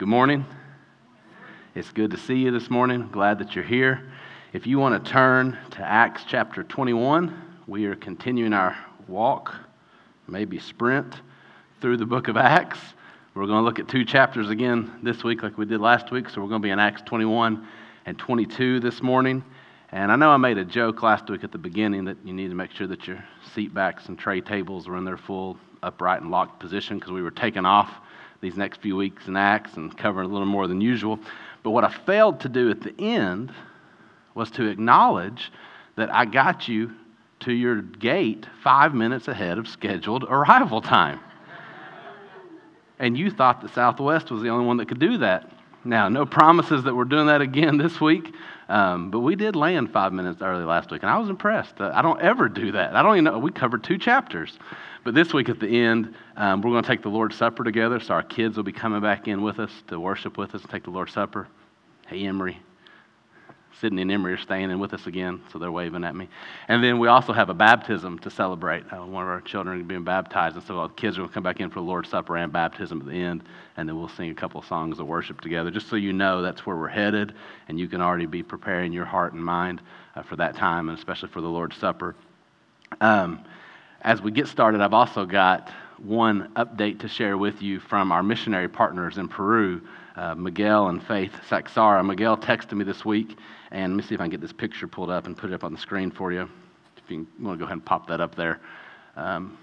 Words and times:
Good 0.00 0.08
morning. 0.08 0.46
It's 1.74 1.92
good 1.92 2.12
to 2.12 2.16
see 2.16 2.36
you 2.36 2.50
this 2.50 2.70
morning. 2.70 3.10
Glad 3.12 3.38
that 3.40 3.54
you're 3.54 3.62
here. 3.62 4.10
If 4.54 4.66
you 4.66 4.78
want 4.78 5.04
to 5.04 5.10
turn 5.10 5.58
to 5.72 5.82
Acts 5.82 6.22
chapter 6.26 6.62
21, 6.62 7.58
we 7.66 7.84
are 7.84 7.94
continuing 7.94 8.54
our 8.54 8.78
walk, 9.08 9.54
maybe 10.26 10.58
sprint, 10.58 11.16
through 11.82 11.98
the 11.98 12.06
book 12.06 12.28
of 12.28 12.38
Acts. 12.38 12.78
We're 13.34 13.44
going 13.44 13.58
to 13.58 13.62
look 13.62 13.78
at 13.78 13.88
two 13.88 14.06
chapters 14.06 14.48
again 14.48 14.90
this 15.02 15.22
week, 15.22 15.42
like 15.42 15.58
we 15.58 15.66
did 15.66 15.82
last 15.82 16.10
week. 16.10 16.30
So 16.30 16.40
we're 16.40 16.48
going 16.48 16.62
to 16.62 16.66
be 16.66 16.70
in 16.70 16.78
Acts 16.78 17.02
21 17.02 17.68
and 18.06 18.18
22 18.18 18.80
this 18.80 19.02
morning. 19.02 19.44
And 19.92 20.10
I 20.10 20.16
know 20.16 20.30
I 20.30 20.38
made 20.38 20.56
a 20.56 20.64
joke 20.64 21.02
last 21.02 21.28
week 21.28 21.44
at 21.44 21.52
the 21.52 21.58
beginning 21.58 22.06
that 22.06 22.16
you 22.24 22.32
need 22.32 22.48
to 22.48 22.54
make 22.54 22.70
sure 22.70 22.86
that 22.86 23.06
your 23.06 23.22
seat 23.54 23.74
backs 23.74 24.06
and 24.06 24.18
tray 24.18 24.40
tables 24.40 24.88
are 24.88 24.96
in 24.96 25.04
their 25.04 25.18
full 25.18 25.58
upright 25.82 26.22
and 26.22 26.30
locked 26.30 26.58
position 26.58 26.98
because 26.98 27.12
we 27.12 27.20
were 27.20 27.30
taking 27.30 27.66
off 27.66 27.90
these 28.40 28.56
next 28.56 28.80
few 28.80 28.96
weeks 28.96 29.26
in 29.28 29.36
Acts 29.36 29.74
and 29.76 29.96
covering 29.96 30.28
a 30.28 30.32
little 30.32 30.46
more 30.46 30.66
than 30.66 30.80
usual. 30.80 31.18
But 31.62 31.70
what 31.70 31.84
I 31.84 31.90
failed 31.90 32.40
to 32.40 32.48
do 32.48 32.70
at 32.70 32.80
the 32.80 32.94
end 32.98 33.52
was 34.34 34.50
to 34.52 34.66
acknowledge 34.66 35.52
that 35.96 36.12
I 36.12 36.24
got 36.24 36.68
you 36.68 36.92
to 37.40 37.52
your 37.52 37.82
gate 37.82 38.46
five 38.62 38.94
minutes 38.94 39.28
ahead 39.28 39.58
of 39.58 39.68
scheduled 39.68 40.24
arrival 40.24 40.80
time. 40.80 41.20
and 42.98 43.16
you 43.16 43.30
thought 43.30 43.62
that 43.62 43.74
Southwest 43.74 44.30
was 44.30 44.42
the 44.42 44.48
only 44.48 44.66
one 44.66 44.76
that 44.78 44.88
could 44.88 45.00
do 45.00 45.18
that. 45.18 45.50
Now, 45.84 46.08
no 46.08 46.26
promises 46.26 46.84
that 46.84 46.94
we're 46.94 47.04
doing 47.04 47.26
that 47.26 47.40
again 47.40 47.78
this 47.78 48.00
week, 48.00 48.34
um, 48.70 49.10
but 49.10 49.20
we 49.20 49.34
did 49.36 49.56
land 49.56 49.92
five 49.92 50.12
minutes 50.12 50.40
early 50.40 50.64
last 50.64 50.90
week, 50.90 51.02
and 51.02 51.10
I 51.10 51.18
was 51.18 51.28
impressed. 51.28 51.80
Uh, 51.80 51.90
I 51.92 52.02
don't 52.02 52.20
ever 52.20 52.48
do 52.48 52.72
that. 52.72 52.94
I 52.94 53.02
don't 53.02 53.14
even 53.14 53.24
know. 53.24 53.38
We 53.38 53.50
covered 53.50 53.84
two 53.84 53.98
chapters. 53.98 54.58
But 55.02 55.14
this 55.14 55.32
week 55.32 55.48
at 55.48 55.58
the 55.58 55.66
end, 55.66 56.14
um, 56.36 56.60
we're 56.60 56.70
going 56.70 56.84
to 56.84 56.88
take 56.88 57.02
the 57.02 57.08
Lord's 57.08 57.36
Supper 57.36 57.64
together. 57.64 58.00
So 58.00 58.14
our 58.14 58.22
kids 58.22 58.56
will 58.56 58.64
be 58.64 58.72
coming 58.72 59.00
back 59.00 59.28
in 59.28 59.42
with 59.42 59.58
us 59.58 59.72
to 59.88 59.98
worship 59.98 60.36
with 60.36 60.54
us 60.54 60.62
and 60.62 60.70
take 60.70 60.84
the 60.84 60.90
Lord's 60.90 61.12
Supper. 61.12 61.48
Hey, 62.06 62.24
Emery. 62.26 62.58
Sydney 63.80 64.02
and 64.02 64.10
Emery 64.10 64.34
are 64.34 64.38
staying 64.38 64.70
in 64.70 64.78
with 64.78 64.92
us 64.92 65.06
again, 65.06 65.40
so 65.52 65.58
they're 65.58 65.72
waving 65.72 66.04
at 66.04 66.14
me. 66.14 66.28
And 66.68 66.82
then 66.82 66.98
we 66.98 67.08
also 67.08 67.32
have 67.32 67.48
a 67.48 67.54
baptism 67.54 68.18
to 68.20 68.30
celebrate. 68.30 68.84
Uh, 68.92 69.04
one 69.06 69.22
of 69.22 69.28
our 69.28 69.40
children 69.40 69.82
being 69.84 70.04
baptized, 70.04 70.56
and 70.56 70.64
so 70.64 70.82
the 70.82 70.88
kids 70.94 71.16
are 71.16 71.20
going 71.20 71.28
to 71.28 71.34
come 71.34 71.42
back 71.42 71.60
in 71.60 71.70
for 71.70 71.80
the 71.80 71.86
Lord's 71.86 72.10
Supper 72.10 72.36
and 72.36 72.52
baptism 72.52 73.00
at 73.00 73.06
the 73.06 73.22
end, 73.22 73.42
and 73.76 73.88
then 73.88 73.96
we'll 73.96 74.08
sing 74.08 74.30
a 74.30 74.34
couple 74.34 74.60
of 74.60 74.66
songs 74.66 74.98
of 74.98 75.06
worship 75.06 75.40
together, 75.40 75.70
just 75.70 75.88
so 75.88 75.96
you 75.96 76.12
know 76.12 76.42
that's 76.42 76.66
where 76.66 76.76
we're 76.76 76.88
headed, 76.88 77.32
and 77.68 77.78
you 77.78 77.88
can 77.88 78.00
already 78.00 78.26
be 78.26 78.42
preparing 78.42 78.92
your 78.92 79.06
heart 79.06 79.32
and 79.32 79.44
mind 79.44 79.80
uh, 80.16 80.22
for 80.22 80.36
that 80.36 80.56
time, 80.56 80.88
and 80.88 80.98
especially 80.98 81.28
for 81.28 81.40
the 81.40 81.48
Lord's 81.48 81.76
Supper. 81.76 82.16
Um, 83.00 83.44
as 84.02 84.20
we 84.20 84.30
get 84.30 84.48
started, 84.48 84.80
I've 84.80 84.94
also 84.94 85.24
got 85.24 85.70
one 85.98 86.50
update 86.56 87.00
to 87.00 87.08
share 87.08 87.36
with 87.36 87.62
you 87.62 87.78
from 87.78 88.10
our 88.12 88.22
missionary 88.22 88.68
partners 88.68 89.18
in 89.18 89.28
Peru, 89.28 89.82
uh, 90.20 90.34
Miguel 90.34 90.88
and 90.88 91.02
Faith 91.02 91.32
Saxara. 91.48 92.04
Miguel 92.04 92.36
texted 92.36 92.72
me 92.72 92.84
this 92.84 93.06
week, 93.06 93.38
and 93.70 93.94
let 93.94 93.96
me 93.96 94.06
see 94.06 94.14
if 94.14 94.20
I 94.20 94.24
can 94.24 94.30
get 94.30 94.42
this 94.42 94.52
picture 94.52 94.86
pulled 94.86 95.08
up 95.08 95.26
and 95.26 95.34
put 95.34 95.50
it 95.50 95.54
up 95.54 95.64
on 95.64 95.72
the 95.72 95.78
screen 95.78 96.10
for 96.10 96.30
you. 96.30 96.46
If 96.98 97.10
you 97.10 97.26
want 97.40 97.58
to 97.58 97.58
go 97.58 97.64
ahead 97.64 97.78
and 97.78 97.84
pop 97.84 98.06
that 98.08 98.20
up 98.20 98.34
there. 98.34 98.60
Um, 99.16 99.56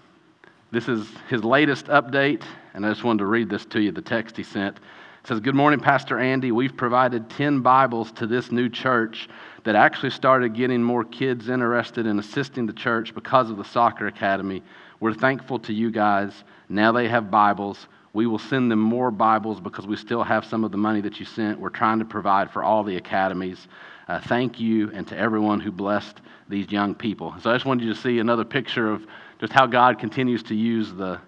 this 0.71 0.89
is 0.89 1.07
his 1.29 1.43
latest 1.43 1.85
update, 1.85 2.41
and 2.73 2.83
I 2.83 2.89
just 2.89 3.03
wanted 3.03 3.19
to 3.19 3.27
read 3.27 3.51
this 3.51 3.65
to 3.65 3.79
you, 3.79 3.91
the 3.91 4.01
text 4.01 4.35
he 4.35 4.41
sent. 4.41 4.77
It 4.77 5.27
says, 5.27 5.39
Good 5.39 5.53
morning, 5.53 5.79
Pastor 5.79 6.17
Andy. 6.17 6.51
We've 6.51 6.75
provided 6.75 7.29
10 7.29 7.61
Bibles 7.61 8.11
to 8.13 8.25
this 8.25 8.51
new 8.51 8.67
church 8.67 9.29
that 9.63 9.75
actually 9.75 10.09
started 10.09 10.55
getting 10.55 10.81
more 10.81 11.03
kids 11.03 11.49
interested 11.49 12.07
in 12.07 12.17
assisting 12.17 12.65
the 12.65 12.73
church 12.73 13.13
because 13.13 13.51
of 13.51 13.57
the 13.57 13.63
soccer 13.63 14.07
academy. 14.07 14.63
We're 14.99 15.13
thankful 15.13 15.59
to 15.59 15.73
you 15.73 15.91
guys. 15.91 16.33
Now 16.67 16.91
they 16.91 17.07
have 17.07 17.29
Bibles. 17.29 17.87
We 18.13 18.25
will 18.25 18.39
send 18.39 18.71
them 18.71 18.79
more 18.79 19.11
Bibles 19.11 19.59
because 19.59 19.85
we 19.85 19.95
still 19.95 20.23
have 20.23 20.45
some 20.45 20.63
of 20.63 20.71
the 20.71 20.77
money 20.77 21.01
that 21.01 21.19
you 21.19 21.25
sent. 21.25 21.59
We're 21.59 21.69
trying 21.69 21.99
to 21.99 22.05
provide 22.05 22.51
for 22.51 22.63
all 22.63 22.83
the 22.83 22.97
academies. 22.97 23.67
Uh, 24.07 24.19
thank 24.21 24.59
you 24.59 24.91
and 24.93 25.05
to 25.07 25.17
everyone 25.17 25.59
who 25.59 25.71
blessed 25.71 26.21
these 26.49 26.71
young 26.71 26.95
people. 26.95 27.35
So 27.41 27.51
I 27.51 27.55
just 27.55 27.65
wanted 27.65 27.85
you 27.85 27.93
to 27.93 27.99
see 27.99 28.19
another 28.19 28.45
picture 28.45 28.89
of 28.89 29.05
just 29.39 29.53
how 29.53 29.65
God 29.67 29.99
continues 29.99 30.43
to 30.43 30.55
use 30.55 30.93
the 30.93 31.19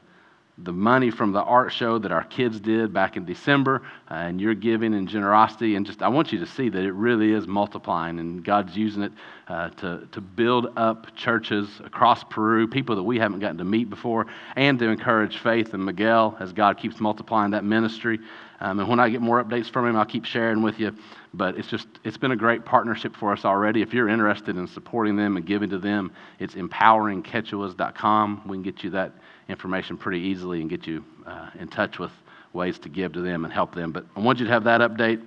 the 0.63 0.73
money 0.73 1.09
from 1.11 1.31
the 1.31 1.41
art 1.41 1.71
show 1.71 1.97
that 1.99 2.11
our 2.11 2.23
kids 2.23 2.59
did 2.59 2.93
back 2.93 3.17
in 3.17 3.25
December, 3.25 3.81
uh, 4.09 4.15
and 4.15 4.41
your 4.41 4.53
giving 4.53 4.93
and 4.93 5.07
generosity. 5.07 5.75
And 5.75 5.85
just, 5.85 6.01
I 6.01 6.07
want 6.07 6.31
you 6.31 6.39
to 6.39 6.45
see 6.45 6.69
that 6.69 6.83
it 6.83 6.91
really 6.91 7.31
is 7.31 7.47
multiplying, 7.47 8.19
and 8.19 8.43
God's 8.43 8.75
using 8.75 9.03
it 9.03 9.11
uh, 9.47 9.69
to, 9.69 10.07
to 10.11 10.21
build 10.21 10.73
up 10.77 11.15
churches 11.15 11.67
across 11.83 12.23
Peru, 12.25 12.67
people 12.67 12.95
that 12.95 13.03
we 13.03 13.17
haven't 13.19 13.39
gotten 13.39 13.57
to 13.57 13.63
meet 13.63 13.89
before, 13.89 14.27
and 14.55 14.77
to 14.79 14.85
encourage 14.85 15.37
faith 15.37 15.73
in 15.73 15.83
Miguel 15.83 16.35
as 16.39 16.53
God 16.53 16.77
keeps 16.77 16.99
multiplying 16.99 17.51
that 17.51 17.63
ministry. 17.63 18.19
Um, 18.61 18.79
and 18.79 18.89
when 18.89 18.99
I 18.99 19.09
get 19.09 19.21
more 19.21 19.43
updates 19.43 19.71
from 19.71 19.87
him, 19.87 19.95
I'll 19.95 20.05
keep 20.05 20.25
sharing 20.25 20.61
with 20.61 20.79
you. 20.79 20.93
But 21.33 21.57
it's 21.57 21.67
just, 21.67 21.87
it's 22.03 22.17
been 22.17 22.31
a 22.31 22.35
great 22.35 22.65
partnership 22.65 23.15
for 23.15 23.31
us 23.31 23.45
already. 23.45 23.81
If 23.81 23.93
you're 23.93 24.09
interested 24.09 24.57
in 24.57 24.67
supporting 24.67 25.15
them 25.15 25.37
and 25.37 25.45
giving 25.45 25.69
to 25.69 25.77
them, 25.77 26.11
it's 26.39 26.55
empoweringquechuas.com. 26.55 28.41
We 28.47 28.57
can 28.57 28.63
get 28.63 28.83
you 28.83 28.89
that 28.91 29.13
information 29.49 29.97
pretty 29.97 30.19
easily 30.19 30.61
and 30.61 30.69
get 30.69 30.87
you 30.87 31.03
uh, 31.25 31.49
in 31.59 31.67
touch 31.67 31.99
with 31.99 32.11
ways 32.53 32.79
to 32.79 32.89
give 32.89 33.13
to 33.13 33.21
them 33.21 33.43
and 33.43 33.53
help 33.53 33.75
them. 33.75 33.91
But 33.91 34.05
I 34.15 34.21
want 34.21 34.39
you 34.39 34.45
to 34.45 34.51
have 34.51 34.63
that 34.63 34.81
update. 34.81 35.21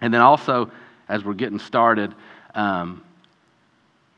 And 0.00 0.12
then 0.12 0.20
also, 0.20 0.70
as 1.08 1.24
we're 1.24 1.34
getting 1.34 1.58
started, 1.58 2.14
um, 2.54 3.02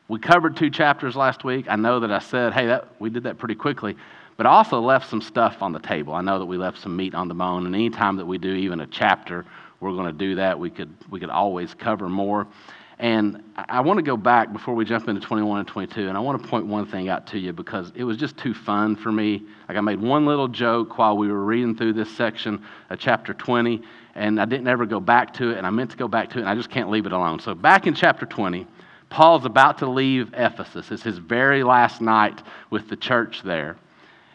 we 0.08 0.18
covered 0.18 0.56
two 0.56 0.70
chapters 0.70 1.14
last 1.14 1.44
week. 1.44 1.66
I 1.68 1.76
know 1.76 2.00
that 2.00 2.10
I 2.10 2.18
said, 2.18 2.52
hey, 2.52 2.66
that, 2.66 2.88
we 2.98 3.10
did 3.10 3.22
that 3.22 3.38
pretty 3.38 3.54
quickly, 3.54 3.96
but 4.36 4.46
I 4.46 4.50
also 4.50 4.80
left 4.80 5.08
some 5.08 5.20
stuff 5.20 5.62
on 5.62 5.72
the 5.72 5.78
table. 5.78 6.14
I 6.14 6.20
know 6.20 6.38
that 6.38 6.46
we 6.46 6.56
left 6.56 6.78
some 6.78 6.96
meat 6.96 7.14
on 7.14 7.28
the 7.28 7.34
bone, 7.34 7.66
and 7.66 7.74
anytime 7.74 8.16
that 8.16 8.26
we 8.26 8.36
do 8.36 8.52
even 8.52 8.80
a 8.80 8.86
chapter, 8.86 9.44
we're 9.78 9.92
going 9.92 10.06
to 10.06 10.18
do 10.18 10.34
that. 10.34 10.58
We 10.58 10.68
could, 10.68 10.92
we 11.10 11.20
could 11.20 11.30
always 11.30 11.74
cover 11.74 12.08
more. 12.08 12.46
And 13.00 13.42
I 13.56 13.80
want 13.80 13.96
to 13.96 14.02
go 14.02 14.18
back 14.18 14.52
before 14.52 14.74
we 14.74 14.84
jump 14.84 15.08
into 15.08 15.22
21 15.22 15.60
and 15.60 15.66
22, 15.66 16.08
and 16.08 16.18
I 16.18 16.20
want 16.20 16.42
to 16.42 16.46
point 16.46 16.66
one 16.66 16.84
thing 16.84 17.08
out 17.08 17.26
to 17.28 17.38
you 17.38 17.50
because 17.50 17.90
it 17.94 18.04
was 18.04 18.18
just 18.18 18.36
too 18.36 18.52
fun 18.52 18.94
for 18.94 19.10
me. 19.10 19.42
Like, 19.70 19.78
I 19.78 19.80
made 19.80 19.98
one 19.98 20.26
little 20.26 20.48
joke 20.48 20.98
while 20.98 21.16
we 21.16 21.28
were 21.28 21.42
reading 21.42 21.74
through 21.74 21.94
this 21.94 22.14
section 22.14 22.62
of 22.90 22.98
chapter 22.98 23.32
20, 23.32 23.80
and 24.16 24.38
I 24.38 24.44
didn't 24.44 24.68
ever 24.68 24.84
go 24.84 25.00
back 25.00 25.32
to 25.34 25.50
it, 25.50 25.56
and 25.56 25.66
I 25.66 25.70
meant 25.70 25.92
to 25.92 25.96
go 25.96 26.08
back 26.08 26.28
to 26.30 26.38
it, 26.38 26.40
and 26.42 26.50
I 26.50 26.54
just 26.54 26.68
can't 26.68 26.90
leave 26.90 27.06
it 27.06 27.12
alone. 27.12 27.40
So, 27.40 27.54
back 27.54 27.86
in 27.86 27.94
chapter 27.94 28.26
20, 28.26 28.66
Paul's 29.08 29.46
about 29.46 29.78
to 29.78 29.86
leave 29.86 30.34
Ephesus. 30.34 30.90
It's 30.90 31.02
his 31.02 31.16
very 31.16 31.64
last 31.64 32.02
night 32.02 32.42
with 32.68 32.90
the 32.90 32.96
church 32.96 33.42
there. 33.42 33.78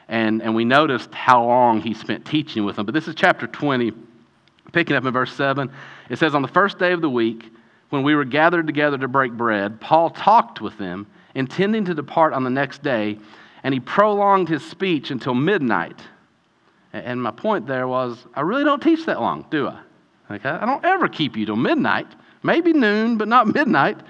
And, 0.08 0.42
and 0.42 0.56
we 0.56 0.66
noticed 0.66 1.14
how 1.14 1.46
long 1.46 1.82
he 1.82 1.94
spent 1.94 2.26
teaching 2.26 2.66
with 2.66 2.78
them. 2.78 2.88
But 2.88 2.96
this 2.96 3.08
is 3.08 3.14
chapter 3.14 3.46
20, 3.46 3.94
picking 4.72 4.96
up 4.96 5.06
in 5.06 5.14
verse 5.14 5.34
7. 5.34 5.72
It 6.10 6.18
says, 6.18 6.34
On 6.34 6.42
the 6.42 6.48
first 6.48 6.80
day 6.80 6.92
of 6.92 7.02
the 7.02 7.10
week, 7.12 7.52
when 7.96 8.04
we 8.04 8.14
were 8.14 8.26
gathered 8.26 8.68
together 8.68 8.98
to 8.98 9.08
break 9.08 9.32
bread, 9.32 9.80
Paul 9.80 10.10
talked 10.10 10.60
with 10.60 10.78
them, 10.78 11.08
intending 11.34 11.86
to 11.86 11.94
depart 11.94 12.34
on 12.34 12.44
the 12.44 12.50
next 12.50 12.84
day, 12.84 13.18
and 13.64 13.74
he 13.74 13.80
prolonged 13.80 14.50
his 14.50 14.66
speech 14.66 15.12
until 15.12 15.34
midnight. 15.34 16.02
And 16.92 17.24
my 17.24 17.32
point 17.32 17.68
there 17.68 17.88
was, 17.88 18.18
I 18.34 18.42
really 18.42 18.66
don't 18.66 18.84
teach 18.84 19.06
that 19.06 19.22
long, 19.22 19.46
do 19.50 19.70
I? 19.70 19.80
Okay? 20.30 20.50
I 20.50 20.66
don't 20.66 20.84
ever 20.84 21.08
keep 21.08 21.38
you 21.38 21.46
till 21.46 21.56
midnight, 21.56 22.08
maybe 22.44 22.74
noon, 22.74 23.18
but 23.18 23.30
not 23.30 23.48
midnight. 23.56 24.02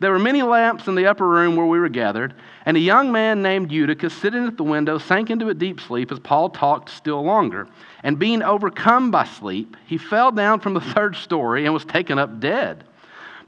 There 0.00 0.10
were 0.10 0.18
many 0.18 0.40
lamps 0.40 0.86
in 0.86 0.94
the 0.94 1.06
upper 1.06 1.28
room 1.28 1.54
where 1.54 1.66
we 1.66 1.78
were 1.78 1.90
gathered, 1.90 2.32
and 2.64 2.78
a 2.78 2.80
young 2.80 3.12
man 3.12 3.42
named 3.42 3.70
Eutychus, 3.70 4.14
sitting 4.14 4.46
at 4.46 4.56
the 4.56 4.64
window, 4.64 4.96
sank 4.96 5.28
into 5.28 5.50
a 5.50 5.54
deep 5.54 5.80
sleep 5.82 6.10
as 6.10 6.18
Paul 6.18 6.48
talked 6.48 6.88
still 6.88 7.22
longer. 7.22 7.68
And 8.02 8.18
being 8.18 8.42
overcome 8.42 9.10
by 9.10 9.24
sleep, 9.26 9.76
he 9.86 9.98
fell 9.98 10.32
down 10.32 10.60
from 10.60 10.72
the 10.72 10.80
third 10.94 11.14
story 11.14 11.66
and 11.66 11.74
was 11.74 11.84
taken 11.84 12.18
up 12.18 12.40
dead. 12.40 12.84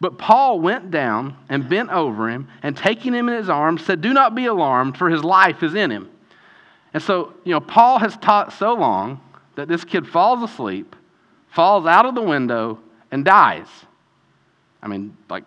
But 0.00 0.16
Paul 0.16 0.60
went 0.60 0.90
down 0.90 1.36
and 1.48 1.68
bent 1.68 1.90
over 1.90 2.28
him, 2.30 2.48
and 2.62 2.76
taking 2.76 3.12
him 3.12 3.28
in 3.28 3.36
his 3.36 3.50
arms, 3.50 3.84
said, 3.84 4.00
Do 4.00 4.14
not 4.14 4.34
be 4.34 4.46
alarmed, 4.46 4.96
for 4.96 5.10
his 5.10 5.22
life 5.22 5.62
is 5.62 5.74
in 5.74 5.90
him. 5.90 6.08
And 6.94 7.02
so, 7.02 7.34
you 7.44 7.52
know, 7.52 7.60
Paul 7.60 7.98
has 7.98 8.16
taught 8.16 8.52
so 8.52 8.74
long 8.74 9.20
that 9.56 9.68
this 9.68 9.84
kid 9.84 10.08
falls 10.08 10.42
asleep, 10.42 10.96
falls 11.50 11.86
out 11.86 12.06
of 12.06 12.14
the 12.14 12.22
window, 12.22 12.80
and 13.10 13.24
dies. 13.24 13.66
I 14.82 14.88
mean, 14.88 15.16
like, 15.28 15.44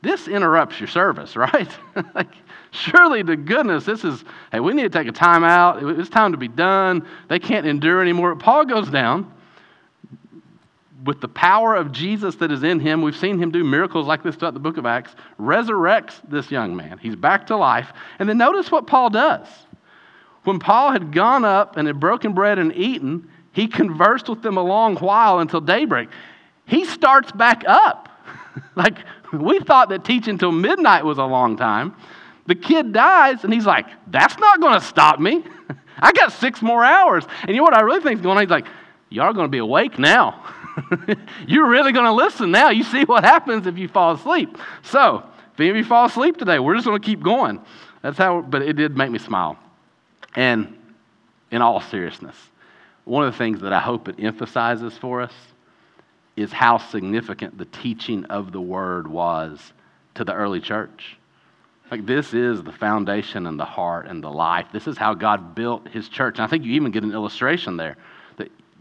this 0.00 0.28
interrupts 0.28 0.80
your 0.80 0.88
service, 0.88 1.36
right? 1.36 1.70
like, 2.14 2.32
surely 2.70 3.22
to 3.22 3.36
goodness, 3.36 3.84
this 3.84 4.02
is, 4.02 4.24
hey, 4.50 4.60
we 4.60 4.72
need 4.72 4.84
to 4.84 4.88
take 4.88 5.08
a 5.08 5.12
time 5.12 5.44
out. 5.44 5.82
It's 5.82 6.08
time 6.08 6.32
to 6.32 6.38
be 6.38 6.48
done. 6.48 7.06
They 7.28 7.38
can't 7.38 7.66
endure 7.66 8.00
anymore. 8.00 8.34
Paul 8.34 8.64
goes 8.64 8.88
down 8.88 9.30
with 11.04 11.20
the 11.20 11.28
power 11.28 11.74
of 11.74 11.92
Jesus 11.92 12.36
that 12.36 12.50
is 12.50 12.62
in 12.62 12.80
him, 12.80 13.02
we've 13.02 13.16
seen 13.16 13.38
him 13.38 13.50
do 13.50 13.64
miracles 13.64 14.06
like 14.06 14.22
this 14.22 14.36
throughout 14.36 14.54
the 14.54 14.60
book 14.60 14.76
of 14.76 14.86
Acts, 14.86 15.14
resurrects 15.38 16.20
this 16.28 16.50
young 16.50 16.76
man. 16.76 16.98
He's 16.98 17.16
back 17.16 17.46
to 17.48 17.56
life. 17.56 17.92
And 18.18 18.28
then 18.28 18.38
notice 18.38 18.70
what 18.70 18.86
Paul 18.86 19.10
does. 19.10 19.46
When 20.44 20.58
Paul 20.58 20.92
had 20.92 21.12
gone 21.12 21.44
up 21.44 21.76
and 21.76 21.86
had 21.86 22.00
broken 22.00 22.32
bread 22.32 22.58
and 22.58 22.74
eaten, 22.74 23.28
he 23.52 23.66
conversed 23.66 24.28
with 24.28 24.42
them 24.42 24.56
a 24.56 24.62
long 24.62 24.96
while 24.96 25.40
until 25.40 25.60
daybreak. 25.60 26.08
He 26.66 26.84
starts 26.84 27.32
back 27.32 27.64
up. 27.66 28.08
like 28.76 28.98
we 29.32 29.60
thought 29.60 29.88
that 29.90 30.04
teaching 30.04 30.38
till 30.38 30.52
midnight 30.52 31.04
was 31.04 31.18
a 31.18 31.24
long 31.24 31.56
time. 31.56 31.94
The 32.46 32.54
kid 32.54 32.92
dies, 32.92 33.44
and 33.44 33.52
he's 33.52 33.66
like, 33.66 33.86
That's 34.08 34.38
not 34.38 34.60
going 34.60 34.74
to 34.74 34.84
stop 34.84 35.20
me. 35.20 35.44
I 35.98 36.12
got 36.12 36.32
six 36.32 36.62
more 36.62 36.82
hours. 36.82 37.24
And 37.42 37.50
you 37.50 37.56
know 37.56 37.64
what 37.64 37.74
I 37.74 37.82
really 37.82 38.00
think 38.00 38.16
is 38.16 38.22
going 38.22 38.36
on? 38.36 38.42
He's 38.42 38.50
like, 38.50 38.66
Y'all 39.08 39.26
are 39.26 39.32
going 39.32 39.46
to 39.46 39.50
be 39.50 39.58
awake 39.58 39.98
now. 39.98 40.44
You're 41.46 41.68
really 41.68 41.92
going 41.92 42.06
to 42.06 42.12
listen 42.12 42.50
now. 42.50 42.70
You 42.70 42.84
see 42.84 43.04
what 43.04 43.24
happens 43.24 43.66
if 43.66 43.78
you 43.78 43.88
fall 43.88 44.14
asleep. 44.14 44.56
So, 44.82 45.24
if 45.52 45.60
any 45.60 45.70
of 45.70 45.76
you 45.76 45.84
fall 45.84 46.06
asleep 46.06 46.36
today, 46.36 46.58
we're 46.58 46.74
just 46.74 46.86
going 46.86 47.00
to 47.00 47.04
keep 47.04 47.22
going. 47.22 47.60
That's 48.02 48.18
how, 48.18 48.42
but 48.42 48.62
it 48.62 48.74
did 48.74 48.96
make 48.96 49.10
me 49.10 49.18
smile. 49.18 49.58
And 50.34 50.76
in 51.50 51.60
all 51.62 51.80
seriousness, 51.80 52.36
one 53.04 53.26
of 53.26 53.32
the 53.32 53.38
things 53.38 53.60
that 53.60 53.72
I 53.72 53.80
hope 53.80 54.08
it 54.08 54.16
emphasizes 54.18 54.96
for 54.96 55.20
us 55.20 55.32
is 56.36 56.52
how 56.52 56.78
significant 56.78 57.58
the 57.58 57.64
teaching 57.66 58.24
of 58.26 58.52
the 58.52 58.60
word 58.60 59.06
was 59.06 59.72
to 60.14 60.24
the 60.24 60.32
early 60.32 60.60
church. 60.60 61.16
Like, 61.90 62.06
this 62.06 62.32
is 62.32 62.62
the 62.62 62.72
foundation 62.72 63.46
and 63.46 63.58
the 63.58 63.64
heart 63.64 64.06
and 64.06 64.22
the 64.22 64.30
life. 64.30 64.66
This 64.72 64.86
is 64.86 64.96
how 64.96 65.14
God 65.14 65.56
built 65.56 65.88
his 65.88 66.08
church. 66.08 66.38
And 66.38 66.44
I 66.44 66.46
think 66.46 66.64
you 66.64 66.72
even 66.74 66.92
get 66.92 67.02
an 67.02 67.12
illustration 67.12 67.76
there 67.76 67.96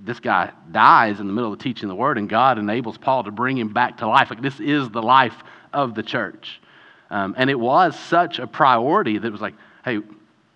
this 0.03 0.19
guy 0.19 0.51
dies 0.71 1.19
in 1.19 1.27
the 1.27 1.33
middle 1.33 1.51
of 1.51 1.59
teaching 1.59 1.89
the 1.89 1.95
word, 1.95 2.17
and 2.17 2.29
God 2.29 2.57
enables 2.57 2.97
Paul 2.97 3.23
to 3.23 3.31
bring 3.31 3.57
him 3.57 3.73
back 3.73 3.97
to 3.97 4.07
life. 4.07 4.29
Like, 4.29 4.41
this 4.41 4.59
is 4.59 4.89
the 4.89 5.01
life 5.01 5.35
of 5.73 5.95
the 5.95 6.03
church. 6.03 6.61
Um, 7.09 7.35
and 7.37 7.49
it 7.49 7.59
was 7.59 7.97
such 7.97 8.39
a 8.39 8.47
priority 8.47 9.17
that 9.17 9.31
was 9.31 9.41
like, 9.41 9.55
hey, 9.83 9.99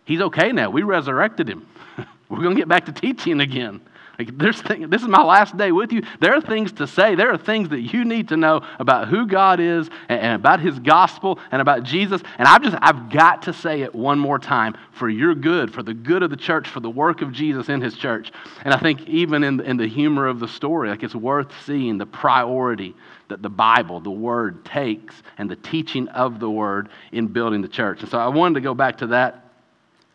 he's 0.06 0.22
okay 0.22 0.52
now. 0.52 0.70
We 0.70 0.84
resurrected 0.84 1.50
him. 1.50 1.68
We're 2.30 2.42
going 2.42 2.56
to 2.56 2.62
get 2.62 2.68
back 2.68 2.86
to 2.86 2.92
teaching 2.92 3.42
again. 3.42 3.82
Like 4.24 4.38
there's 4.38 4.62
thing, 4.62 4.90
this 4.90 5.02
is 5.02 5.08
my 5.08 5.22
last 5.22 5.58
day 5.58 5.72
with 5.72 5.92
you. 5.92 6.02
There 6.22 6.34
are 6.34 6.42
things 6.42 6.72
to 6.74 6.88
say. 6.88 7.16
There 7.16 7.32
are 7.32 7.38
things 7.38 7.70
that 7.70 7.82
you 7.82 8.06
need 8.06 8.30
to 8.30 8.38
know 8.38 8.62
about 8.80 9.10
who 9.10 9.28
God 9.28 9.60
is 9.60 9.90
and, 10.08 10.20
and, 10.20 10.36
about 10.36 10.62
His 10.62 10.80
gospel 10.80 11.40
and 11.52 11.62
about 11.62 11.84
Jesus. 11.84 12.22
And 12.38 12.48
I've 12.48 12.62
just 12.62 12.78
I've 12.80 13.10
got 13.10 13.44
to 13.44 13.54
say 13.54 13.82
it 13.82 13.94
one 13.94 14.20
more 14.20 14.40
time 14.40 14.78
for 14.92 15.10
your 15.10 15.36
good, 15.36 15.74
for 15.74 15.84
the 15.84 15.94
good 15.94 16.24
of 16.24 16.30
the 16.30 16.38
church, 16.38 16.70
for 16.70 16.80
the 16.80 16.90
work 16.90 17.22
of 17.22 17.32
Jesus 17.34 17.68
in 17.68 17.82
His 17.82 17.96
church. 17.96 18.32
And 18.64 18.74
I 18.74 18.80
think 18.80 19.02
even 19.08 19.44
in 19.44 19.60
in 19.60 19.78
the 19.78 19.88
humor 19.88 20.28
of 20.28 20.40
the 20.40 20.48
story, 20.48 20.90
like 20.90 21.04
it's 21.04 21.16
worth 21.16 21.52
seeing 21.66 21.98
the 21.98 22.06
priority 22.06 22.96
that 23.28 23.42
the 23.42 23.50
Bible, 23.50 24.00
the 24.00 24.12
Word, 24.12 24.64
takes 24.64 25.22
and 25.38 25.50
the 25.50 25.56
teaching 25.58 26.08
of 26.10 26.40
the 26.40 26.50
Word 26.50 26.90
in 27.12 27.28
building 27.28 27.62
the 27.62 27.68
church. 27.68 28.02
And 28.02 28.10
so 28.10 28.20
I 28.20 28.28
wanted 28.28 28.56
to 28.56 28.62
go 28.62 28.74
back 28.74 29.00
to 29.00 29.08
that. 29.08 29.44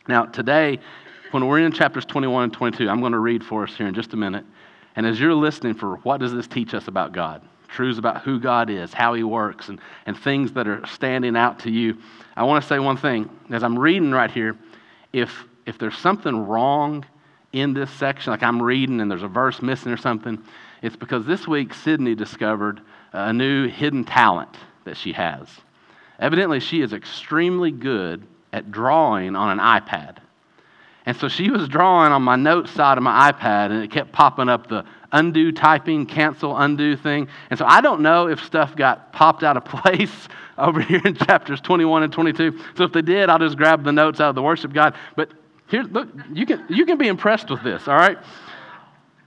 Now 0.07 0.25
today 0.25 0.79
when 1.31 1.47
we're 1.47 1.59
in 1.59 1.73
chapters 1.73 2.05
21 2.05 2.45
and 2.45 2.53
22, 2.53 2.89
I'm 2.89 3.01
going 3.01 3.13
to 3.13 3.19
read 3.19 3.45
for 3.45 3.65
us 3.65 3.75
here 3.77 3.87
in 3.87 3.95
just 3.95 4.15
a 4.15 4.17
minute. 4.17 4.45
And 4.97 5.07
as 5.07 5.21
you're 5.21 5.35
listening 5.35 5.75
for 5.75 5.97
what 5.99 6.21
does 6.21 6.33
this 6.33 6.47
teach 6.47 6.75
us 6.75 6.89
about 6.89 7.13
God, 7.13 7.43
truths 7.69 7.99
about 7.99 8.23
who 8.23 8.41
God 8.41 8.71
is, 8.71 8.93
how 8.93 9.15
He 9.15 9.23
works, 9.23 9.69
and, 9.69 9.81
and 10.07 10.17
things 10.17 10.53
that 10.53 10.67
are 10.67 10.85
standing 10.87 11.37
out 11.37 11.61
to 11.61 11.71
you, 11.71 11.99
I 12.37 12.45
want 12.45 12.63
to 12.63 12.69
say 12.69 12.79
one 12.79 12.97
thing. 12.97 13.29
As 13.51 13.63
I'm 13.63 13.79
reading 13.79 14.11
right 14.11 14.31
here, 14.31 14.57
if, 15.13 15.45
if 15.67 15.79
there's 15.79 15.99
something 15.99 16.47
wrong 16.47 17.05
in 17.53 17.75
this 17.75 17.91
section, 17.91 18.31
like 18.31 18.43
I'm 18.43 18.63
reading 18.63 19.01
and 19.01 19.11
there's 19.11 19.23
a 19.23 19.29
verse 19.29 19.61
missing 19.63 19.93
or 19.93 19.97
something, 19.97 20.43
it's 20.83 20.97
because 20.97 21.27
this 21.27 21.47
week 21.47 21.75
Sydney 21.75 22.15
discovered 22.15 22.81
a 23.13 23.33
new 23.33 23.69
hidden 23.69 24.05
talent 24.05 24.57
that 24.85 24.97
she 24.97 25.13
has. 25.13 25.49
Evidently, 26.19 26.61
she 26.61 26.81
is 26.81 26.93
extremely 26.93 27.71
good 27.71 28.27
at 28.53 28.71
drawing 28.71 29.37
on 29.37 29.51
an 29.51 29.59
iPad. 29.59 30.19
And 31.09 31.17
so 31.17 31.27
she 31.27 31.49
was 31.49 31.67
drawing 31.69 32.13
on 32.13 32.21
my 32.21 32.37
notes 32.37 32.71
side 32.71 32.99
of 32.99 33.03
my 33.03 33.33
iPad, 33.33 33.71
and 33.71 33.83
it 33.83 33.91
kept 33.91 34.13
popping 34.13 34.51
up 34.51 34.69
the 34.69 34.85
undo 35.11 35.51
typing, 35.53 36.05
cancel, 36.05 36.55
undo 36.55 36.99
thing. 36.99 37.29
And 37.49 37.59
so 37.59 37.65
I 37.65 37.81
don't 37.81 38.03
know 38.03 38.29
if 38.29 38.45
stuff 38.45 38.77
got 38.77 39.11
popped 39.11 39.43
out 39.43 39.57
of 39.57 39.65
place 39.83 40.29
over 40.59 40.83
here 40.83 41.01
in 41.07 41.15
chapters 41.15 41.63
21 41.63 42.03
and 42.03 42.13
22. 42.13 42.61
So 42.75 42.85
if 42.85 42.93
they 42.93 43.01
did, 43.01 43.31
I'll 43.31 43.39
just 43.39 43.57
grab 43.57 43.85
the 43.85 43.91
notes 43.91 44.21
out 44.21 44.29
of 44.29 44.35
the 44.35 44.43
worship 44.43 44.75
guide. 44.75 44.97
But 45.17 45.31
here, 45.69 45.83
look, 45.85 46.11
you 46.31 46.45
can, 46.45 46.67
you 46.69 46.85
can 46.85 46.99
be 46.99 47.09
impressed 47.09 47.49
with 47.49 47.63
this, 47.63 47.89
all 47.89 47.97
right? 47.97 48.19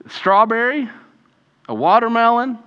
Strawberry, 0.07 0.87
a 1.67 1.73
watermelon. 1.73 2.59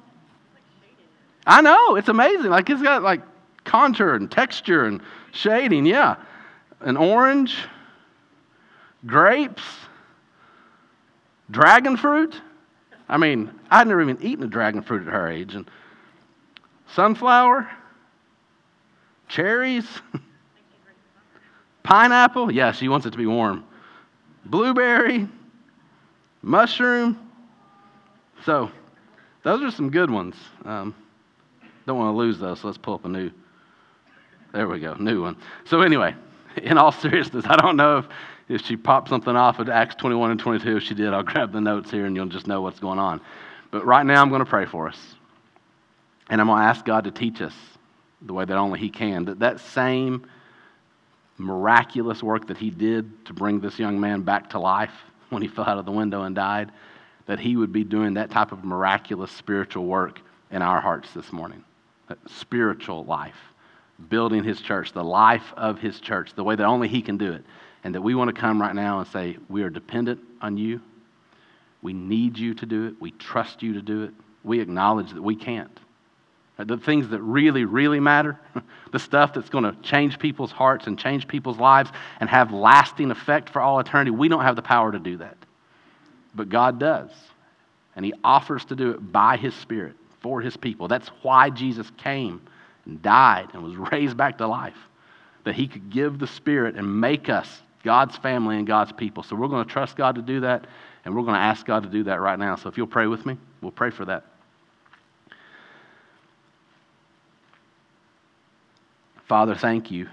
I 1.47 1.61
know, 1.61 1.95
it's 1.95 2.09
amazing. 2.09 2.51
Like 2.51 2.69
it's 2.69 2.83
got 2.83 3.05
like 3.05 3.21
contour 3.63 4.17
and 4.17 4.29
texture 4.29 4.87
and 4.87 5.01
shading, 5.31 5.87
yeah. 5.87 6.17
An 6.81 6.97
orange, 6.97 7.69
grapes, 9.07 9.63
dragon 11.51 11.97
fruit. 11.97 12.41
I 13.09 13.19
mean, 13.19 13.51
I'd 13.71 13.87
never 13.87 14.03
even 14.03 14.23
eaten 14.23 14.45
a 14.45 14.49
dragon 14.49 14.83
fruit 14.83 15.07
at 15.07 15.13
her 15.13 15.29
age. 15.29 15.55
And 15.55 15.69
sunflower, 16.95 17.69
cherries, 19.29 19.87
pineapple. 21.83 22.51
Yeah, 22.51 22.73
she 22.73 22.89
wants 22.89 23.07
it 23.07 23.11
to 23.11 23.19
be 23.19 23.27
warm. 23.27 23.65
Blueberry, 24.47 25.29
mushroom. 26.43 27.19
So, 28.45 28.71
those 29.43 29.63
are 29.63 29.71
some 29.71 29.91
good 29.91 30.11
ones. 30.11 30.35
Um, 30.65 30.95
don't 31.87 31.99
want 31.99 32.15
to 32.15 32.19
lose 32.19 32.39
those, 32.39 32.61
so 32.61 32.69
let's 32.69 32.79
pull 32.79 32.95
up 32.95 33.05
a 33.05 33.09
new. 33.09 33.31
There 34.53 34.69
we 34.69 34.81
go, 34.81 34.95
new 34.95 35.23
one. 35.23 35.37
So, 35.65 35.83
anyway, 35.83 36.15
in 36.57 36.79
all 36.79 36.93
seriousness, 36.93 37.45
I 37.47 37.57
don't 37.57 37.77
know 37.77 37.99
if 37.99 38.07
if 38.49 38.63
she 38.63 38.77
popped 38.77 39.09
something 39.09 39.35
off 39.35 39.59
of 39.59 39.69
Acts 39.69 39.95
21 39.97 40.33
and 40.33 40.41
22, 40.41 40.77
if 40.77 40.83
she 40.83 40.95
did, 40.95 41.13
I'll 41.13 41.23
grab 41.23 41.53
the 41.53 41.61
notes 41.61 41.91
here 41.91 42.07
and 42.07 42.15
you'll 42.15 42.27
just 42.27 42.47
know 42.47 42.63
what's 42.63 42.81
going 42.81 42.99
on. 42.99 43.21
But 43.71 43.85
right 43.87 44.05
now, 44.05 44.23
I'm 44.23 44.29
going 44.29 44.45
to 44.45 44.49
pray 44.49 44.67
for 44.67 44.89
us. 44.89 44.99
And 46.31 46.41
I'm 46.41 46.47
going 46.47 46.61
to 46.61 46.67
ask 46.67 46.85
God 46.85 47.05
to 47.05 47.11
teach 47.11 47.41
us 47.41 47.55
the 48.23 48.33
way 48.33 48.45
that 48.45 48.57
only 48.57 48.79
He 48.79 48.89
can. 48.89 49.25
That 49.27 49.41
that 49.41 49.61
same 49.61 50.27
miraculous 51.37 52.23
work 52.23 52.47
that 52.47 52.57
He 52.57 52.71
did 52.71 53.25
to 53.27 53.33
bring 53.33 53.61
this 53.61 53.79
young 53.79 53.99
man 54.01 54.23
back 54.23 54.51
to 54.51 54.59
life 54.59 54.93
when 55.31 55.43
he 55.43 55.49
fell 55.49 55.65
out 55.65 55.79
of 55.79 55.85
the 55.85 55.93
window 55.93 56.23
and 56.23 56.35
died, 56.35 56.71
that 57.27 57.41
He 57.41 57.57
would 57.57 57.73
be 57.73 57.85
doing 57.85 58.15
that 58.15 58.31
type 58.31 58.53
of 58.53 58.65
miraculous 58.65 59.31
spiritual 59.33 59.87
work 59.87 60.21
in 60.51 60.63
our 60.63 60.81
hearts 60.81 61.13
this 61.13 61.33
morning. 61.33 61.65
That 62.09 62.19
spiritual 62.29 63.05
life, 63.05 63.37
building 64.09 64.45
His 64.45 64.61
church, 64.61 64.93
the 64.93 65.05
life 65.05 65.53
of 65.57 65.79
His 65.79 66.01
church, 66.01 66.35
the 66.35 66.45
way 66.45 66.55
that 66.55 66.65
only 66.65 66.89
He 66.89 67.03
can 67.03 67.19
do 67.19 67.33
it 67.33 67.45
and 67.85 67.95
that 67.95 68.01
we 68.01 68.15
want 68.15 68.35
to 68.35 68.41
come 68.41 68.61
right 68.61 68.75
now 68.75 68.99
and 68.99 69.09
say, 69.09 69.37
We 69.49 69.63
are 69.63 69.71
dependent 69.71 70.21
on 70.41 70.57
you. 70.57 70.81
We 71.83 71.93
need 71.93 72.39
you 72.39 72.55
to 72.55 72.67
do 72.67 72.87
it. 72.87 72.95
We 72.99 73.13
trust 73.13 73.63
you 73.63 73.75
to 73.75 73.83
do 73.83 74.05
it. 74.05 74.15
We 74.43 74.61
acknowledge 74.61 75.13
that 75.13 75.23
we 75.23 75.37
can't. 75.37 75.79
Uh, 76.59 76.65
the 76.65 76.79
things 76.79 77.09
that 77.11 77.21
really, 77.21 77.65
really 77.65 78.01
matter, 78.01 78.41
the 78.93 78.99
stuff 78.99 79.35
that's 79.35 79.51
going 79.51 79.65
to 79.65 79.77
change 79.83 80.19
people's 80.19 80.53
hearts 80.53 80.87
and 80.87 80.99
change 80.99 81.29
people's 81.29 81.59
lives 81.59 81.91
and 82.21 82.31
have 82.31 82.53
lasting 82.53 83.11
effect 83.11 83.51
for 83.51 83.61
all 83.61 83.79
eternity, 83.81 84.11
we 84.11 84.29
don't 84.29 84.43
have 84.43 84.57
the 84.57 84.63
power 84.63 84.91
to 84.91 84.99
do 84.99 85.19
that. 85.19 85.37
But 86.35 86.49
God 86.49 86.81
does. 86.81 87.11
And 87.97 88.05
He 88.05 88.15
offers 88.25 88.65
to 88.67 88.77
do 88.77 88.93
it 88.93 89.13
by 89.13 89.37
His 89.37 89.55
Spirit 89.55 89.95
for 90.21 90.41
His 90.41 90.57
people. 90.57 90.89
That's 90.89 91.09
why 91.23 91.51
Jesus 91.51 91.91
came 91.99 92.41
and 92.87 93.03
died 93.03 93.49
and 93.53 93.63
was 93.63 93.77
raised 93.93 94.17
back 94.17 94.39
to 94.39 94.47
life, 94.47 94.79
that 95.45 95.55
He 95.55 95.69
could 95.69 95.91
give 95.91 96.19
the 96.19 96.27
Spirit 96.27 96.77
and 96.77 97.01
make 97.01 97.29
us 97.29 97.61
God's 97.85 98.17
family 98.17 98.57
and 98.57 98.67
God's 98.67 98.93
people. 98.93 99.23
So 99.23 99.37
we're 99.37 99.49
going 99.49 99.65
to 99.65 99.71
trust 99.71 99.97
God 99.97 100.15
to 100.17 100.23
do 100.23 100.41
that, 100.41 100.67
and 101.05 101.15
we're 101.15 101.23
going 101.23 101.35
to 101.35 101.41
ask 101.41 101.65
God 101.65 101.83
to 101.85 101.89
do 101.89 102.03
that 102.05 102.21
right 102.21 102.39
now. 102.39 102.57
So 102.57 102.69
if 102.69 102.77
you'll 102.77 102.87
pray 102.87 103.07
with 103.07 103.25
me, 103.27 103.37
we'll 103.61 103.71
pray 103.71 103.91
for 103.91 104.07
that. 104.07 104.25
Father, 109.27 109.55
thank 109.55 109.91
you. 109.91 110.09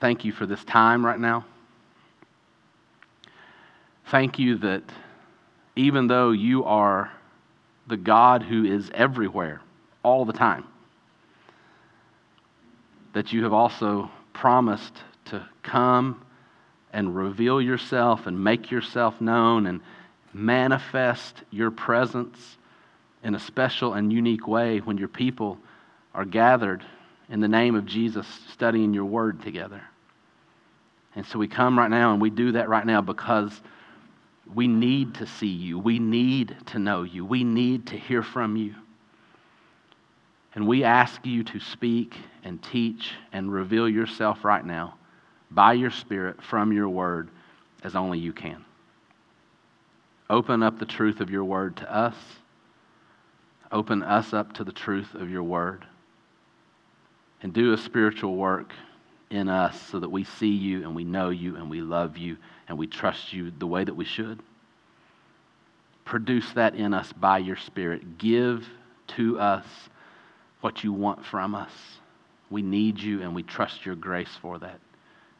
Thank 0.00 0.24
you 0.24 0.32
for 0.32 0.46
this 0.46 0.64
time 0.64 1.06
right 1.06 1.18
now. 1.18 1.44
Thank 4.06 4.38
you 4.38 4.58
that 4.58 4.82
even 5.76 6.08
though 6.08 6.32
you 6.32 6.64
are 6.64 7.10
the 7.86 7.96
God 7.96 8.42
who 8.42 8.64
is 8.64 8.90
everywhere 8.92 9.60
all 10.02 10.24
the 10.24 10.32
time, 10.32 10.64
that 13.12 13.32
you 13.32 13.44
have 13.44 13.52
also 13.52 14.10
promised 14.32 14.96
to 15.26 15.46
come 15.62 16.24
and 16.92 17.14
reveal 17.14 17.60
yourself 17.60 18.26
and 18.26 18.42
make 18.42 18.70
yourself 18.70 19.20
known 19.20 19.66
and 19.66 19.80
manifest 20.32 21.42
your 21.50 21.70
presence 21.70 22.56
in 23.22 23.34
a 23.34 23.40
special 23.40 23.94
and 23.94 24.12
unique 24.12 24.46
way 24.46 24.78
when 24.78 24.98
your 24.98 25.08
people 25.08 25.58
are 26.14 26.24
gathered 26.24 26.84
in 27.28 27.40
the 27.40 27.48
name 27.48 27.74
of 27.74 27.86
Jesus 27.86 28.26
studying 28.50 28.92
your 28.92 29.04
word 29.04 29.42
together. 29.42 29.82
And 31.14 31.26
so 31.26 31.38
we 31.38 31.48
come 31.48 31.78
right 31.78 31.90
now 31.90 32.12
and 32.12 32.20
we 32.20 32.30
do 32.30 32.52
that 32.52 32.68
right 32.68 32.84
now 32.84 33.00
because 33.00 33.60
we 34.54 34.66
need 34.66 35.14
to 35.14 35.26
see 35.26 35.46
you. 35.46 35.78
We 35.78 35.98
need 35.98 36.56
to 36.66 36.78
know 36.78 37.02
you. 37.02 37.24
We 37.24 37.44
need 37.44 37.86
to 37.88 37.96
hear 37.98 38.22
from 38.22 38.56
you. 38.56 38.74
And 40.54 40.66
we 40.66 40.84
ask 40.84 41.24
you 41.24 41.44
to 41.44 41.60
speak 41.60 42.14
and 42.44 42.62
teach 42.62 43.12
and 43.32 43.52
reveal 43.52 43.88
yourself 43.88 44.44
right 44.44 44.64
now 44.64 44.94
by 45.50 45.72
your 45.74 45.90
Spirit 45.90 46.42
from 46.42 46.72
your 46.72 46.88
word 46.88 47.28
as 47.84 47.94
only 47.94 48.18
you 48.18 48.32
can. 48.32 48.64
Open 50.30 50.62
up 50.62 50.78
the 50.78 50.86
truth 50.86 51.20
of 51.20 51.30
your 51.30 51.44
word 51.44 51.76
to 51.76 51.94
us. 51.94 52.16
Open 53.70 54.02
us 54.02 54.32
up 54.32 54.54
to 54.54 54.64
the 54.64 54.72
truth 54.72 55.14
of 55.14 55.30
your 55.30 55.42
word. 55.42 55.84
And 57.42 57.52
do 57.52 57.72
a 57.72 57.78
spiritual 57.78 58.36
work 58.36 58.72
in 59.30 59.48
us 59.48 59.80
so 59.90 59.98
that 59.98 60.10
we 60.10 60.24
see 60.24 60.48
you 60.48 60.82
and 60.82 60.94
we 60.94 61.04
know 61.04 61.30
you 61.30 61.56
and 61.56 61.68
we 61.68 61.80
love 61.80 62.16
you 62.16 62.36
and 62.68 62.78
we 62.78 62.86
trust 62.86 63.32
you 63.32 63.52
the 63.58 63.66
way 63.66 63.82
that 63.82 63.94
we 63.94 64.04
should. 64.04 64.40
Produce 66.04 66.50
that 66.52 66.74
in 66.74 66.94
us 66.94 67.12
by 67.12 67.38
your 67.38 67.56
Spirit. 67.56 68.18
Give 68.18 68.66
to 69.08 69.38
us 69.38 69.66
what 70.60 70.84
you 70.84 70.92
want 70.92 71.24
from 71.24 71.54
us. 71.54 71.72
We 72.52 72.60
need 72.62 73.00
you 73.00 73.22
and 73.22 73.34
we 73.34 73.42
trust 73.42 73.86
your 73.86 73.96
grace 73.96 74.36
for 74.40 74.58
that. 74.58 74.78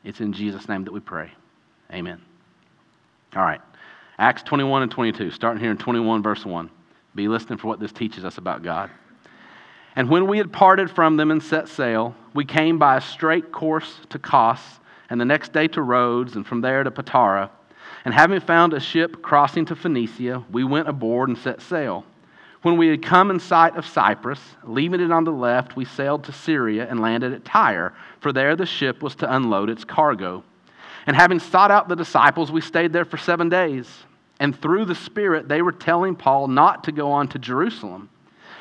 It's 0.02 0.21
in 0.21 0.33
Jesus' 0.33 0.66
name 0.66 0.85
that 0.85 0.92
we 0.92 1.00
pray. 1.00 1.31
Amen. 1.92 2.23
All 3.37 3.42
right. 3.42 3.61
Acts 4.19 4.42
21 4.42 4.83
and 4.83 4.90
22, 4.90 5.31
starting 5.31 5.61
here 5.61 5.71
in 5.71 5.76
21, 5.76 6.23
verse 6.23 6.45
1. 6.45 6.71
Be 7.14 7.28
listening 7.28 7.59
for 7.59 7.69
what 7.69 7.81
this 7.81 7.92
teaches 7.92 8.25
us 8.25 8.38
about 8.38 8.62
God. 8.62 8.90
And 9.95 10.09
when 10.09 10.26
we 10.26 10.38
had 10.38 10.52
parted 10.52 10.90
from 10.90 11.19
them 11.19 11.31
and 11.31 11.42
set 11.42 11.69
sail, 11.69 12.16
we 12.33 12.47
came 12.47 12.78
by 12.78 12.97
a 12.97 13.00
straight 13.02 13.52
course 13.52 14.00
to 14.09 14.19
Kos, 14.19 14.61
and 15.11 15.21
the 15.21 15.26
next 15.26 15.52
day 15.52 15.69
to 15.69 15.83
Rhodes, 15.83 16.35
and 16.35 16.47
from 16.47 16.62
there 16.62 16.83
to 16.83 16.90
Patara. 16.90 17.50
And 18.07 18.14
having 18.14 18.40
found 18.40 18.73
a 18.73 18.81
ship 18.81 19.21
crossing 19.21 19.66
to 19.66 19.76
Phoenicia, 19.76 20.45
we 20.50 20.64
went 20.64 20.88
aboard 20.88 21.28
and 21.28 21.37
set 21.37 21.61
sail. 21.61 22.07
When 22.62 22.76
we 22.76 22.88
had 22.88 23.02
come 23.02 23.33
in 23.33 23.40
sight 23.40 23.76
of 23.76 23.85
Cyprus, 23.85 24.40
leaving 24.62 25.00
it 25.00 25.11
on 25.11 25.25
the 25.25 25.33
left, 25.33 25.75
we 25.75 25.85
sailed 25.85 26.23
to 26.25 26.33
Syria 26.33 26.87
and 26.88 27.00
landed 27.00 27.33
at 27.33 27.45
Tyre, 27.45 27.92
for 28.21 28.33
there 28.33 28.54
the 28.54 28.66
ship 28.66 29.02
was 29.02 29.16
to 29.16 29.35
unload 29.35 29.69
its 29.69 29.85
cargo. 29.85 30.45
And 31.07 31.16
having 31.16 31.40
sought 31.40 31.73
out 31.73 31.88
the 31.88 31.97
disciples, 31.97 32.52
we 32.52 32.61
stayed 32.61 32.92
there 32.92 33.04
for 33.04 33.16
seven 33.16 33.49
days. 33.49 33.88
And 34.38 34.57
through 34.57 34.85
the 34.85 34.95
Spirit, 34.95 35.49
they 35.49 35.61
were 35.61 35.73
telling 35.73 36.14
Paul 36.14 36.47
not 36.47 36.85
to 36.85 36.92
go 36.92 37.11
on 37.11 37.26
to 37.28 37.38
Jerusalem. 37.40 38.09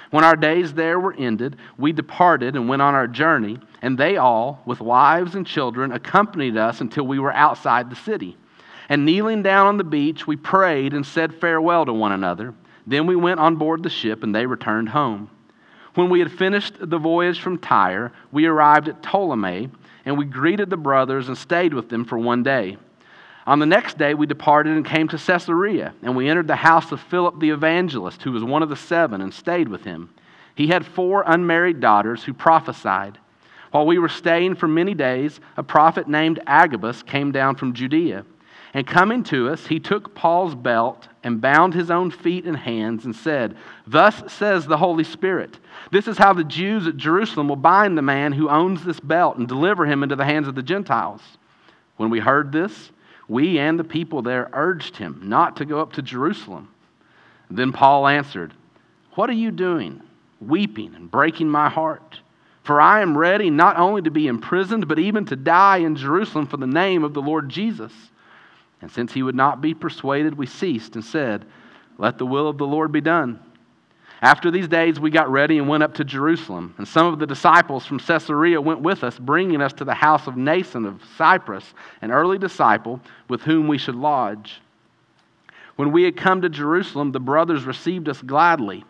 When 0.10 0.24
our 0.24 0.36
days 0.36 0.74
there 0.74 1.00
were 1.00 1.14
ended, 1.14 1.58
we 1.78 1.92
departed 1.94 2.56
and 2.56 2.68
went 2.68 2.82
on 2.82 2.96
our 2.96 3.08
journey, 3.08 3.60
and 3.84 3.98
they 3.98 4.18
all, 4.18 4.64
with 4.66 4.82
wives 4.82 5.36
and 5.36 5.46
children, 5.46 5.92
accompanied 5.92 6.58
us 6.58 6.82
until 6.82 7.06
we 7.06 7.20
were 7.20 7.34
outside 7.34 7.92
the 7.92 7.96
city. 7.96 8.36
And 8.90 9.06
kneeling 9.06 9.44
down 9.44 9.68
on 9.68 9.78
the 9.78 9.84
beach, 9.84 10.26
we 10.26 10.36
prayed 10.36 10.94
and 10.94 11.06
said 11.06 11.36
farewell 11.36 11.86
to 11.86 11.94
one 11.94 12.12
another. 12.12 12.56
Then 12.86 13.08
we 13.08 13.16
went 13.16 13.40
on 13.40 13.56
board 13.56 13.84
the 13.84 13.90
ship, 13.90 14.24
and 14.24 14.34
they 14.34 14.46
returned 14.46 14.90
home. 14.90 15.30
When 15.96 16.10
we 16.10 16.20
had 16.20 16.32
finished 16.32 16.76
the 16.80 16.98
voyage 16.98 17.42
from 17.42 17.58
Tyre, 17.58 18.12
we 18.32 18.46
arrived 18.46 18.88
at 18.88 19.04
Ptolemy, 19.04 19.70
and 20.06 20.18
we 20.18 20.26
greeted 20.26 20.70
the 20.70 20.78
brothers 20.78 21.28
and 21.28 21.38
stayed 21.38 21.74
with 21.74 21.90
them 21.90 22.06
for 22.06 22.18
one 22.18 22.44
day. 22.44 22.78
On 23.46 23.60
the 23.60 23.66
next 23.66 23.98
day, 23.98 24.14
we 24.14 24.26
departed 24.26 24.76
and 24.76 24.86
came 24.86 25.08
to 25.10 25.18
Caesarea, 25.18 25.94
and 26.04 26.16
we 26.16 26.30
entered 26.30 26.48
the 26.48 26.56
house 26.56 26.92
of 26.92 27.02
Philip 27.02 27.40
the 27.40 27.50
evangelist, 27.50 28.22
who 28.22 28.32
was 28.32 28.44
one 28.44 28.64
of 28.64 28.70
the 28.70 28.76
seven, 28.76 29.20
and 29.20 29.34
stayed 29.34 29.68
with 29.68 29.84
him. 29.84 30.10
He 30.56 30.68
had 30.68 30.86
four 30.86 31.24
unmarried 31.26 31.80
daughters 31.80 32.24
who 32.24 32.34
prophesied. 32.34 33.18
While 33.72 33.86
we 33.86 34.00
were 34.00 34.10
staying 34.10 34.56
for 34.56 34.68
many 34.68 34.94
days, 34.94 35.40
a 35.58 35.64
prophet 35.64 36.08
named 36.08 36.40
Agabus 36.46 37.04
came 37.04 37.32
down 37.32 37.56
from 37.56 37.74
Judea. 37.74 38.26
And 38.74 38.88
coming 38.88 39.24
to 39.26 39.50
us, 39.50 39.68
he 39.68 39.80
took 39.80 40.16
Paul's 40.16 40.56
belt 40.56 41.10
and 41.24 41.42
bound 41.42 41.74
his 41.74 41.92
own 41.92 42.10
feet 42.10 42.46
and 42.46 42.56
hands 42.56 43.04
and 43.04 43.14
said, 43.14 43.58
Thus 43.86 44.32
says 44.32 44.66
the 44.66 44.78
Holy 44.78 45.04
Spirit, 45.04 45.58
This 45.92 46.08
is 46.08 46.18
how 46.18 46.32
the 46.32 46.46
Jews 46.46 46.88
at 46.88 46.96
Jerusalem 46.96 47.50
will 47.50 47.58
bind 47.58 47.98
the 47.98 48.02
man 48.02 48.32
who 48.32 48.50
owns 48.50 48.84
this 48.84 49.00
belt 49.00 49.38
and 49.38 49.48
deliver 49.48 49.86
him 49.86 50.04
into 50.04 50.16
the 50.16 50.26
hands 50.26 50.48
of 50.48 50.56
the 50.56 50.64
Gentiles. 50.64 51.22
When 51.98 52.10
we 52.10 52.20
heard 52.20 52.54
this, 52.54 52.92
we 53.28 53.60
and 53.60 53.78
the 53.78 53.84
people 53.84 54.22
there 54.22 54.50
urged 54.54 54.96
him 54.98 55.22
not 55.26 55.58
to 55.58 55.66
go 55.66 55.82
up 55.82 55.94
to 55.94 56.02
Jerusalem. 56.02 56.70
Then 57.50 57.74
Paul 57.74 58.08
answered, 58.08 58.54
What 59.16 59.30
are 59.30 59.34
you 59.34 59.52
doing, 59.52 60.02
weeping 60.40 60.96
and 60.96 61.12
breaking 61.12 61.50
my 61.50 61.70
heart? 61.70 62.22
For 62.64 62.80
I 62.80 63.02
am 63.02 63.18
ready 63.18 63.50
not 63.50 63.78
only 63.78 64.02
to 64.04 64.12
be 64.12 64.28
imprisoned, 64.28 64.88
but 64.88 65.00
even 65.00 65.26
to 65.26 65.36
die 65.36 65.78
in 65.78 65.96
Jerusalem 65.96 66.48
for 66.48 66.58
the 66.58 66.68
name 66.68 67.04
of 67.04 67.14
the 67.14 67.22
Lord 67.22 67.50
Jesus. 67.50 67.92
And 68.82 68.92
since 68.92 69.14
he 69.14 69.24
would 69.24 69.36
not 69.36 69.62
be 69.62 69.74
persuaded, 69.74 70.38
we 70.38 70.46
ceased 70.46 70.96
and 70.96 71.04
said, 71.06 71.46
Let 71.98 72.18
the 72.18 72.26
will 72.26 72.48
of 72.48 72.58
the 72.58 72.68
Lord 72.68 72.92
be 72.92 73.02
done. 73.02 73.40
After 74.22 74.52
these 74.52 74.68
days, 74.68 75.00
we 75.00 75.10
got 75.10 75.32
ready 75.32 75.58
and 75.58 75.68
went 75.68 75.82
up 75.82 75.96
to 75.96 76.04
Jerusalem. 76.04 76.76
And 76.78 76.88
some 76.88 77.08
of 77.08 77.18
the 77.18 77.26
disciples 77.26 77.86
from 77.86 78.00
Caesarea 78.00 78.62
went 78.62 78.82
with 78.82 79.04
us, 79.04 79.18
bringing 79.18 79.62
us 79.62 79.74
to 79.74 79.84
the 79.84 79.96
house 79.96 80.28
of 80.28 80.36
Mnason 80.36 80.88
of 80.88 81.02
Cyprus, 81.18 81.74
an 82.02 82.12
early 82.12 82.38
disciple 82.38 83.00
with 83.28 83.42
whom 83.42 83.68
we 83.68 83.80
should 83.80 83.96
lodge. 83.96 84.62
When 85.76 85.92
we 85.92 86.04
had 86.04 86.18
come 86.18 86.42
to 86.42 86.50
Jerusalem, 86.50 87.12
the 87.12 87.20
brothers 87.20 87.66
received 87.66 88.08
us 88.10 88.22
gladly. 88.22 88.86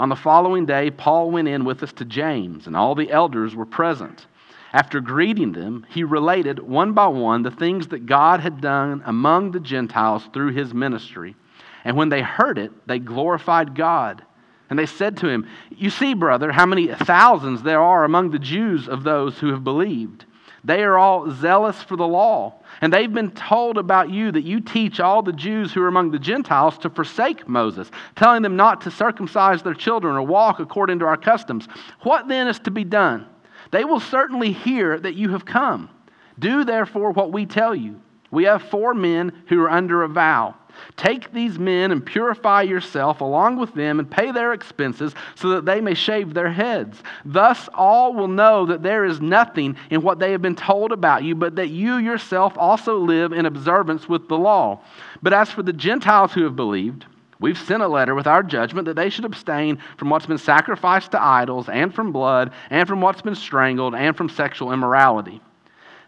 On 0.00 0.08
the 0.08 0.16
following 0.16 0.66
day, 0.66 0.90
Paul 0.90 1.30
went 1.30 1.46
in 1.46 1.64
with 1.64 1.84
us 1.84 1.92
to 1.94 2.04
James, 2.04 2.66
and 2.66 2.76
all 2.76 2.96
the 2.96 3.10
elders 3.10 3.54
were 3.54 3.66
present. 3.66 4.26
After 4.72 5.00
greeting 5.00 5.52
them, 5.52 5.84
he 5.90 6.02
related 6.02 6.58
one 6.58 6.92
by 6.92 7.06
one 7.06 7.42
the 7.42 7.50
things 7.50 7.88
that 7.88 8.06
God 8.06 8.40
had 8.40 8.60
done 8.60 9.02
among 9.04 9.50
the 9.50 9.60
Gentiles 9.60 10.28
through 10.32 10.52
his 10.52 10.72
ministry. 10.72 11.36
And 11.84 11.96
when 11.96 12.08
they 12.08 12.22
heard 12.22 12.58
it, 12.58 12.72
they 12.86 12.98
glorified 12.98 13.74
God. 13.74 14.22
And 14.70 14.78
they 14.78 14.86
said 14.86 15.18
to 15.18 15.28
him, 15.28 15.46
You 15.70 15.90
see, 15.90 16.14
brother, 16.14 16.50
how 16.52 16.64
many 16.64 16.86
thousands 16.86 17.62
there 17.62 17.82
are 17.82 18.04
among 18.04 18.30
the 18.30 18.38
Jews 18.38 18.88
of 18.88 19.02
those 19.02 19.38
who 19.38 19.48
have 19.48 19.62
believed. 19.62 20.24
They 20.64 20.82
are 20.84 20.96
all 20.96 21.30
zealous 21.30 21.82
for 21.82 21.96
the 21.96 22.06
law. 22.06 22.54
And 22.80 22.92
they've 22.92 23.12
been 23.12 23.32
told 23.32 23.76
about 23.76 24.10
you 24.10 24.32
that 24.32 24.44
you 24.44 24.60
teach 24.60 25.00
all 25.00 25.22
the 25.22 25.32
Jews 25.32 25.72
who 25.72 25.82
are 25.82 25.88
among 25.88 26.12
the 26.12 26.18
Gentiles 26.18 26.78
to 26.78 26.90
forsake 26.90 27.48
Moses, 27.48 27.90
telling 28.16 28.42
them 28.42 28.56
not 28.56 28.80
to 28.82 28.90
circumcise 28.90 29.62
their 29.62 29.74
children 29.74 30.14
or 30.14 30.22
walk 30.22 30.60
according 30.60 31.00
to 31.00 31.04
our 31.04 31.16
customs. 31.16 31.68
What 32.02 32.28
then 32.28 32.46
is 32.48 32.60
to 32.60 32.70
be 32.70 32.84
done? 32.84 33.26
They 33.72 33.84
will 33.84 34.00
certainly 34.00 34.52
hear 34.52 34.98
that 35.00 35.16
you 35.16 35.30
have 35.30 35.44
come. 35.44 35.90
Do 36.38 36.64
therefore 36.64 37.10
what 37.10 37.32
we 37.32 37.46
tell 37.46 37.74
you. 37.74 38.00
We 38.30 38.44
have 38.44 38.62
four 38.62 38.94
men 38.94 39.32
who 39.48 39.60
are 39.62 39.70
under 39.70 40.02
a 40.02 40.08
vow. 40.08 40.54
Take 40.96 41.32
these 41.32 41.58
men 41.58 41.92
and 41.92 42.04
purify 42.04 42.62
yourself 42.62 43.20
along 43.20 43.56
with 43.56 43.74
them 43.74 43.98
and 43.98 44.10
pay 44.10 44.32
their 44.32 44.52
expenses 44.52 45.14
so 45.34 45.50
that 45.50 45.64
they 45.64 45.80
may 45.80 45.94
shave 45.94 46.32
their 46.32 46.50
heads. 46.50 47.02
Thus, 47.24 47.68
all 47.74 48.14
will 48.14 48.28
know 48.28 48.66
that 48.66 48.82
there 48.82 49.04
is 49.04 49.20
nothing 49.20 49.76
in 49.90 50.02
what 50.02 50.18
they 50.18 50.32
have 50.32 50.42
been 50.42 50.56
told 50.56 50.92
about 50.92 51.24
you, 51.24 51.34
but 51.34 51.56
that 51.56 51.68
you 51.68 51.96
yourself 51.96 52.54
also 52.56 52.98
live 52.98 53.32
in 53.32 53.46
observance 53.46 54.08
with 54.08 54.28
the 54.28 54.38
law. 54.38 54.80
But 55.22 55.34
as 55.34 55.50
for 55.50 55.62
the 55.62 55.72
Gentiles 55.72 56.32
who 56.32 56.44
have 56.44 56.56
believed, 56.56 57.06
We've 57.42 57.58
sent 57.58 57.82
a 57.82 57.88
letter 57.88 58.14
with 58.14 58.28
our 58.28 58.44
judgment 58.44 58.86
that 58.86 58.94
they 58.94 59.10
should 59.10 59.24
abstain 59.24 59.78
from 59.96 60.10
what's 60.10 60.26
been 60.26 60.38
sacrificed 60.38 61.10
to 61.10 61.22
idols, 61.22 61.68
and 61.68 61.92
from 61.92 62.12
blood, 62.12 62.52
and 62.70 62.86
from 62.86 63.00
what's 63.00 63.20
been 63.20 63.34
strangled, 63.34 63.96
and 63.96 64.16
from 64.16 64.28
sexual 64.28 64.72
immorality. 64.72 65.40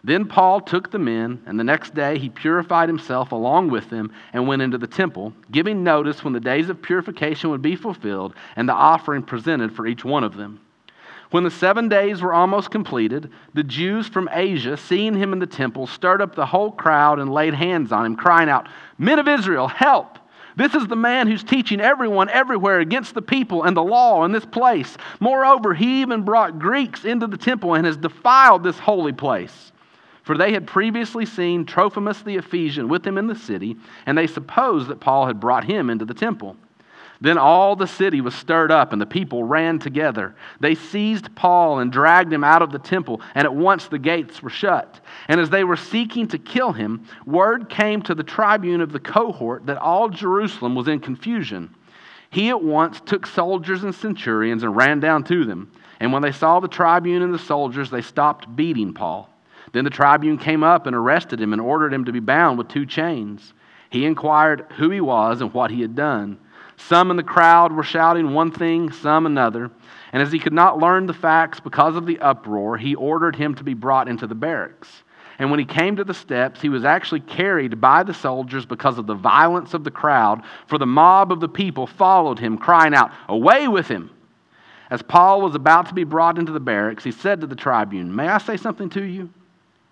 Then 0.04 0.26
Paul 0.26 0.60
took 0.60 0.92
the 0.92 0.98
men, 1.00 1.42
and 1.44 1.58
the 1.58 1.64
next 1.64 1.92
day 1.92 2.18
he 2.18 2.28
purified 2.28 2.88
himself 2.88 3.32
along 3.32 3.70
with 3.70 3.90
them 3.90 4.12
and 4.32 4.46
went 4.46 4.62
into 4.62 4.78
the 4.78 4.86
temple, 4.86 5.32
giving 5.50 5.82
notice 5.82 6.22
when 6.22 6.34
the 6.34 6.40
days 6.40 6.68
of 6.68 6.80
purification 6.80 7.50
would 7.50 7.62
be 7.62 7.74
fulfilled 7.74 8.34
and 8.54 8.68
the 8.68 8.72
offering 8.72 9.24
presented 9.24 9.74
for 9.74 9.88
each 9.88 10.04
one 10.04 10.22
of 10.22 10.36
them. 10.36 10.60
When 11.32 11.42
the 11.42 11.50
seven 11.50 11.88
days 11.88 12.22
were 12.22 12.32
almost 12.32 12.70
completed, 12.70 13.32
the 13.54 13.64
Jews 13.64 14.06
from 14.06 14.28
Asia, 14.30 14.76
seeing 14.76 15.14
him 15.14 15.32
in 15.32 15.40
the 15.40 15.46
temple, 15.48 15.88
stirred 15.88 16.22
up 16.22 16.36
the 16.36 16.46
whole 16.46 16.70
crowd 16.70 17.18
and 17.18 17.32
laid 17.32 17.54
hands 17.54 17.90
on 17.90 18.06
him, 18.06 18.14
crying 18.14 18.48
out, 18.48 18.68
Men 18.98 19.18
of 19.18 19.26
Israel, 19.26 19.66
help! 19.66 20.20
This 20.56 20.74
is 20.74 20.86
the 20.86 20.96
man 20.96 21.26
who's 21.26 21.42
teaching 21.42 21.80
everyone 21.80 22.28
everywhere 22.28 22.78
against 22.78 23.14
the 23.14 23.22
people 23.22 23.64
and 23.64 23.76
the 23.76 23.82
law 23.82 24.24
in 24.24 24.32
this 24.32 24.44
place. 24.44 24.96
Moreover, 25.18 25.74
he 25.74 26.00
even 26.02 26.22
brought 26.22 26.58
Greeks 26.58 27.04
into 27.04 27.26
the 27.26 27.36
temple 27.36 27.74
and 27.74 27.84
has 27.84 27.96
defiled 27.96 28.62
this 28.62 28.78
holy 28.78 29.12
place. 29.12 29.72
For 30.22 30.38
they 30.38 30.52
had 30.52 30.66
previously 30.66 31.26
seen 31.26 31.66
Trophimus 31.66 32.22
the 32.22 32.36
Ephesian 32.36 32.88
with 32.88 33.06
him 33.06 33.18
in 33.18 33.26
the 33.26 33.34
city, 33.34 33.76
and 34.06 34.16
they 34.16 34.26
supposed 34.26 34.88
that 34.88 35.00
Paul 35.00 35.26
had 35.26 35.40
brought 35.40 35.64
him 35.64 35.90
into 35.90 36.04
the 36.04 36.14
temple. 36.14 36.56
Then 37.20 37.38
all 37.38 37.76
the 37.76 37.86
city 37.86 38.20
was 38.20 38.34
stirred 38.34 38.70
up, 38.70 38.92
and 38.92 39.00
the 39.00 39.06
people 39.06 39.44
ran 39.44 39.78
together. 39.78 40.34
They 40.60 40.74
seized 40.74 41.34
Paul 41.34 41.78
and 41.78 41.92
dragged 41.92 42.32
him 42.32 42.44
out 42.44 42.62
of 42.62 42.72
the 42.72 42.78
temple, 42.78 43.20
and 43.34 43.44
at 43.44 43.54
once 43.54 43.86
the 43.86 43.98
gates 43.98 44.42
were 44.42 44.50
shut. 44.50 45.00
And 45.28 45.40
as 45.40 45.50
they 45.50 45.64
were 45.64 45.76
seeking 45.76 46.28
to 46.28 46.38
kill 46.38 46.72
him, 46.72 47.06
word 47.24 47.68
came 47.68 48.02
to 48.02 48.14
the 48.14 48.24
tribune 48.24 48.80
of 48.80 48.92
the 48.92 49.00
cohort 49.00 49.66
that 49.66 49.78
all 49.78 50.08
Jerusalem 50.08 50.74
was 50.74 50.88
in 50.88 51.00
confusion. 51.00 51.74
He 52.30 52.48
at 52.48 52.62
once 52.62 53.00
took 53.00 53.26
soldiers 53.26 53.84
and 53.84 53.94
centurions 53.94 54.64
and 54.64 54.76
ran 54.76 54.98
down 54.98 55.22
to 55.24 55.44
them. 55.44 55.70
And 56.00 56.12
when 56.12 56.22
they 56.22 56.32
saw 56.32 56.58
the 56.58 56.68
tribune 56.68 57.22
and 57.22 57.32
the 57.32 57.38
soldiers, 57.38 57.90
they 57.90 58.02
stopped 58.02 58.56
beating 58.56 58.92
Paul. 58.92 59.30
Then 59.72 59.84
the 59.84 59.90
tribune 59.90 60.38
came 60.38 60.64
up 60.64 60.86
and 60.86 60.96
arrested 60.96 61.40
him 61.40 61.52
and 61.52 61.62
ordered 61.62 61.94
him 61.94 62.04
to 62.06 62.12
be 62.12 62.20
bound 62.20 62.58
with 62.58 62.68
two 62.68 62.86
chains. 62.86 63.54
He 63.90 64.04
inquired 64.04 64.66
who 64.76 64.90
he 64.90 65.00
was 65.00 65.40
and 65.40 65.54
what 65.54 65.70
he 65.70 65.80
had 65.80 65.94
done. 65.94 66.38
Some 66.76 67.10
in 67.10 67.16
the 67.16 67.22
crowd 67.22 67.72
were 67.72 67.82
shouting 67.82 68.34
one 68.34 68.50
thing, 68.50 68.90
some 68.90 69.26
another. 69.26 69.70
And 70.12 70.22
as 70.22 70.32
he 70.32 70.38
could 70.38 70.52
not 70.52 70.78
learn 70.78 71.06
the 71.06 71.14
facts 71.14 71.60
because 71.60 71.96
of 71.96 72.06
the 72.06 72.18
uproar, 72.20 72.76
he 72.76 72.94
ordered 72.94 73.36
him 73.36 73.54
to 73.56 73.64
be 73.64 73.74
brought 73.74 74.08
into 74.08 74.26
the 74.26 74.34
barracks. 74.34 75.02
And 75.38 75.50
when 75.50 75.58
he 75.58 75.64
came 75.64 75.96
to 75.96 76.04
the 76.04 76.14
steps, 76.14 76.60
he 76.60 76.68
was 76.68 76.84
actually 76.84 77.20
carried 77.20 77.80
by 77.80 78.02
the 78.02 78.14
soldiers 78.14 78.66
because 78.66 78.98
of 78.98 79.06
the 79.06 79.14
violence 79.14 79.74
of 79.74 79.82
the 79.82 79.90
crowd, 79.90 80.42
for 80.66 80.78
the 80.78 80.86
mob 80.86 81.32
of 81.32 81.40
the 81.40 81.48
people 81.48 81.86
followed 81.86 82.38
him, 82.38 82.56
crying 82.56 82.94
out, 82.94 83.10
Away 83.28 83.66
with 83.66 83.88
him! 83.88 84.10
As 84.90 85.02
Paul 85.02 85.40
was 85.40 85.54
about 85.54 85.88
to 85.88 85.94
be 85.94 86.04
brought 86.04 86.38
into 86.38 86.52
the 86.52 86.60
barracks, 86.60 87.02
he 87.02 87.10
said 87.10 87.40
to 87.40 87.46
the 87.46 87.56
tribune, 87.56 88.14
May 88.14 88.28
I 88.28 88.38
say 88.38 88.56
something 88.56 88.90
to 88.90 89.02
you? 89.02 89.30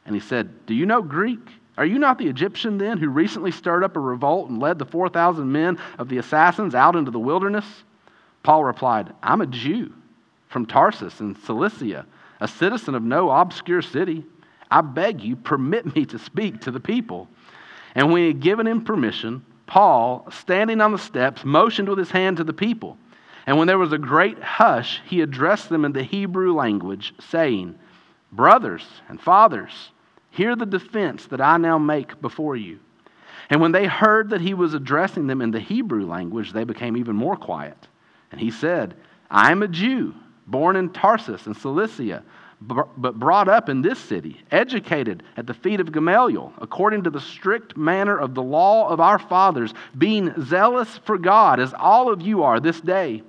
And 0.07 0.15
he 0.15 0.21
said, 0.21 0.67
Do 0.67 0.75
you 0.75 0.87
know 0.87 1.03
Greek? 1.03 1.41
Are 1.77 1.87
you 1.87 1.99
not 1.99 2.19
the 2.19 2.29
Egyptian 2.29 2.79
then 2.79 2.99
who 2.99 3.09
recently 3.09 3.51
stirred 3.51 3.83
up 3.83 3.97
a 3.97 4.01
revolt 4.01 4.51
and 4.51 4.61
led 4.61 4.79
the 4.79 4.85
4,000 4.85 5.51
men 5.51 5.79
of 5.99 6.09
the 6.09 6.19
assassins 6.19 6.75
out 6.75 6.97
into 6.97 7.11
the 7.11 7.19
wilderness? 7.19 7.65
Paul 8.43 8.65
replied, 8.65 9.13
I'm 9.23 9.41
a 9.41 9.47
Jew 9.47 9.93
from 10.49 10.67
Tarsus 10.67 11.21
in 11.21 11.35
Cilicia, 11.35 12.05
a 12.41 12.49
citizen 12.49 12.95
of 12.95 13.03
no 13.03 13.31
obscure 13.31 13.81
city. 13.81 14.25
I 14.71 14.83
beg 14.83 15.23
you, 15.23 15.37
permit 15.37 15.95
me 15.95 16.05
to 16.07 16.19
speak 16.19 16.61
to 16.63 16.71
the 16.71 16.81
people. 16.81 17.29
And 17.95 18.13
when 18.13 18.23
he 18.23 18.29
had 18.29 18.41
given 18.41 18.67
him 18.67 18.85
permission, 18.85 19.45
Paul, 19.67 20.27
standing 20.31 20.81
on 20.81 20.93
the 20.93 20.99
steps, 20.99 21.45
motioned 21.45 21.89
with 21.89 21.99
his 21.99 22.11
hand 22.11 22.37
to 22.39 22.45
the 22.45 22.53
people. 22.53 22.99
And 23.47 23.57
when 23.57 23.67
there 23.67 23.79
was 23.79 23.93
a 23.93 23.99
great 23.99 24.43
hush, 24.43 25.01
he 25.07 25.21
addressed 25.21 25.69
them 25.69 25.85
in 25.85 25.93
the 25.93 26.03
Hebrew 26.03 26.55
language, 26.55 27.15
saying, 27.19 27.79
Brothers 28.31 28.87
and 29.09 29.21
fathers, 29.21 29.91
hear 30.33 30.57
the 30.57 30.67
defense 30.67 31.27
that 31.27 31.41
I 31.41 31.57
now 31.57 31.79
make 31.79 32.21
before 32.21 32.57
you. 32.57 32.81
And 33.49 33.61
when 33.61 33.73
they 33.73 33.87
heard 33.87 34.31
that 34.31 34.41
he 34.41 34.55
was 34.55 34.75
addressing 34.75 35.27
them 35.27 35.41
in 35.41 35.51
the 35.51 35.61
Hebrew 35.61 36.07
language, 36.07 36.53
they 36.53 36.65
became 36.65 36.97
even 36.97 37.17
more 37.17 37.37
quiet. 37.37 37.89
And 38.31 38.41
he 38.41 38.51
said, 38.51 38.95
I 39.31 39.53
am 39.53 39.63
a 39.63 39.69
Jew, 39.69 40.15
born 40.47 40.77
in 40.77 40.91
Tarsus 40.91 41.47
in 41.47 41.55
Cilicia 41.55 42.23
but 42.67 43.19
brought 43.19 43.49
up 43.49 43.69
in 43.69 43.83
this 43.83 43.99
city, 43.99 44.41
educated 44.51 45.23
at 45.37 45.47
the 45.47 45.55
feet 45.55 45.81
of 45.81 45.93
Gamaliel, 45.93 46.53
according 46.61 47.03
to 47.05 47.11
the 47.11 47.21
strict 47.21 47.77
manner 47.77 48.17
of 48.17 48.35
the 48.35 48.43
law 48.43 48.89
of 48.89 49.01
our 49.01 49.19
fathers, 49.19 49.75
being 49.99 50.33
zealous 50.45 50.99
for 50.99 51.19
God, 51.19 51.61
as 51.61 51.75
all 51.75 52.13
of 52.13 52.23
you 52.23 52.43
are 52.43 52.61
this 52.61 52.81
day. 52.81 53.23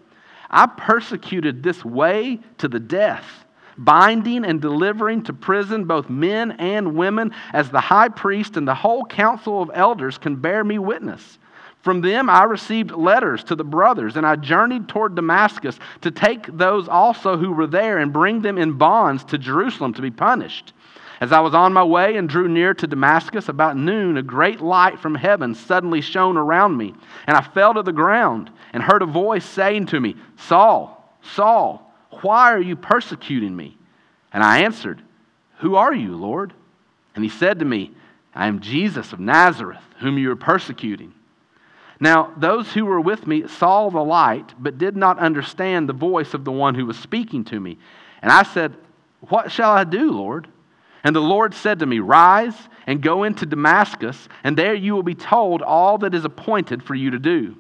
I 0.50 0.68
persecuted 0.68 1.64
this 1.64 1.84
way 1.84 2.40
to 2.60 2.68
the 2.68 2.80
death, 2.80 3.43
binding 3.78 4.46
and 4.46 4.62
delivering 4.62 5.24
to 5.24 5.34
prison 5.34 5.86
both 5.86 6.10
men 6.10 6.52
and 6.54 6.96
women, 6.96 7.34
as 7.54 7.70
the 7.70 7.82
high 7.82 8.10
priest 8.10 8.58
and 8.58 8.68
the 8.68 8.76
whole 8.76 9.06
council 9.06 9.62
of 9.62 9.72
elders 9.74 10.18
can 10.18 10.36
bear 10.36 10.64
me 10.64 10.80
witness. 10.80 11.40
From 11.82 12.00
them 12.00 12.30
I 12.30 12.44
received 12.44 12.92
letters 12.92 13.44
to 13.46 13.56
the 13.56 13.64
brothers, 13.66 14.16
and 14.16 14.26
I 14.26 14.38
journeyed 14.38 14.88
toward 14.88 15.16
Damascus 15.16 15.78
to 16.02 16.12
take 16.12 16.46
those 16.48 16.88
also 16.88 17.36
who 17.36 17.52
were 17.52 17.68
there 17.68 17.98
and 17.98 18.14
bring 18.14 18.42
them 18.42 18.58
in 18.58 18.78
bonds 18.78 19.26
to 19.26 19.38
Jerusalem 19.38 19.94
to 19.96 20.02
be 20.02 20.12
punished. 20.12 20.72
As 21.20 21.32
I 21.32 21.42
was 21.42 21.54
on 21.54 21.74
my 21.74 21.84
way 21.84 22.16
and 22.16 22.28
drew 22.28 22.48
near 22.48 22.74
to 22.74 22.88
Damascus 22.88 23.50
about 23.50 23.78
noon, 23.78 24.18
a 24.18 24.22
great 24.22 24.62
light 24.62 25.00
from 25.00 25.16
heaven 25.16 25.56
suddenly 25.56 26.02
shone 26.02 26.38
around 26.38 26.78
me, 26.78 26.94
and 27.28 27.36
I 27.38 27.42
fell 27.42 27.74
to 27.74 27.84
the 27.84 27.92
ground 27.92 28.50
and 28.72 28.82
heard 28.82 29.02
a 29.02 29.06
voice 29.06 29.46
saying 29.46 29.88
to 29.88 30.00
me, 30.00 30.16
Saul, 30.38 31.18
Saul, 31.22 31.93
why 32.24 32.54
are 32.54 32.62
you 32.62 32.76
persecuting 32.76 33.56
me? 33.56 33.78
And 34.32 34.44
I 34.44 34.60
answered, 34.60 35.02
Who 35.60 35.76
are 35.76 35.94
you, 35.94 36.16
Lord? 36.16 36.54
And 37.16 37.24
he 37.24 37.30
said 37.30 37.60
to 37.60 37.66
me, 37.66 37.92
I 38.34 38.48
am 38.48 38.62
Jesus 38.62 39.14
of 39.14 39.20
Nazareth, 39.20 39.84
whom 40.00 40.18
you 40.18 40.32
are 40.32 40.36
persecuting. 40.36 41.14
Now, 42.00 42.34
those 42.36 42.74
who 42.74 42.86
were 42.86 43.00
with 43.00 43.28
me 43.28 43.48
saw 43.48 43.90
the 43.90 44.04
light, 44.04 44.54
but 44.58 44.78
did 44.78 44.98
not 44.98 45.20
understand 45.20 45.88
the 45.88 45.94
voice 45.94 46.34
of 46.34 46.44
the 46.44 46.52
one 46.52 46.76
who 46.76 46.86
was 46.86 46.98
speaking 46.98 47.46
to 47.46 47.60
me. 47.60 47.78
And 48.22 48.32
I 48.32 48.44
said, 48.44 48.76
What 49.30 49.52
shall 49.52 49.72
I 49.72 49.84
do, 49.84 50.12
Lord? 50.12 50.48
And 51.04 51.16
the 51.16 51.22
Lord 51.22 51.54
said 51.54 51.80
to 51.80 51.86
me, 51.86 52.00
Rise 52.00 52.56
and 52.88 53.02
go 53.02 53.24
into 53.24 53.46
Damascus, 53.46 54.28
and 54.44 54.58
there 54.58 54.74
you 54.74 54.94
will 54.94 55.04
be 55.04 55.16
told 55.16 55.62
all 55.62 55.98
that 56.00 56.16
is 56.16 56.26
appointed 56.26 56.84
for 56.84 56.96
you 56.96 57.12
to 57.12 57.20
do. 57.20 57.56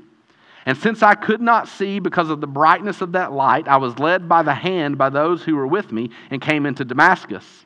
And 0.66 0.78
since 0.78 1.04
I 1.04 1.16
could 1.16 1.42
not 1.42 1.68
see 1.68 2.00
because 2.00 2.30
of 2.30 2.40
the 2.40 2.48
brightness 2.48 3.02
of 3.02 3.12
that 3.14 3.34
light, 3.34 3.68
I 3.68 3.78
was 3.78 4.00
led 4.00 4.30
by 4.30 4.44
the 4.44 4.54
hand 4.54 4.98
by 4.98 5.10
those 5.10 5.44
who 5.44 5.56
were 5.56 5.68
with 5.68 5.92
me 5.92 6.10
and 6.30 6.42
came 6.42 6.66
into 6.66 6.86
Damascus. 6.86 7.66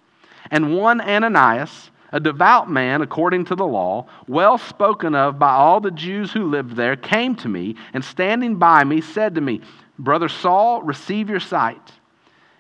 And 0.50 0.76
one 0.76 1.02
Ananias, 1.02 1.92
a 2.12 2.20
devout 2.20 2.70
man 2.70 3.02
according 3.02 3.46
to 3.46 3.56
the 3.56 3.66
law, 3.66 4.08
well 4.28 4.58
spoken 4.58 5.14
of 5.14 5.38
by 5.38 5.52
all 5.52 5.80
the 5.80 5.92
Jews 5.92 6.32
who 6.32 6.50
lived 6.50 6.76
there, 6.76 6.96
came 6.96 7.36
to 7.36 7.50
me 7.50 7.76
and 7.94 8.04
standing 8.04 8.56
by 8.56 8.84
me 8.84 9.02
said 9.02 9.36
to 9.36 9.42
me, 9.42 9.62
Brother 10.00 10.30
Saul, 10.30 10.82
receive 10.82 11.30
your 11.30 11.40
sight. 11.40 11.92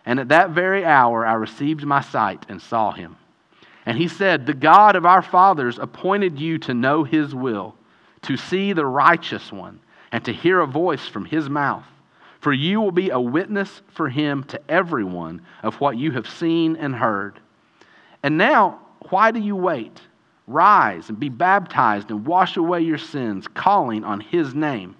And 0.05 0.19
at 0.19 0.29
that 0.29 0.51
very 0.51 0.85
hour 0.85 1.25
I 1.25 1.33
received 1.33 1.83
my 1.83 2.01
sight 2.01 2.45
and 2.47 2.61
saw 2.61 2.91
him. 2.91 3.17
And 3.85 3.97
he 3.97 4.07
said, 4.07 4.45
The 4.45 4.53
God 4.53 4.95
of 4.95 5.05
our 5.05 5.21
fathers 5.21 5.79
appointed 5.79 6.39
you 6.39 6.57
to 6.59 6.73
know 6.73 7.03
his 7.03 7.33
will, 7.33 7.75
to 8.23 8.37
see 8.37 8.73
the 8.73 8.85
righteous 8.85 9.51
one, 9.51 9.79
and 10.17 10.25
to 10.25 10.33
hear 10.33 10.61
a 10.61 10.65
voice 10.65 11.07
from 11.07 11.25
his 11.25 11.47
mouth. 11.47 11.85
For 12.39 12.51
you 12.51 12.81
will 12.81 12.91
be 12.91 13.11
a 13.11 13.19
witness 13.19 13.83
for 13.93 14.09
him 14.09 14.43
to 14.45 14.59
everyone 14.67 15.43
of 15.61 15.75
what 15.75 15.95
you 15.95 16.11
have 16.13 16.27
seen 16.27 16.75
and 16.75 16.95
heard. 16.95 17.39
And 18.23 18.35
now, 18.35 18.79
why 19.11 19.29
do 19.29 19.39
you 19.39 19.55
wait? 19.55 20.01
Rise 20.47 21.09
and 21.09 21.19
be 21.19 21.29
baptized 21.29 22.09
and 22.09 22.25
wash 22.25 22.57
away 22.57 22.81
your 22.81 22.97
sins, 22.97 23.47
calling 23.47 24.03
on 24.03 24.19
his 24.19 24.55
name. 24.55 24.95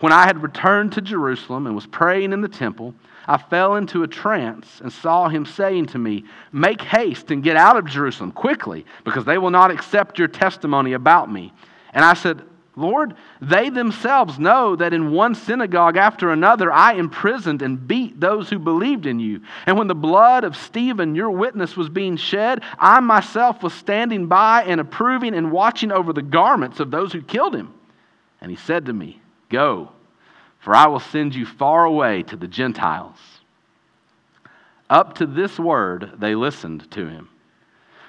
When 0.00 0.12
I 0.12 0.26
had 0.26 0.42
returned 0.42 0.92
to 0.92 1.00
Jerusalem 1.00 1.66
and 1.66 1.74
was 1.74 1.86
praying 1.86 2.34
in 2.34 2.42
the 2.42 2.48
temple, 2.48 2.94
I 3.26 3.38
fell 3.38 3.76
into 3.76 4.02
a 4.02 4.06
trance 4.06 4.82
and 4.82 4.92
saw 4.92 5.30
him 5.30 5.46
saying 5.46 5.86
to 5.86 5.98
me, 5.98 6.24
Make 6.52 6.82
haste 6.82 7.30
and 7.30 7.42
get 7.42 7.56
out 7.56 7.78
of 7.78 7.86
Jerusalem 7.86 8.32
quickly, 8.32 8.84
because 9.02 9.24
they 9.24 9.38
will 9.38 9.48
not 9.48 9.70
accept 9.70 10.18
your 10.18 10.28
testimony 10.28 10.92
about 10.92 11.32
me. 11.32 11.54
And 11.94 12.04
I 12.04 12.12
said, 12.12 12.42
Lord, 12.78 13.14
they 13.40 13.70
themselves 13.70 14.38
know 14.38 14.76
that 14.76 14.92
in 14.92 15.10
one 15.10 15.34
synagogue 15.34 15.96
after 15.96 16.30
another 16.30 16.70
I 16.70 16.92
imprisoned 16.92 17.62
and 17.62 17.88
beat 17.88 18.20
those 18.20 18.50
who 18.50 18.58
believed 18.58 19.06
in 19.06 19.18
you. 19.18 19.40
And 19.64 19.78
when 19.78 19.86
the 19.86 19.94
blood 19.94 20.44
of 20.44 20.54
Stephen, 20.54 21.14
your 21.14 21.30
witness, 21.30 21.74
was 21.74 21.88
being 21.88 22.18
shed, 22.18 22.62
I 22.78 23.00
myself 23.00 23.62
was 23.62 23.72
standing 23.72 24.26
by 24.26 24.64
and 24.64 24.78
approving 24.78 25.34
and 25.34 25.50
watching 25.50 25.90
over 25.90 26.12
the 26.12 26.20
garments 26.20 26.78
of 26.78 26.90
those 26.90 27.14
who 27.14 27.22
killed 27.22 27.56
him. 27.56 27.72
And 28.42 28.50
he 28.50 28.56
said 28.58 28.84
to 28.86 28.92
me, 28.92 29.22
Go, 29.48 29.90
for 30.58 30.74
I 30.74 30.86
will 30.86 31.00
send 31.00 31.34
you 31.34 31.46
far 31.46 31.86
away 31.86 32.24
to 32.24 32.36
the 32.36 32.48
Gentiles. 32.48 33.16
Up 34.90 35.14
to 35.14 35.26
this 35.26 35.58
word 35.58 36.12
they 36.18 36.34
listened 36.34 36.90
to 36.90 37.08
him. 37.08 37.30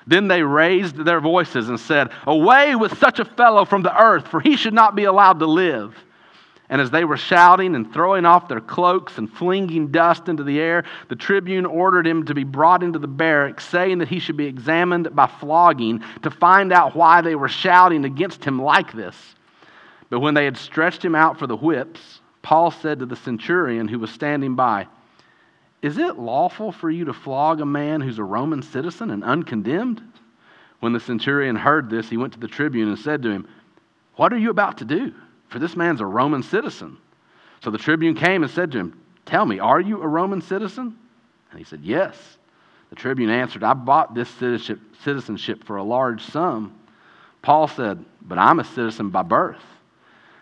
Then 0.07 0.29
they 0.29 0.41
raised 0.41 0.95
their 0.95 1.19
voices 1.19 1.67
and 1.67 1.79
said, 1.79 2.11
Away 2.25 2.75
with 2.75 2.97
such 2.97 3.19
a 3.19 3.25
fellow 3.25 3.65
from 3.65 3.83
the 3.83 4.01
earth, 4.01 4.27
for 4.29 4.39
he 4.39 4.55
should 4.55 4.73
not 4.73 4.95
be 4.95 5.03
allowed 5.03 5.39
to 5.39 5.45
live. 5.45 5.93
And 6.69 6.81
as 6.81 6.91
they 6.91 7.05
were 7.05 7.17
shouting 7.17 7.75
and 7.75 7.93
throwing 7.93 8.25
off 8.25 8.47
their 8.47 8.61
cloaks 8.61 9.17
and 9.17 9.31
flinging 9.31 9.89
dust 9.89 10.27
into 10.27 10.43
the 10.43 10.59
air, 10.59 10.83
the 11.09 11.15
tribune 11.15 11.65
ordered 11.65 12.07
him 12.07 12.25
to 12.25 12.33
be 12.33 12.43
brought 12.43 12.83
into 12.83 12.99
the 12.99 13.07
barracks, 13.07 13.65
saying 13.65 13.99
that 13.99 14.07
he 14.09 14.19
should 14.19 14.37
be 14.37 14.47
examined 14.47 15.13
by 15.15 15.27
flogging 15.27 16.03
to 16.23 16.31
find 16.31 16.73
out 16.73 16.95
why 16.95 17.21
they 17.21 17.35
were 17.35 17.49
shouting 17.49 18.05
against 18.05 18.43
him 18.43 18.61
like 18.61 18.93
this. 18.93 19.35
But 20.09 20.19
when 20.19 20.33
they 20.33 20.45
had 20.45 20.57
stretched 20.57 21.03
him 21.03 21.15
out 21.15 21.37
for 21.37 21.47
the 21.47 21.55
whips, 21.55 22.21
Paul 22.41 22.71
said 22.71 22.99
to 22.99 23.05
the 23.05 23.15
centurion 23.15 23.87
who 23.87 23.99
was 23.99 24.11
standing 24.11 24.55
by, 24.55 24.87
is 25.81 25.97
it 25.97 26.17
lawful 26.17 26.71
for 26.71 26.89
you 26.89 27.05
to 27.05 27.13
flog 27.13 27.61
a 27.61 27.65
man 27.65 28.01
who's 28.01 28.17
a 28.17 28.23
Roman 28.23 28.61
citizen 28.61 29.11
and 29.11 29.23
uncondemned? 29.23 30.01
When 30.79 30.93
the 30.93 30.99
centurion 30.99 31.55
heard 31.55 31.89
this, 31.89 32.09
he 32.09 32.17
went 32.17 32.33
to 32.33 32.39
the 32.39 32.47
tribune 32.47 32.89
and 32.89 32.97
said 32.97 33.21
to 33.23 33.29
him, 33.29 33.47
What 34.15 34.33
are 34.33 34.37
you 34.37 34.49
about 34.49 34.77
to 34.79 34.85
do? 34.85 35.13
For 35.49 35.59
this 35.59 35.75
man's 35.75 36.01
a 36.01 36.05
Roman 36.05 36.43
citizen. 36.43 36.97
So 37.63 37.71
the 37.71 37.77
tribune 37.77 38.15
came 38.15 38.43
and 38.43 38.51
said 38.51 38.71
to 38.71 38.79
him, 38.79 39.01
Tell 39.25 39.45
me, 39.45 39.59
are 39.59 39.79
you 39.79 40.01
a 40.01 40.07
Roman 40.07 40.41
citizen? 40.41 40.97
And 41.51 41.59
he 41.59 41.65
said, 41.65 41.81
Yes. 41.81 42.37
The 42.89 42.95
tribune 42.95 43.29
answered, 43.29 43.63
I 43.63 43.73
bought 43.73 44.15
this 44.15 44.29
citizenship 45.03 45.63
for 45.63 45.77
a 45.77 45.83
large 45.83 46.23
sum. 46.23 46.73
Paul 47.41 47.67
said, 47.67 48.03
But 48.21 48.37
I'm 48.37 48.59
a 48.59 48.63
citizen 48.63 49.09
by 49.09 49.23
birth 49.23 49.63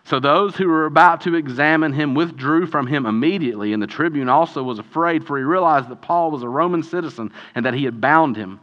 so 0.06 0.20
those 0.20 0.56
who 0.56 0.68
were 0.68 0.86
about 0.86 1.22
to 1.22 1.34
examine 1.34 1.92
him 1.92 2.14
withdrew 2.14 2.68
from 2.68 2.86
him 2.86 3.08
immediately, 3.08 3.74
and 3.74 3.82
the 3.82 3.88
tribune 3.88 4.30
also 4.30 4.62
was 4.62 4.78
afraid, 4.78 5.26
for 5.26 5.38
he 5.38 5.44
realized 5.44 5.90
that 5.90 6.02
Paul 6.02 6.30
was 6.30 6.44
a 6.44 6.50
Roman 6.50 6.84
citizen 6.84 7.34
and 7.56 7.66
that 7.66 7.74
he 7.74 7.86
had 7.86 8.00
bound 8.00 8.38
him. 8.38 8.60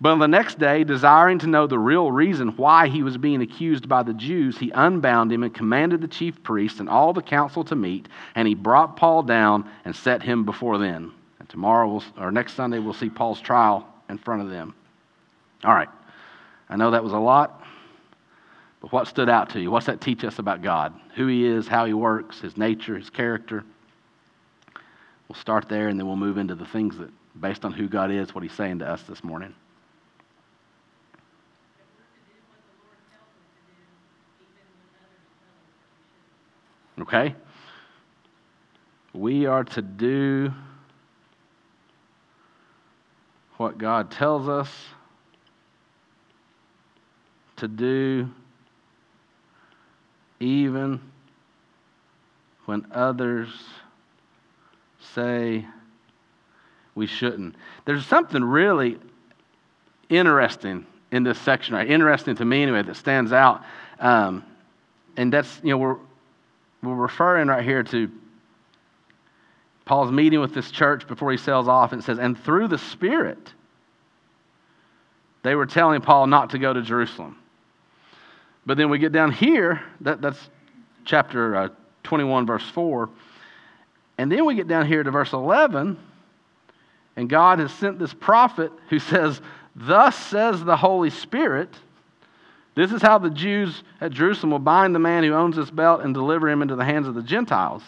But 0.00 0.10
on 0.10 0.18
the 0.18 0.26
next 0.26 0.58
day, 0.58 0.82
desiring 0.82 1.38
to 1.38 1.46
know 1.46 1.68
the 1.68 1.78
real 1.78 2.10
reason 2.10 2.48
why 2.56 2.88
he 2.88 3.04
was 3.04 3.16
being 3.16 3.40
accused 3.40 3.88
by 3.88 4.02
the 4.02 4.12
Jews, 4.12 4.58
he 4.58 4.72
unbound 4.74 5.30
him 5.30 5.44
and 5.44 5.54
commanded 5.54 6.00
the 6.00 6.08
chief 6.08 6.42
priests 6.42 6.80
and 6.80 6.88
all 6.88 7.12
the 7.12 7.22
council 7.22 7.62
to 7.62 7.76
meet, 7.76 8.08
and 8.34 8.48
he 8.48 8.54
brought 8.54 8.96
Paul 8.96 9.22
down 9.22 9.70
and 9.84 9.94
set 9.94 10.20
him 10.20 10.44
before 10.44 10.78
them. 10.78 11.14
And 11.38 11.48
tomorrow, 11.48 11.88
we'll, 11.88 12.04
or 12.18 12.32
next 12.32 12.54
Sunday, 12.54 12.80
we'll 12.80 12.92
see 12.92 13.08
Paul's 13.08 13.40
trial 13.40 13.86
in 14.08 14.18
front 14.18 14.42
of 14.42 14.50
them. 14.50 14.74
All 15.62 15.74
right. 15.74 15.88
I 16.68 16.74
know 16.74 16.90
that 16.90 17.04
was 17.04 17.12
a 17.12 17.18
lot. 17.18 17.61
But 18.82 18.92
what 18.92 19.06
stood 19.06 19.28
out 19.28 19.50
to 19.50 19.60
you? 19.60 19.70
What's 19.70 19.86
that 19.86 20.00
teach 20.00 20.24
us 20.24 20.40
about 20.40 20.60
God? 20.60 20.92
Who 21.14 21.28
He 21.28 21.46
is, 21.46 21.68
how 21.68 21.86
He 21.86 21.94
works, 21.94 22.40
His 22.40 22.56
nature, 22.56 22.98
His 22.98 23.08
character? 23.08 23.64
We'll 25.28 25.38
start 25.38 25.68
there 25.68 25.88
and 25.88 25.98
then 25.98 26.06
we'll 26.08 26.16
move 26.16 26.36
into 26.36 26.56
the 26.56 26.66
things 26.66 26.98
that, 26.98 27.08
based 27.40 27.64
on 27.64 27.72
who 27.72 27.88
God 27.88 28.10
is, 28.10 28.34
what 28.34 28.42
He's 28.42 28.52
saying 28.52 28.80
to 28.80 28.88
us 28.88 29.02
this 29.04 29.22
morning. 29.22 29.54
Okay? 37.00 37.36
We 39.14 39.46
are 39.46 39.62
to 39.62 39.82
do 39.82 40.52
what 43.58 43.78
God 43.78 44.10
tells 44.10 44.48
us 44.48 44.70
to 47.56 47.68
do 47.68 48.28
even 50.42 51.00
when 52.66 52.86
others 52.92 53.48
say 55.14 55.64
we 56.94 57.06
shouldn't. 57.06 57.54
There's 57.84 58.04
something 58.06 58.42
really 58.42 58.98
interesting 60.08 60.86
in 61.10 61.22
this 61.22 61.38
section, 61.40 61.74
right? 61.74 61.88
Interesting 61.88 62.36
to 62.36 62.44
me 62.44 62.62
anyway, 62.62 62.82
that 62.82 62.96
stands 62.96 63.32
out. 63.32 63.62
Um, 63.98 64.44
and 65.16 65.32
that's, 65.32 65.60
you 65.62 65.70
know, 65.70 65.78
we're, 65.78 65.96
we're 66.82 66.94
referring 66.94 67.48
right 67.48 67.64
here 67.64 67.82
to 67.84 68.10
Paul's 69.84 70.10
meeting 70.10 70.40
with 70.40 70.54
this 70.54 70.70
church 70.70 71.06
before 71.06 71.30
he 71.32 71.38
sails 71.38 71.68
off, 71.68 71.92
and 71.92 72.02
says, 72.02 72.18
and 72.18 72.38
through 72.38 72.68
the 72.68 72.78
Spirit, 72.78 73.52
they 75.42 75.54
were 75.54 75.66
telling 75.66 76.00
Paul 76.00 76.26
not 76.28 76.50
to 76.50 76.58
go 76.58 76.72
to 76.72 76.82
Jerusalem. 76.82 77.36
But 78.64 78.76
then 78.76 78.90
we 78.90 78.98
get 78.98 79.12
down 79.12 79.32
here, 79.32 79.82
that, 80.02 80.20
that's 80.20 80.38
chapter 81.04 81.56
uh, 81.56 81.68
21, 82.04 82.46
verse 82.46 82.68
4. 82.70 83.08
And 84.18 84.30
then 84.30 84.44
we 84.44 84.54
get 84.54 84.68
down 84.68 84.86
here 84.86 85.02
to 85.02 85.10
verse 85.10 85.32
11, 85.32 85.98
and 87.16 87.28
God 87.28 87.58
has 87.58 87.72
sent 87.72 87.98
this 87.98 88.14
prophet 88.14 88.70
who 88.88 88.98
says, 88.98 89.40
Thus 89.74 90.16
says 90.16 90.62
the 90.64 90.76
Holy 90.76 91.10
Spirit. 91.10 91.74
This 92.74 92.92
is 92.92 93.02
how 93.02 93.18
the 93.18 93.30
Jews 93.30 93.82
at 94.00 94.12
Jerusalem 94.12 94.50
will 94.50 94.58
bind 94.58 94.94
the 94.94 94.98
man 94.98 95.24
who 95.24 95.34
owns 95.34 95.56
this 95.56 95.70
belt 95.70 96.02
and 96.02 96.14
deliver 96.14 96.48
him 96.48 96.62
into 96.62 96.76
the 96.76 96.84
hands 96.84 97.06
of 97.06 97.14
the 97.14 97.22
Gentiles. 97.22 97.82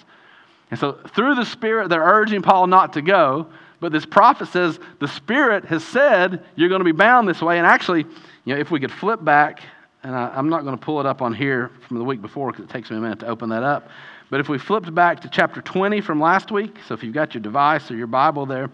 And 0.70 0.78
so, 0.78 0.92
through 1.14 1.36
the 1.36 1.44
Spirit, 1.44 1.88
they're 1.88 2.02
urging 2.02 2.42
Paul 2.42 2.66
not 2.66 2.94
to 2.94 3.02
go. 3.02 3.46
But 3.80 3.92
this 3.92 4.06
prophet 4.06 4.48
says 4.48 4.78
the 4.98 5.08
Spirit 5.08 5.66
has 5.66 5.84
said 5.84 6.42
you're 6.56 6.68
going 6.68 6.80
to 6.80 6.84
be 6.84 6.92
bound 6.92 7.28
this 7.28 7.42
way. 7.42 7.58
And 7.58 7.66
actually, 7.66 8.06
you 8.44 8.54
know, 8.54 8.56
if 8.56 8.70
we 8.70 8.80
could 8.80 8.92
flip 8.92 9.22
back, 9.22 9.62
and 10.04 10.14
I, 10.14 10.38
am 10.38 10.48
not 10.48 10.64
going 10.64 10.76
to 10.78 10.84
pull 10.84 11.00
it 11.00 11.06
up 11.06 11.22
on 11.22 11.34
here 11.34 11.70
from 11.88 11.98
the 11.98 12.04
week 12.04 12.20
before 12.20 12.52
because 12.52 12.66
it 12.66 12.70
takes 12.70 12.90
me 12.90 12.98
a 12.98 13.00
minute 13.00 13.20
to 13.20 13.26
open 13.26 13.48
that 13.48 13.62
up. 13.62 13.88
But 14.30 14.40
if 14.40 14.48
we 14.48 14.58
flipped 14.58 14.94
back 14.94 15.20
to 15.20 15.28
chapter 15.28 15.62
20 15.62 16.00
from 16.02 16.20
last 16.20 16.52
week, 16.52 16.76
so 16.86 16.94
if 16.94 17.02
you've 17.02 17.14
got 17.14 17.34
your 17.34 17.42
device 17.42 17.90
or 17.90 17.96
your 17.96 18.06
Bible 18.06 18.46
there, 18.46 18.70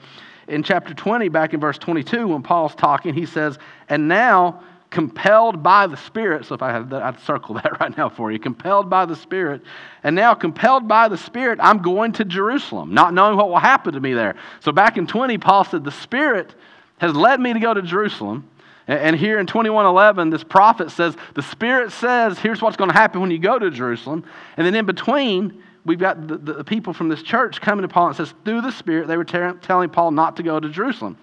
in 0.48 0.64
chapter 0.64 0.92
20, 0.92 1.28
back 1.28 1.54
in 1.54 1.60
verse 1.60 1.78
22, 1.78 2.26
when 2.26 2.42
Paul's 2.42 2.74
talking, 2.74 3.14
he 3.14 3.26
says, 3.26 3.58
And 3.88 4.08
now, 4.08 4.62
compelled 4.90 5.62
by 5.62 5.86
the 5.86 5.96
Spirit, 5.96 6.44
so 6.46 6.56
if 6.56 6.62
I 6.62 6.72
had 6.72 6.90
that, 6.90 7.02
I'd 7.02 7.20
circle 7.20 7.54
that 7.62 7.78
right 7.78 7.96
now 7.96 8.08
for 8.08 8.32
you. 8.32 8.40
Compelled 8.40 8.90
by 8.90 9.06
the 9.06 9.14
Spirit. 9.14 9.62
And 10.02 10.16
now, 10.16 10.34
compelled 10.34 10.88
by 10.88 11.06
the 11.06 11.18
Spirit, 11.18 11.60
I'm 11.62 11.78
going 11.78 12.12
to 12.14 12.24
Jerusalem, 12.24 12.92
not 12.92 13.14
knowing 13.14 13.36
what 13.36 13.48
will 13.48 13.58
happen 13.58 13.92
to 13.94 14.00
me 14.00 14.14
there. 14.14 14.34
So 14.58 14.72
back 14.72 14.96
in 14.96 15.06
20, 15.06 15.38
Paul 15.38 15.62
said, 15.62 15.84
The 15.84 15.92
Spirit 15.92 16.56
has 16.98 17.14
led 17.14 17.38
me 17.38 17.52
to 17.52 17.60
go 17.60 17.72
to 17.72 17.82
Jerusalem. 17.82 18.48
And 18.86 19.14
here 19.14 19.38
in 19.38 19.46
2111, 19.46 20.30
this 20.30 20.42
prophet 20.42 20.90
says, 20.90 21.16
The 21.34 21.42
Spirit 21.42 21.92
says, 21.92 22.38
here's 22.38 22.60
what's 22.60 22.76
going 22.76 22.90
to 22.90 22.96
happen 22.96 23.20
when 23.20 23.30
you 23.30 23.38
go 23.38 23.58
to 23.58 23.70
Jerusalem. 23.70 24.24
And 24.56 24.66
then 24.66 24.74
in 24.74 24.86
between, 24.86 25.62
we've 25.84 25.98
got 25.98 26.26
the, 26.26 26.38
the 26.38 26.64
people 26.64 26.92
from 26.92 27.08
this 27.08 27.22
church 27.22 27.60
coming 27.60 27.82
to 27.82 27.88
Paul 27.88 28.08
and 28.08 28.16
says, 28.16 28.34
through 28.44 28.62
the 28.62 28.72
Spirit, 28.72 29.06
they 29.06 29.16
were 29.16 29.24
ter- 29.24 29.54
telling 29.54 29.90
Paul 29.90 30.10
not 30.10 30.36
to 30.36 30.42
go 30.42 30.58
to 30.58 30.68
Jerusalem. 30.68 31.16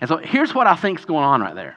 And 0.00 0.08
so 0.08 0.16
here's 0.16 0.52
what 0.52 0.66
I 0.66 0.74
think 0.74 0.98
is 0.98 1.04
going 1.04 1.24
on 1.24 1.40
right 1.40 1.54
there. 1.54 1.76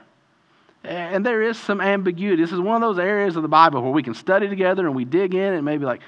And 0.83 1.25
there 1.25 1.41
is 1.41 1.57
some 1.57 1.81
ambiguity. 1.81 2.41
This 2.41 2.51
is 2.51 2.59
one 2.59 2.75
of 2.75 2.81
those 2.81 2.99
areas 2.99 3.35
of 3.35 3.41
the 3.41 3.47
Bible 3.47 3.81
where 3.81 3.91
we 3.91 4.03
can 4.03 4.13
study 4.13 4.47
together 4.47 4.85
and 4.85 4.95
we 4.95 5.05
dig 5.05 5.33
in 5.33 5.53
and 5.53 5.65
maybe 5.65 5.85
like, 5.85 6.01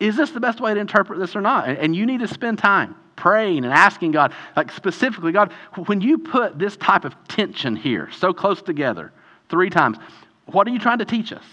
is 0.00 0.16
this 0.16 0.30
the 0.30 0.40
best 0.40 0.60
way 0.60 0.74
to 0.74 0.80
interpret 0.80 1.18
this 1.18 1.36
or 1.36 1.40
not? 1.40 1.68
And 1.68 1.94
you 1.94 2.06
need 2.06 2.20
to 2.20 2.28
spend 2.28 2.58
time 2.58 2.96
praying 3.16 3.64
and 3.64 3.72
asking 3.72 4.10
God, 4.10 4.34
like 4.56 4.72
specifically, 4.72 5.32
God, 5.32 5.52
when 5.86 6.00
you 6.00 6.18
put 6.18 6.58
this 6.58 6.76
type 6.76 7.04
of 7.04 7.14
tension 7.28 7.76
here 7.76 8.10
so 8.12 8.32
close 8.32 8.60
together 8.60 9.12
three 9.48 9.70
times, 9.70 9.98
what 10.46 10.66
are 10.66 10.70
you 10.70 10.78
trying 10.78 10.98
to 10.98 11.04
teach 11.04 11.32
us? 11.32 11.44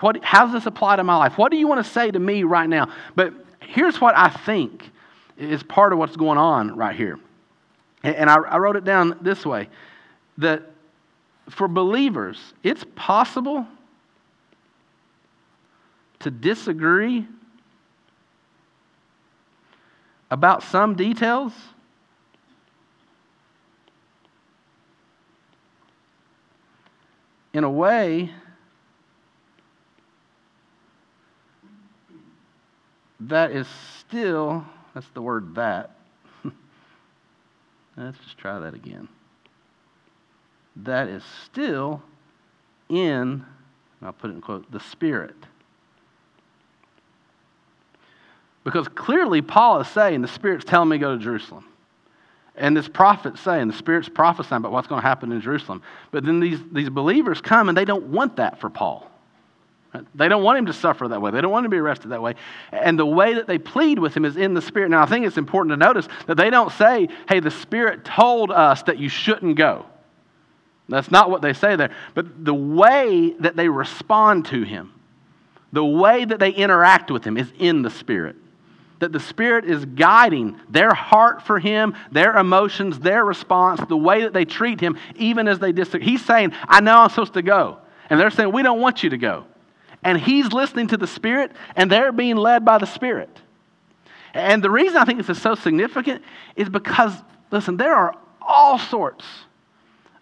What, 0.00 0.22
how 0.22 0.44
does 0.44 0.52
this 0.52 0.66
apply 0.66 0.96
to 0.96 1.04
my 1.04 1.16
life? 1.16 1.38
What 1.38 1.50
do 1.50 1.56
you 1.56 1.66
want 1.66 1.84
to 1.84 1.90
say 1.90 2.10
to 2.10 2.18
me 2.18 2.42
right 2.42 2.68
now? 2.68 2.92
But 3.14 3.32
here's 3.60 4.00
what 4.00 4.16
I 4.16 4.28
think 4.28 4.90
is 5.38 5.62
part 5.62 5.92
of 5.92 5.98
what's 5.98 6.16
going 6.16 6.38
on 6.38 6.76
right 6.76 6.94
here. 6.94 7.18
And 8.02 8.28
I, 8.28 8.36
I 8.36 8.58
wrote 8.58 8.76
it 8.76 8.84
down 8.84 9.18
this 9.22 9.44
way 9.44 9.68
that 10.38 10.62
for 11.48 11.66
believers, 11.66 12.38
it's 12.62 12.84
possible 12.94 13.66
to 16.20 16.30
disagree 16.30 17.26
about 20.30 20.62
some 20.62 20.94
details. 20.94 21.52
In 27.52 27.64
a 27.64 27.70
way, 27.70 28.30
that 33.20 33.50
is 33.50 33.66
still, 33.98 34.64
that's 34.94 35.08
the 35.14 35.22
word 35.22 35.54
that. 35.54 35.96
Let's 37.96 38.18
just 38.18 38.36
try 38.36 38.58
that 38.58 38.74
again. 38.74 39.08
That 40.76 41.08
is 41.08 41.22
still 41.46 42.02
in, 42.90 43.44
I'll 44.02 44.12
put 44.12 44.30
it 44.30 44.34
in 44.34 44.42
quote, 44.42 44.70
the 44.70 44.80
Spirit. 44.80 45.36
Because 48.66 48.88
clearly 48.88 49.42
Paul 49.42 49.78
is 49.78 49.86
saying 49.86 50.22
the 50.22 50.28
Spirit's 50.28 50.64
telling 50.64 50.88
me 50.88 50.96
to 50.96 51.00
go 51.00 51.16
to 51.16 51.22
Jerusalem. 51.22 51.64
And 52.56 52.76
this 52.76 52.88
prophet's 52.88 53.40
saying, 53.40 53.68
the 53.68 53.74
Spirit's 53.74 54.08
prophesying 54.08 54.56
about 54.56 54.72
what's 54.72 54.88
going 54.88 55.00
to 55.00 55.06
happen 55.06 55.30
in 55.30 55.40
Jerusalem. 55.40 55.82
But 56.10 56.24
then 56.24 56.40
these, 56.40 56.58
these 56.72 56.90
believers 56.90 57.40
come 57.40 57.68
and 57.68 57.78
they 57.78 57.84
don't 57.84 58.06
want 58.06 58.34
that 58.36 58.58
for 58.58 58.68
Paul. 58.68 59.08
They 60.16 60.28
don't 60.28 60.42
want 60.42 60.58
him 60.58 60.66
to 60.66 60.72
suffer 60.72 61.06
that 61.06 61.22
way. 61.22 61.30
They 61.30 61.40
don't 61.40 61.52
want 61.52 61.64
him 61.64 61.70
to 61.70 61.76
be 61.76 61.78
arrested 61.78 62.08
that 62.08 62.20
way. 62.20 62.34
And 62.72 62.98
the 62.98 63.06
way 63.06 63.34
that 63.34 63.46
they 63.46 63.58
plead 63.58 64.00
with 64.00 64.16
him 64.16 64.24
is 64.24 64.36
in 64.36 64.52
the 64.52 64.60
Spirit. 64.60 64.90
Now, 64.90 65.04
I 65.04 65.06
think 65.06 65.24
it's 65.26 65.38
important 65.38 65.70
to 65.70 65.76
notice 65.76 66.08
that 66.26 66.36
they 66.36 66.50
don't 66.50 66.72
say, 66.72 67.06
hey, 67.28 67.38
the 67.38 67.52
Spirit 67.52 68.04
told 68.04 68.50
us 68.50 68.82
that 68.82 68.98
you 68.98 69.08
shouldn't 69.08 69.56
go. 69.56 69.86
That's 70.88 71.12
not 71.12 71.30
what 71.30 71.40
they 71.40 71.52
say 71.52 71.76
there. 71.76 71.94
But 72.14 72.44
the 72.44 72.52
way 72.52 73.36
that 73.38 73.54
they 73.54 73.68
respond 73.68 74.46
to 74.46 74.64
him, 74.64 74.92
the 75.72 75.84
way 75.84 76.24
that 76.24 76.40
they 76.40 76.50
interact 76.50 77.12
with 77.12 77.22
him 77.22 77.36
is 77.36 77.52
in 77.60 77.82
the 77.82 77.90
Spirit. 77.90 78.34
That 78.98 79.12
the 79.12 79.20
Spirit 79.20 79.66
is 79.66 79.84
guiding 79.84 80.58
their 80.70 80.94
heart 80.94 81.42
for 81.42 81.58
him, 81.58 81.94
their 82.10 82.36
emotions, 82.36 82.98
their 82.98 83.24
response, 83.24 83.80
the 83.88 83.96
way 83.96 84.22
that 84.22 84.32
they 84.32 84.46
treat 84.46 84.80
him, 84.80 84.98
even 85.16 85.48
as 85.48 85.58
they 85.58 85.72
disagree. 85.72 86.06
He's 86.06 86.24
saying, 86.24 86.52
I 86.66 86.80
know 86.80 87.00
I'm 87.00 87.10
supposed 87.10 87.34
to 87.34 87.42
go. 87.42 87.78
And 88.08 88.18
they're 88.18 88.30
saying, 88.30 88.52
We 88.52 88.62
don't 88.62 88.80
want 88.80 89.02
you 89.02 89.10
to 89.10 89.18
go 89.18 89.44
and 90.06 90.20
he's 90.20 90.52
listening 90.52 90.86
to 90.88 90.96
the 90.96 91.08
Spirit, 91.08 91.50
and 91.74 91.90
they're 91.90 92.12
being 92.12 92.36
led 92.36 92.64
by 92.64 92.78
the 92.78 92.86
Spirit. 92.86 93.40
And 94.34 94.62
the 94.62 94.70
reason 94.70 94.98
I 94.98 95.04
think 95.04 95.18
this 95.18 95.28
is 95.28 95.42
so 95.42 95.56
significant 95.56 96.22
is 96.54 96.68
because, 96.68 97.12
listen, 97.50 97.76
there 97.76 97.92
are 97.92 98.14
all 98.40 98.78
sorts 98.78 99.24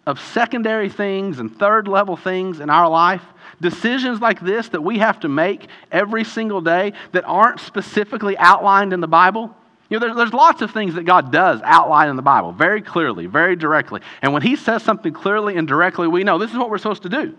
of 0.07 0.19
secondary 0.19 0.89
things 0.89 1.39
and 1.39 1.55
third 1.55 1.87
level 1.87 2.17
things 2.17 2.61
in 2.61 2.71
our 2.71 2.89
life, 2.89 3.23
decisions 3.61 4.21
like 4.21 4.41
this 4.41 4.69
that 4.71 4.83
we 4.83 4.99
have 4.99 5.21
to 5.21 5.29
make 5.29 5.69
every 5.93 6.25
single 6.25 6.61
day 6.61 6.93
that 7.13 7.25
aren't 7.25 7.61
specifically 7.61 8.37
outlined 8.39 8.93
in 8.93 9.01
the 9.01 9.09
Bible. 9.09 9.55
You 9.89 9.99
know, 9.99 10.07
there's, 10.07 10.17
there's 10.17 10.33
lots 10.33 10.63
of 10.63 10.71
things 10.71 10.95
that 10.95 11.05
God 11.05 11.31
does 11.31 11.61
outline 11.63 12.09
in 12.09 12.17
the 12.17 12.23
Bible 12.23 12.53
very 12.53 12.83
clearly, 12.83 13.27
very 13.27 13.57
directly. 13.57 14.01
And 14.23 14.33
when 14.33 14.43
He 14.43 14.57
says 14.57 14.83
something 14.83 15.13
clearly 15.13 15.57
and 15.57 15.69
directly, 15.69 16.09
we 16.09 16.25
know 16.25 16.39
this 16.39 16.51
is 16.51 16.57
what 16.57 16.71
we're 16.71 16.79
supposed 16.79 17.03
to 17.03 17.09
do. 17.09 17.37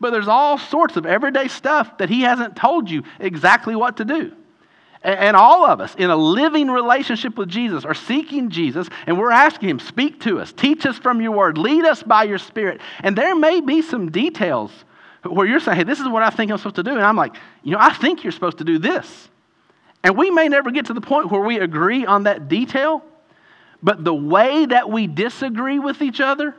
But 0.00 0.10
there's 0.10 0.28
all 0.28 0.58
sorts 0.58 0.96
of 0.96 1.06
everyday 1.06 1.48
stuff 1.48 1.98
that 1.98 2.10
He 2.10 2.22
hasn't 2.22 2.56
told 2.56 2.90
you 2.90 3.02
exactly 3.18 3.74
what 3.74 3.96
to 3.98 4.04
do. 4.04 4.32
And 5.02 5.36
all 5.36 5.66
of 5.66 5.80
us 5.80 5.94
in 5.96 6.08
a 6.08 6.16
living 6.16 6.70
relationship 6.70 7.36
with 7.36 7.50
Jesus 7.50 7.84
are 7.84 7.92
seeking 7.92 8.48
Jesus, 8.48 8.88
and 9.06 9.18
we're 9.18 9.30
asking 9.30 9.68
Him, 9.68 9.78
Speak 9.78 10.20
to 10.22 10.40
us, 10.40 10.50
teach 10.52 10.86
us 10.86 10.96
from 10.96 11.20
your 11.20 11.32
word, 11.32 11.58
lead 11.58 11.84
us 11.84 12.02
by 12.02 12.24
your 12.24 12.38
Spirit. 12.38 12.80
And 13.02 13.16
there 13.16 13.36
may 13.36 13.60
be 13.60 13.82
some 13.82 14.10
details 14.10 14.72
where 15.24 15.46
you're 15.46 15.60
saying, 15.60 15.78
Hey, 15.78 15.84
this 15.84 16.00
is 16.00 16.08
what 16.08 16.22
I 16.22 16.30
think 16.30 16.50
I'm 16.50 16.58
supposed 16.58 16.76
to 16.76 16.82
do. 16.82 16.92
And 16.92 17.02
I'm 17.02 17.16
like, 17.16 17.34
You 17.62 17.72
know, 17.72 17.78
I 17.80 17.92
think 17.92 18.22
you're 18.22 18.32
supposed 18.32 18.58
to 18.58 18.64
do 18.64 18.78
this. 18.78 19.28
And 20.02 20.16
we 20.16 20.30
may 20.30 20.48
never 20.48 20.70
get 20.70 20.86
to 20.86 20.92
the 20.92 21.00
point 21.00 21.30
where 21.30 21.40
we 21.40 21.58
agree 21.58 22.04
on 22.04 22.24
that 22.24 22.48
detail, 22.48 23.02
but 23.82 24.04
the 24.04 24.14
way 24.14 24.66
that 24.66 24.90
we 24.90 25.06
disagree 25.06 25.78
with 25.78 26.02
each 26.02 26.20
other 26.20 26.54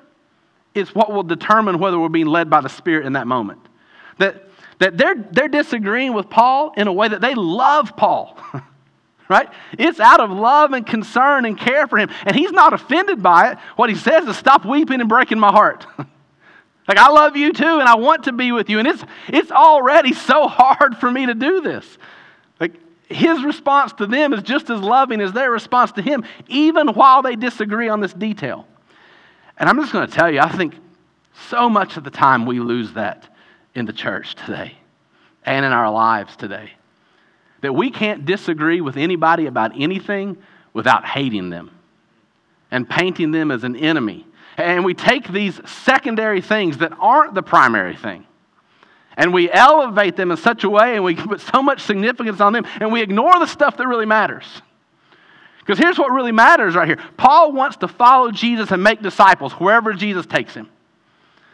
is 0.73 0.93
what 0.93 1.12
will 1.12 1.23
determine 1.23 1.80
whether 1.80 1.99
we're 1.99 2.10
being 2.10 2.28
led 2.28 2.49
by 2.49 2.62
the 2.62 2.69
Spirit 2.69 3.06
in 3.06 3.13
that 3.13 3.28
moment. 3.28 3.60
That, 4.17 4.49
that 4.80 4.97
they're, 4.97 5.15
they're 5.15 5.47
disagreeing 5.47 6.13
with 6.13 6.30
Paul 6.30 6.73
in 6.75 6.88
a 6.88 6.93
way 6.93 7.08
that 7.08 7.21
they 7.21 7.36
love 7.36 7.95
Paul. 7.95 8.38
right? 9.30 9.49
It's 9.78 9.99
out 9.99 10.19
of 10.19 10.30
love 10.30 10.73
and 10.73 10.86
concern 10.86 11.45
and 11.45 11.58
care 11.58 11.88
for 11.88 11.97
him. 11.97 12.10
And 12.25 12.36
he's 12.36 12.51
not 12.51 12.73
offended 12.73 13.21
by 13.21 13.51
it. 13.51 13.58
What 13.75 13.89
he 13.89 13.95
says 13.95 14.28
is, 14.28 14.38
Stop 14.38 14.65
weeping 14.65 14.99
and 14.99 15.10
breaking 15.10 15.39
my 15.39 15.51
heart. 15.51 15.86
like, 16.88 16.98
I 16.98 17.10
love 17.10 17.36
you 17.36 17.52
too, 17.52 17.80
and 17.80 17.89
I 17.89 17.95
want 17.95 18.26
to 18.26 18.32
be 18.32 18.52
with 18.52 18.69
you. 18.69 18.80
And 18.80 18.88
it's, 18.88 19.04
it's 19.28 19.52
already 19.52 20.13
so 20.13 20.48
hard 20.48 20.98
for 20.98 21.10
me 21.10 21.26
to 21.26 21.34
do 21.34 21.62
this. 21.62 21.98
Like, 22.60 22.74
his 23.08 23.43
response 23.43 23.93
to 23.93 24.06
them 24.06 24.34
is 24.34 24.43
just 24.43 24.69
as 24.69 24.80
loving 24.80 25.21
as 25.21 25.34
their 25.34 25.52
response 25.52 25.91
to 25.93 26.02
him, 26.02 26.24
even 26.48 26.89
while 26.89 27.21
they 27.21 27.36
disagree 27.36 27.89
on 27.89 28.02
this 28.02 28.13
detail. 28.13 28.67
And 29.58 29.69
I'm 29.69 29.80
just 29.80 29.93
going 29.93 30.08
to 30.08 30.13
tell 30.13 30.32
you, 30.32 30.39
I 30.39 30.50
think 30.50 30.76
So 31.50 31.69
much 31.69 31.98
of 31.98 32.04
the 32.04 32.10
time 32.10 32.45
we 32.45 32.60
lose 32.60 32.93
that 32.93 33.28
in 33.74 33.86
the 33.86 33.93
church 33.93 34.36
today 34.36 34.76
and 35.43 35.65
in 35.65 35.71
our 35.71 35.91
lives 35.91 36.36
today. 36.36 36.71
That 37.62 37.74
we 37.74 37.91
can't 37.91 38.26
disagree 38.26 38.82
with 38.82 38.98
anybody 38.98 39.45
about 39.45 39.74
anything 39.80 40.38
without 40.74 41.06
hating 41.06 41.50
them 41.50 41.71
and 42.71 42.89
painting 42.89 43.32
them 43.32 43.52
as 43.52 43.63
an 43.63 43.76
enemy. 43.76 44.26
And 44.58 44.86
we 44.86 44.94
take 44.94 45.28
these 45.28 45.60
secondary 45.70 46.41
things 46.41 46.78
that 46.78 46.94
aren't 47.00 47.34
the 47.34 47.44
primary 47.44 47.96
thing 47.96 48.26
and 49.18 49.34
we 49.34 49.50
elevate 49.52 50.15
them 50.15 50.32
in 50.32 50.38
such 50.38 50.63
a 50.63 50.70
way 50.70 50.96
and 50.96 51.04
we 51.04 51.15
put 51.15 51.41
so 51.41 51.62
much 51.62 51.82
significance 51.82 52.39
on 52.41 52.54
them 52.54 52.65
and 52.80 52.91
we 52.91 53.02
ignore 53.02 53.39
the 53.39 53.48
stuff 53.48 53.78
that 53.78 53.88
really 53.88 54.06
matters. 54.06 54.46
Because 55.60 55.80
here's 55.80 55.98
what 55.98 56.12
really 56.12 56.32
matters 56.32 56.76
right 56.76 56.88
here 56.88 57.00
Paul 57.18 57.52
wants 57.52 57.78
to 57.78 57.88
follow 57.88 58.32
Jesus 58.32 58.72
and 58.72 58.84
make 58.84 59.02
disciples 59.02 59.54
wherever 59.54 59.94
Jesus 59.94 60.26
takes 60.26 60.54
him. 60.54 60.70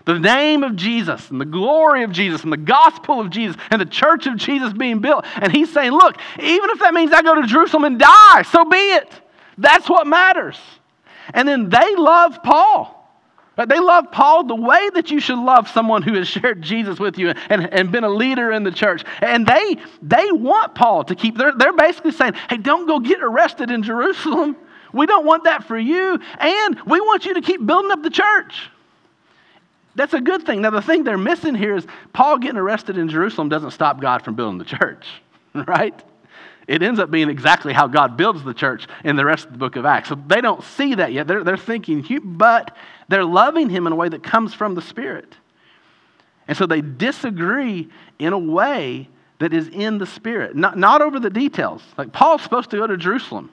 The 0.03 0.17
name 0.17 0.63
of 0.63 0.75
Jesus 0.75 1.29
and 1.29 1.39
the 1.39 1.45
glory 1.45 2.03
of 2.03 2.11
Jesus 2.11 2.43
and 2.43 2.51
the 2.51 2.57
gospel 2.57 3.19
of 3.21 3.29
Jesus 3.29 3.55
and 3.69 3.79
the 3.79 3.85
church 3.85 4.25
of 4.25 4.35
Jesus 4.35 4.73
being 4.73 4.99
built. 4.99 5.25
And 5.35 5.51
he's 5.51 5.71
saying, 5.71 5.91
look, 5.91 6.17
even 6.39 6.71
if 6.71 6.79
that 6.79 6.95
means 6.95 7.11
I 7.11 7.21
go 7.21 7.39
to 7.39 7.45
Jerusalem 7.45 7.83
and 7.83 7.99
die, 7.99 8.41
so 8.51 8.65
be 8.65 8.77
it. 8.77 9.11
That's 9.59 9.87
what 9.87 10.07
matters. 10.07 10.57
And 11.33 11.47
then 11.47 11.69
they 11.69 11.95
love 11.95 12.41
Paul. 12.43 12.97
They 13.57 13.79
love 13.79 14.11
Paul 14.11 14.45
the 14.45 14.55
way 14.55 14.89
that 14.93 15.11
you 15.11 15.19
should 15.19 15.37
love 15.37 15.67
someone 15.67 16.01
who 16.01 16.13
has 16.13 16.27
shared 16.27 16.61
Jesus 16.61 16.99
with 16.99 17.17
you 17.17 17.33
and, 17.49 17.71
and 17.73 17.91
been 17.91 18.03
a 18.03 18.09
leader 18.09 18.51
in 18.51 18.63
the 18.63 18.71
church. 18.71 19.03
And 19.21 19.45
they, 19.45 19.77
they 20.01 20.31
want 20.31 20.75
Paul 20.75 21.03
to 21.05 21.15
keep, 21.15 21.37
they're, 21.37 21.53
they're 21.55 21.73
basically 21.73 22.11
saying, 22.11 22.33
hey, 22.49 22.57
don't 22.57 22.87
go 22.87 22.99
get 22.99 23.21
arrested 23.21 23.71
in 23.71 23.83
Jerusalem. 23.83 24.55
We 24.93 25.05
don't 25.05 25.25
want 25.25 25.45
that 25.45 25.65
for 25.65 25.77
you. 25.77 26.19
And 26.39 26.79
we 26.85 26.99
want 27.01 27.25
you 27.25 27.35
to 27.35 27.41
keep 27.41 27.65
building 27.65 27.91
up 27.91 28.03
the 28.03 28.09
church. 28.09 28.69
That's 29.95 30.13
a 30.13 30.21
good 30.21 30.45
thing. 30.45 30.61
Now, 30.61 30.69
the 30.69 30.81
thing 30.81 31.03
they're 31.03 31.17
missing 31.17 31.53
here 31.53 31.75
is 31.75 31.85
Paul 32.13 32.37
getting 32.37 32.57
arrested 32.57 32.97
in 32.97 33.09
Jerusalem 33.09 33.49
doesn't 33.49 33.71
stop 33.71 33.99
God 33.99 34.23
from 34.23 34.35
building 34.35 34.57
the 34.57 34.65
church, 34.65 35.05
right? 35.53 36.01
It 36.71 36.81
ends 36.81 37.01
up 37.01 37.11
being 37.11 37.29
exactly 37.29 37.73
how 37.73 37.87
God 37.87 38.15
builds 38.15 38.45
the 38.45 38.53
church 38.53 38.87
in 39.03 39.17
the 39.17 39.25
rest 39.25 39.45
of 39.45 39.51
the 39.51 39.57
book 39.57 39.75
of 39.75 39.85
Acts. 39.85 40.07
So 40.07 40.15
they 40.15 40.39
don't 40.39 40.63
see 40.63 40.95
that 40.95 41.11
yet. 41.11 41.27
They're, 41.27 41.43
they're 41.43 41.57
thinking, 41.57 42.01
but 42.23 42.77
they're 43.09 43.25
loving 43.25 43.69
him 43.69 43.87
in 43.87 43.93
a 43.93 43.95
way 43.97 44.07
that 44.07 44.23
comes 44.23 44.53
from 44.53 44.73
the 44.73 44.81
Spirit. 44.81 45.35
And 46.47 46.57
so 46.57 46.65
they 46.65 46.79
disagree 46.79 47.89
in 48.19 48.31
a 48.31 48.39
way 48.39 49.09
that 49.39 49.53
is 49.53 49.67
in 49.67 49.97
the 49.97 50.05
Spirit, 50.05 50.55
not, 50.55 50.77
not 50.77 51.01
over 51.01 51.19
the 51.19 51.29
details. 51.29 51.83
Like 51.97 52.13
Paul's 52.13 52.41
supposed 52.41 52.69
to 52.69 52.77
go 52.77 52.87
to 52.87 52.95
Jerusalem. 52.95 53.51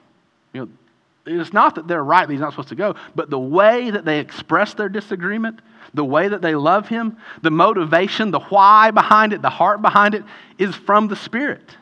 You 0.53 0.61
know, 0.61 1.41
it's 1.41 1.51
not 1.51 1.75
that 1.75 1.89
they're 1.89 2.01
right 2.01 2.25
that 2.25 2.31
he's 2.31 2.39
not 2.39 2.53
supposed 2.53 2.69
to 2.69 2.75
go, 2.75 2.95
but 3.15 3.29
the 3.29 3.37
way 3.37 3.91
that 3.91 4.05
they 4.05 4.19
express 4.19 4.75
their 4.75 4.87
disagreement, 4.87 5.59
the 5.93 6.05
way 6.05 6.29
that 6.29 6.41
they 6.41 6.55
love 6.55 6.87
him, 6.87 7.17
the 7.41 7.51
motivation, 7.51 8.31
the 8.31 8.39
why 8.39 8.91
behind 8.91 9.33
it, 9.33 9.41
the 9.41 9.49
heart 9.49 9.81
behind 9.81 10.15
it 10.15 10.23
is 10.57 10.73
from 10.73 11.09
the 11.09 11.17
Spirit. 11.17 11.75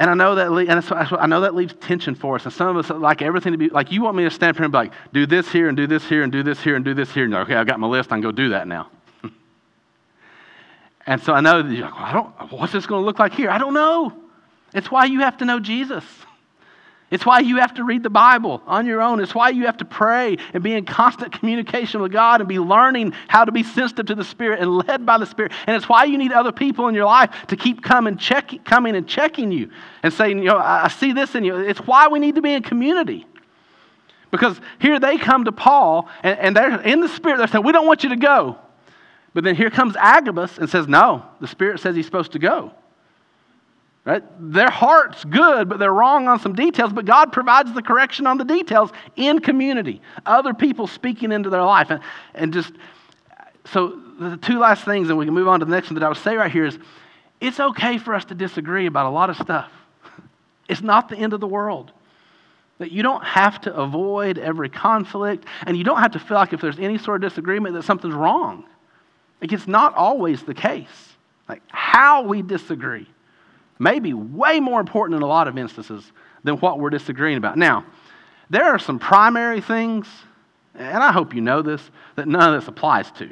And 0.00 0.08
I 0.08 0.14
know 0.14 0.36
that, 0.36 0.46
and 0.46 1.18
I 1.18 1.26
know 1.26 1.40
that 1.40 1.56
leaves 1.56 1.74
tension 1.80 2.14
for 2.14 2.36
us. 2.36 2.44
And 2.44 2.52
some 2.52 2.76
of 2.76 2.84
us 2.84 2.96
like 2.96 3.20
everything 3.20 3.50
to 3.52 3.58
be 3.58 3.68
like, 3.68 3.90
you 3.90 4.02
want 4.02 4.16
me 4.16 4.22
to 4.24 4.30
stand 4.30 4.56
here 4.56 4.64
and 4.64 4.70
be 4.70 4.78
like, 4.78 4.92
do 5.12 5.26
this 5.26 5.48
here 5.48 5.68
and 5.68 5.76
do 5.76 5.88
this 5.88 6.04
here 6.08 6.22
and 6.22 6.30
do 6.30 6.44
this 6.44 6.60
here 6.60 6.76
and 6.76 6.84
do 6.84 6.94
this 6.94 7.12
here. 7.12 7.24
And 7.24 7.34
okay, 7.34 7.54
I've 7.54 7.66
got 7.66 7.80
my 7.80 7.88
list. 7.88 8.12
I 8.12 8.14
can 8.14 8.22
go 8.22 8.30
do 8.30 8.50
that 8.50 8.68
now. 8.68 8.90
and 11.06 11.20
so 11.20 11.32
I 11.32 11.40
know 11.40 11.62
that 11.62 11.72
you're 11.72 11.86
like, 11.86 11.94
well, 11.94 12.04
I 12.04 12.12
don't, 12.12 12.52
what's 12.52 12.72
this 12.72 12.86
going 12.86 13.02
to 13.02 13.06
look 13.06 13.18
like 13.18 13.32
here? 13.32 13.50
I 13.50 13.58
don't 13.58 13.74
know. 13.74 14.12
It's 14.72 14.88
why 14.88 15.06
you 15.06 15.20
have 15.20 15.38
to 15.38 15.44
know 15.44 15.58
Jesus. 15.58 16.04
It's 17.10 17.24
why 17.24 17.40
you 17.40 17.56
have 17.56 17.72
to 17.74 17.84
read 17.84 18.02
the 18.02 18.10
Bible 18.10 18.62
on 18.66 18.84
your 18.84 19.00
own. 19.00 19.20
It's 19.20 19.34
why 19.34 19.48
you 19.48 19.64
have 19.64 19.78
to 19.78 19.86
pray 19.86 20.36
and 20.52 20.62
be 20.62 20.74
in 20.74 20.84
constant 20.84 21.32
communication 21.32 22.02
with 22.02 22.12
God 22.12 22.42
and 22.42 22.48
be 22.48 22.58
learning 22.58 23.14
how 23.28 23.46
to 23.46 23.52
be 23.52 23.62
sensitive 23.62 24.06
to 24.06 24.14
the 24.14 24.24
Spirit 24.24 24.60
and 24.60 24.86
led 24.86 25.06
by 25.06 25.16
the 25.16 25.24
Spirit. 25.24 25.52
And 25.66 25.74
it's 25.74 25.88
why 25.88 26.04
you 26.04 26.18
need 26.18 26.32
other 26.32 26.52
people 26.52 26.86
in 26.88 26.94
your 26.94 27.06
life 27.06 27.30
to 27.46 27.56
keep 27.56 27.82
coming, 27.82 28.18
check, 28.18 28.62
coming 28.64 28.94
and 28.94 29.08
checking 29.08 29.50
you 29.50 29.70
and 30.02 30.12
saying, 30.12 30.38
you 30.38 30.46
know, 30.46 30.58
I 30.58 30.88
see 30.88 31.12
this 31.12 31.34
in 31.34 31.44
you. 31.44 31.56
It's 31.56 31.80
why 31.80 32.08
we 32.08 32.18
need 32.18 32.34
to 32.34 32.42
be 32.42 32.52
in 32.52 32.62
community. 32.62 33.26
Because 34.30 34.60
here 34.78 35.00
they 35.00 35.16
come 35.16 35.46
to 35.46 35.52
Paul 35.52 36.10
and, 36.22 36.38
and 36.38 36.56
they're 36.56 36.82
in 36.82 37.00
the 37.00 37.08
Spirit. 37.08 37.38
They're 37.38 37.46
saying, 37.46 37.64
we 37.64 37.72
don't 37.72 37.86
want 37.86 38.02
you 38.02 38.10
to 38.10 38.16
go. 38.16 38.58
But 39.32 39.44
then 39.44 39.56
here 39.56 39.70
comes 39.70 39.96
Agabus 39.96 40.58
and 40.58 40.68
says, 40.68 40.86
no, 40.86 41.24
the 41.40 41.46
Spirit 41.46 41.80
says 41.80 41.96
he's 41.96 42.04
supposed 42.04 42.32
to 42.32 42.38
go. 42.38 42.72
Right? 44.08 44.24
Their 44.40 44.70
heart's 44.70 45.22
good, 45.26 45.68
but 45.68 45.78
they're 45.78 45.92
wrong 45.92 46.28
on 46.28 46.40
some 46.40 46.54
details, 46.54 46.94
but 46.94 47.04
God 47.04 47.30
provides 47.30 47.74
the 47.74 47.82
correction 47.82 48.26
on 48.26 48.38
the 48.38 48.44
details 48.44 48.90
in 49.16 49.38
community. 49.38 50.00
Other 50.24 50.54
people 50.54 50.86
speaking 50.86 51.30
into 51.30 51.50
their 51.50 51.62
life. 51.62 51.90
And, 51.90 52.00
and 52.34 52.50
just, 52.50 52.72
so 53.66 54.00
the 54.18 54.38
two 54.38 54.60
last 54.60 54.86
things, 54.86 55.10
and 55.10 55.18
we 55.18 55.26
can 55.26 55.34
move 55.34 55.46
on 55.46 55.60
to 55.60 55.66
the 55.66 55.72
next 55.72 55.90
one 55.90 55.96
that 55.96 56.06
I 56.06 56.08
would 56.08 56.16
say 56.16 56.36
right 56.36 56.50
here 56.50 56.64
is 56.64 56.78
it's 57.42 57.60
okay 57.60 57.98
for 57.98 58.14
us 58.14 58.24
to 58.24 58.34
disagree 58.34 58.86
about 58.86 59.04
a 59.04 59.10
lot 59.10 59.28
of 59.28 59.36
stuff. 59.36 59.70
It's 60.70 60.80
not 60.80 61.10
the 61.10 61.16
end 61.16 61.34
of 61.34 61.40
the 61.40 61.46
world. 61.46 61.92
That 62.78 62.90
you 62.90 63.02
don't 63.02 63.24
have 63.24 63.60
to 63.62 63.74
avoid 63.74 64.38
every 64.38 64.70
conflict, 64.70 65.44
and 65.66 65.76
you 65.76 65.84
don't 65.84 65.98
have 65.98 66.12
to 66.12 66.18
feel 66.18 66.38
like 66.38 66.54
if 66.54 66.62
there's 66.62 66.78
any 66.78 66.96
sort 66.96 67.22
of 67.22 67.30
disagreement 67.30 67.74
that 67.74 67.84
something's 67.84 68.14
wrong. 68.14 68.64
Like 69.42 69.52
it's 69.52 69.66
not 69.66 69.94
always 69.94 70.44
the 70.44 70.54
case. 70.54 71.16
Like 71.46 71.60
how 71.68 72.22
we 72.22 72.40
disagree 72.40 73.06
Maybe 73.78 74.12
way 74.12 74.60
more 74.60 74.80
important 74.80 75.16
in 75.16 75.22
a 75.22 75.26
lot 75.26 75.48
of 75.48 75.56
instances 75.56 76.10
than 76.44 76.56
what 76.56 76.78
we're 76.78 76.90
disagreeing 76.90 77.36
about. 77.36 77.56
Now, 77.56 77.84
there 78.50 78.64
are 78.64 78.78
some 78.78 78.98
primary 78.98 79.60
things, 79.60 80.06
and 80.74 81.02
I 81.02 81.12
hope 81.12 81.34
you 81.34 81.40
know 81.40 81.62
this, 81.62 81.82
that 82.16 82.26
none 82.26 82.54
of 82.54 82.60
this 82.60 82.68
applies 82.68 83.10
to. 83.12 83.30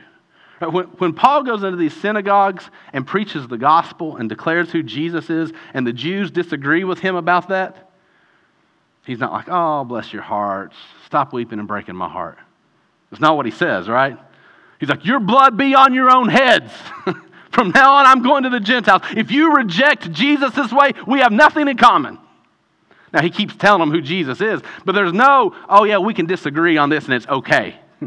When, 0.61 0.87
when 0.87 1.13
Paul 1.13 1.43
goes 1.43 1.63
into 1.63 1.77
these 1.77 1.95
synagogues 1.95 2.69
and 2.93 3.07
preaches 3.07 3.47
the 3.47 3.59
gospel 3.59 4.17
and 4.17 4.29
declares 4.29 4.71
who 4.71 4.83
Jesus 4.83 5.29
is, 5.29 5.53
and 5.75 5.87
the 5.87 5.93
Jews 5.93 6.31
disagree 6.31 6.85
with 6.85 6.99
him 6.99 7.15
about 7.15 7.49
that, 7.49 7.91
he's 9.05 9.19
not 9.19 9.33
like, 9.33 9.49
oh, 9.49 9.85
bless 9.85 10.13
your 10.13 10.23
hearts, 10.23 10.77
stop 11.05 11.33
weeping 11.33 11.59
and 11.59 11.69
breaking 11.69 11.95
my 11.95 12.09
heart. 12.09 12.39
It's 13.13 13.21
not 13.21 13.37
what 13.37 13.47
he 13.47 13.53
says, 13.53 13.89
right? 13.89 14.19
He's 14.81 14.89
like, 14.89 15.05
your 15.05 15.21
blood 15.21 15.57
be 15.57 15.75
on 15.75 15.95
your 15.95 16.11
own 16.11 16.29
heads. 16.29 16.73
From 17.57 17.71
now 17.71 17.95
on, 17.95 18.05
I'm 18.05 18.23
going 18.23 18.43
to 18.43 18.51
the 18.51 18.61
Gentiles. 18.61 19.01
If 19.17 19.31
you 19.31 19.55
reject 19.55 20.13
Jesus 20.13 20.53
this 20.53 20.71
way, 20.71 20.93
we 21.07 21.21
have 21.21 21.33
nothing 21.33 21.69
in 21.69 21.79
common. 21.79 22.19
Now, 23.15 23.23
he 23.23 23.31
keeps 23.31 23.57
telling 23.57 23.81
them 23.81 23.91
who 23.91 24.03
Jesus 24.03 24.43
is, 24.43 24.61
but 24.85 24.95
there's 24.95 25.15
no, 25.15 25.57
oh, 25.67 25.85
yeah, 25.85 25.97
we 25.97 26.13
can 26.13 26.27
disagree 26.27 26.77
on 26.77 26.91
this 26.91 27.07
and 27.07 27.15
it's 27.15 27.27
okay. 27.27 27.81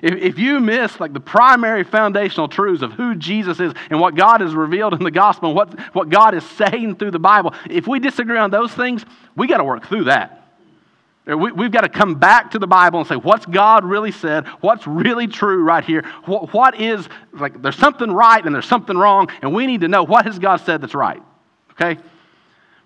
if, 0.00 0.14
if 0.14 0.38
you 0.38 0.60
miss 0.60 1.00
like 1.00 1.12
the 1.12 1.18
primary 1.18 1.82
foundational 1.82 2.46
truths 2.46 2.82
of 2.82 2.92
who 2.92 3.16
Jesus 3.16 3.58
is 3.58 3.72
and 3.90 3.98
what 3.98 4.14
God 4.14 4.40
has 4.42 4.54
revealed 4.54 4.94
in 4.94 5.02
the 5.02 5.10
gospel 5.10 5.48
and 5.48 5.56
what, 5.56 5.76
what 5.92 6.08
God 6.08 6.36
is 6.36 6.48
saying 6.50 6.94
through 6.94 7.10
the 7.10 7.18
Bible, 7.18 7.52
if 7.68 7.88
we 7.88 7.98
disagree 7.98 8.38
on 8.38 8.52
those 8.52 8.72
things, 8.72 9.04
we 9.34 9.48
got 9.48 9.58
to 9.58 9.64
work 9.64 9.88
through 9.88 10.04
that. 10.04 10.43
We, 11.26 11.64
have 11.64 11.72
got 11.72 11.80
to 11.82 11.88
come 11.88 12.16
back 12.16 12.50
to 12.50 12.58
the 12.58 12.66
Bible 12.66 12.98
and 12.98 13.08
say, 13.08 13.16
what's 13.16 13.46
God 13.46 13.82
really 13.84 14.12
said? 14.12 14.46
What's 14.60 14.86
really 14.86 15.26
true 15.26 15.62
right 15.62 15.82
here? 15.82 16.04
What, 16.26 16.52
what 16.52 16.78
is, 16.78 17.08
like, 17.32 17.62
there's 17.62 17.78
something 17.78 18.12
right 18.12 18.44
and 18.44 18.54
there's 18.54 18.66
something 18.66 18.96
wrong, 18.96 19.28
and 19.40 19.54
we 19.54 19.66
need 19.66 19.80
to 19.80 19.88
know 19.88 20.02
what 20.02 20.26
has 20.26 20.38
God 20.38 20.58
said 20.58 20.82
that's 20.82 20.94
right. 20.94 21.22
Okay? 21.70 21.98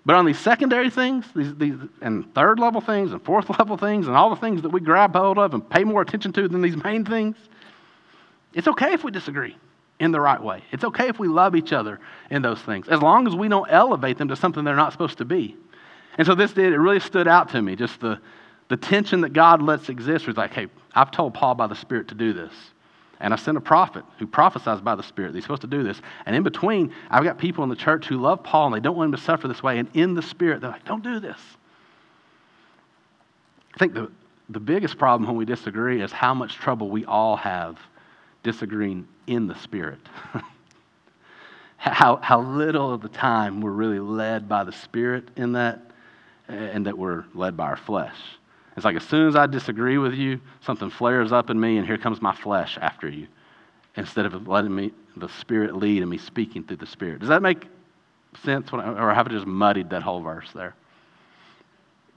But 0.05 0.15
on 0.15 0.25
these 0.25 0.39
secondary 0.39 0.89
things, 0.89 1.25
these, 1.35 1.53
these, 1.55 1.75
and 2.01 2.33
third 2.33 2.59
level 2.59 2.79
things, 2.79 3.11
and 3.11 3.21
fourth 3.21 3.49
level 3.59 3.75
things, 3.75 4.07
and 4.07 4.15
all 4.15 4.29
the 4.29 4.37
things 4.37 4.61
that 4.61 4.69
we 4.69 4.79
grab 4.79 5.13
hold 5.13 5.37
of 5.37 5.53
and 5.53 5.69
pay 5.69 5.83
more 5.83 6.01
attention 6.01 6.31
to 6.33 6.47
than 6.47 6.61
these 6.61 6.81
main 6.81 7.03
things, 7.03 7.35
it's 8.53 8.69
okay 8.69 8.93
if 8.93 9.03
we 9.03 9.11
disagree 9.11 9.57
in 9.99 10.11
the 10.11 10.19
right 10.21 10.41
way. 10.41 10.63
It's 10.71 10.85
okay 10.85 11.09
if 11.09 11.19
we 11.19 11.27
love 11.27 11.55
each 11.55 11.73
other 11.73 11.99
in 12.29 12.41
those 12.41 12.61
things, 12.61 12.87
as 12.87 13.01
long 13.01 13.27
as 13.27 13.35
we 13.35 13.49
don't 13.49 13.69
elevate 13.69 14.17
them 14.17 14.29
to 14.29 14.35
something 14.35 14.63
they're 14.63 14.75
not 14.75 14.93
supposed 14.93 15.17
to 15.17 15.25
be. 15.25 15.57
And 16.19 16.27
so 16.27 16.35
this 16.35 16.51
did, 16.51 16.73
it 16.73 16.77
really 16.77 16.99
stood 16.99 17.29
out 17.29 17.49
to 17.51 17.61
me, 17.61 17.77
just 17.77 18.01
the, 18.01 18.19
the 18.67 18.75
tension 18.75 19.21
that 19.21 19.31
God 19.31 19.61
lets 19.61 19.87
exist. 19.87 20.27
Was 20.27 20.35
like, 20.35 20.51
hey, 20.51 20.67
I've 20.93 21.11
told 21.11 21.33
Paul 21.33 21.55
by 21.55 21.65
the 21.65 21.75
Spirit 21.75 22.09
to 22.09 22.15
do 22.15 22.33
this. 22.33 22.51
And 23.21 23.33
I 23.33 23.37
sent 23.37 23.57
a 23.57 23.61
prophet 23.61 24.03
who 24.17 24.27
prophesies 24.27 24.81
by 24.81 24.95
the 24.95 25.03
Spirit. 25.03 25.33
He's 25.33 25.45
supposed 25.45 25.61
to 25.61 25.67
do 25.67 25.81
this. 25.81 26.01
And 26.25 26.35
in 26.35 26.43
between, 26.43 26.93
I've 27.09 27.23
got 27.23 27.37
people 27.37 27.63
in 27.63 27.69
the 27.69 27.75
church 27.77 28.05
who 28.05 28.17
love 28.17 28.43
Paul 28.43 28.67
and 28.67 28.75
they 28.75 28.81
don't 28.81 28.97
want 28.97 29.13
him 29.13 29.15
to 29.17 29.23
suffer 29.23 29.47
this 29.47 29.63
way. 29.63 29.79
And 29.79 29.87
in 29.93 30.13
the 30.13 30.21
Spirit, 30.21 30.59
they're 30.59 30.71
like, 30.71 30.83
don't 30.83 31.03
do 31.03 31.21
this. 31.21 31.39
I 33.73 33.77
think 33.77 33.93
the, 33.93 34.11
the 34.49 34.59
biggest 34.59 34.97
problem 34.97 35.25
when 35.25 35.37
we 35.37 35.45
disagree 35.45 36.01
is 36.01 36.11
how 36.11 36.33
much 36.33 36.55
trouble 36.55 36.89
we 36.89 37.05
all 37.05 37.37
have 37.37 37.79
disagreeing 38.43 39.07
in 39.25 39.47
the 39.47 39.55
Spirit. 39.55 40.01
how, 41.77 42.17
how 42.17 42.41
little 42.41 42.91
of 42.91 43.01
the 43.01 43.09
time 43.09 43.61
we're 43.61 43.71
really 43.71 43.99
led 43.99 44.49
by 44.49 44.65
the 44.65 44.73
Spirit 44.73 45.29
in 45.37 45.53
that 45.53 45.88
and 46.49 46.85
that 46.85 46.97
we're 46.97 47.23
led 47.33 47.55
by 47.55 47.65
our 47.65 47.77
flesh. 47.77 48.15
It's 48.75 48.85
like 48.85 48.95
as 48.95 49.03
soon 49.03 49.27
as 49.27 49.35
I 49.35 49.45
disagree 49.45 49.97
with 49.97 50.13
you, 50.13 50.39
something 50.61 50.89
flares 50.89 51.31
up 51.31 51.49
in 51.49 51.59
me, 51.59 51.77
and 51.77 51.85
here 51.85 51.97
comes 51.97 52.21
my 52.21 52.33
flesh 52.33 52.77
after 52.81 53.07
you, 53.09 53.27
instead 53.95 54.25
of 54.25 54.47
letting 54.47 54.73
me 54.73 54.91
the 55.15 55.29
Spirit 55.29 55.75
lead 55.75 56.01
and 56.01 56.09
me 56.09 56.17
speaking 56.17 56.63
through 56.63 56.77
the 56.77 56.85
Spirit. 56.85 57.19
Does 57.19 57.29
that 57.29 57.41
make 57.41 57.67
sense? 58.43 58.69
Or 58.71 59.13
have 59.13 59.27
I 59.27 59.31
just 59.31 59.45
muddied 59.45 59.89
that 59.89 60.01
whole 60.03 60.21
verse 60.21 60.49
there? 60.53 60.75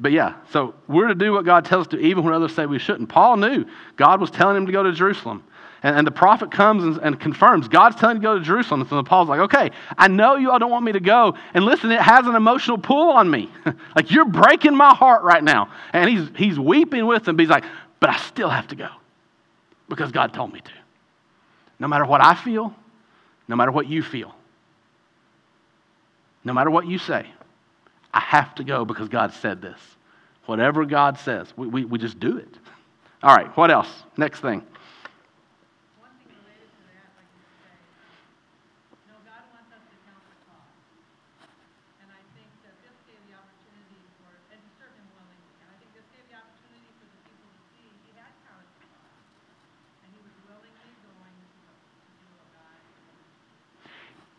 but 0.02 0.10
yeah, 0.10 0.34
so 0.50 0.74
we're 0.88 1.06
to 1.06 1.14
do 1.14 1.32
what 1.32 1.44
God 1.44 1.64
tells 1.64 1.86
us 1.86 1.90
to, 1.92 1.98
even 2.00 2.24
when 2.24 2.34
others 2.34 2.52
say 2.52 2.66
we 2.66 2.80
shouldn't. 2.80 3.08
Paul 3.08 3.36
knew 3.36 3.64
God 3.96 4.20
was 4.20 4.32
telling 4.32 4.56
him 4.56 4.66
to 4.66 4.72
go 4.72 4.82
to 4.82 4.92
Jerusalem. 4.92 5.44
And, 5.82 5.96
and 5.96 6.06
the 6.06 6.12
prophet 6.12 6.50
comes 6.50 6.84
and, 6.84 6.98
and, 6.98 7.20
confirms 7.20 7.68
God's 7.68 7.96
telling 7.96 8.16
him 8.16 8.22
to 8.22 8.26
go 8.26 8.38
to 8.38 8.44
Jerusalem. 8.44 8.82
And 8.82 8.90
so 8.90 9.02
Paul's 9.02 9.28
like, 9.28 9.40
okay, 9.40 9.70
I 9.98 10.08
know 10.08 10.36
you 10.36 10.50
all 10.50 10.58
don't 10.58 10.70
want 10.70 10.84
me 10.84 10.92
to 10.92 11.00
go. 11.00 11.34
And 11.54 11.64
listen, 11.64 11.90
it 11.90 12.00
has 12.00 12.26
an 12.26 12.36
emotional 12.36 12.78
pull 12.78 13.10
on 13.10 13.28
me. 13.30 13.50
like, 13.96 14.10
you're 14.10 14.24
breaking 14.24 14.76
my 14.76 14.94
heart 14.94 15.24
right 15.24 15.42
now. 15.42 15.70
And 15.92 16.08
he's, 16.08 16.28
he's 16.36 16.58
weeping 16.58 17.06
with 17.06 17.24
them, 17.24 17.36
but 17.36 17.42
he's 17.42 17.50
like, 17.50 17.64
but 17.98 18.10
I 18.10 18.18
still 18.18 18.48
have 18.48 18.68
to 18.68 18.76
go 18.76 18.88
because 19.88 20.12
God 20.12 20.32
told 20.32 20.52
me 20.52 20.60
to. 20.60 20.72
No 21.78 21.88
matter 21.88 22.04
what 22.04 22.22
I 22.22 22.34
feel, 22.34 22.74
no 23.48 23.56
matter 23.56 23.72
what 23.72 23.88
you 23.88 24.02
feel, 24.02 24.34
no 26.44 26.52
matter 26.52 26.70
what 26.70 26.86
you 26.86 26.98
say, 26.98 27.26
I 28.14 28.20
have 28.20 28.54
to 28.56 28.64
go 28.64 28.84
because 28.84 29.08
God 29.08 29.32
said 29.32 29.60
this. 29.60 29.78
Whatever 30.46 30.84
God 30.84 31.18
says, 31.18 31.52
we, 31.56 31.66
we, 31.66 31.84
we 31.84 31.98
just 31.98 32.18
do 32.20 32.36
it. 32.36 32.48
All 33.22 33.34
right, 33.34 33.56
what 33.56 33.70
else? 33.70 33.88
Next 34.16 34.40
thing. 34.40 34.62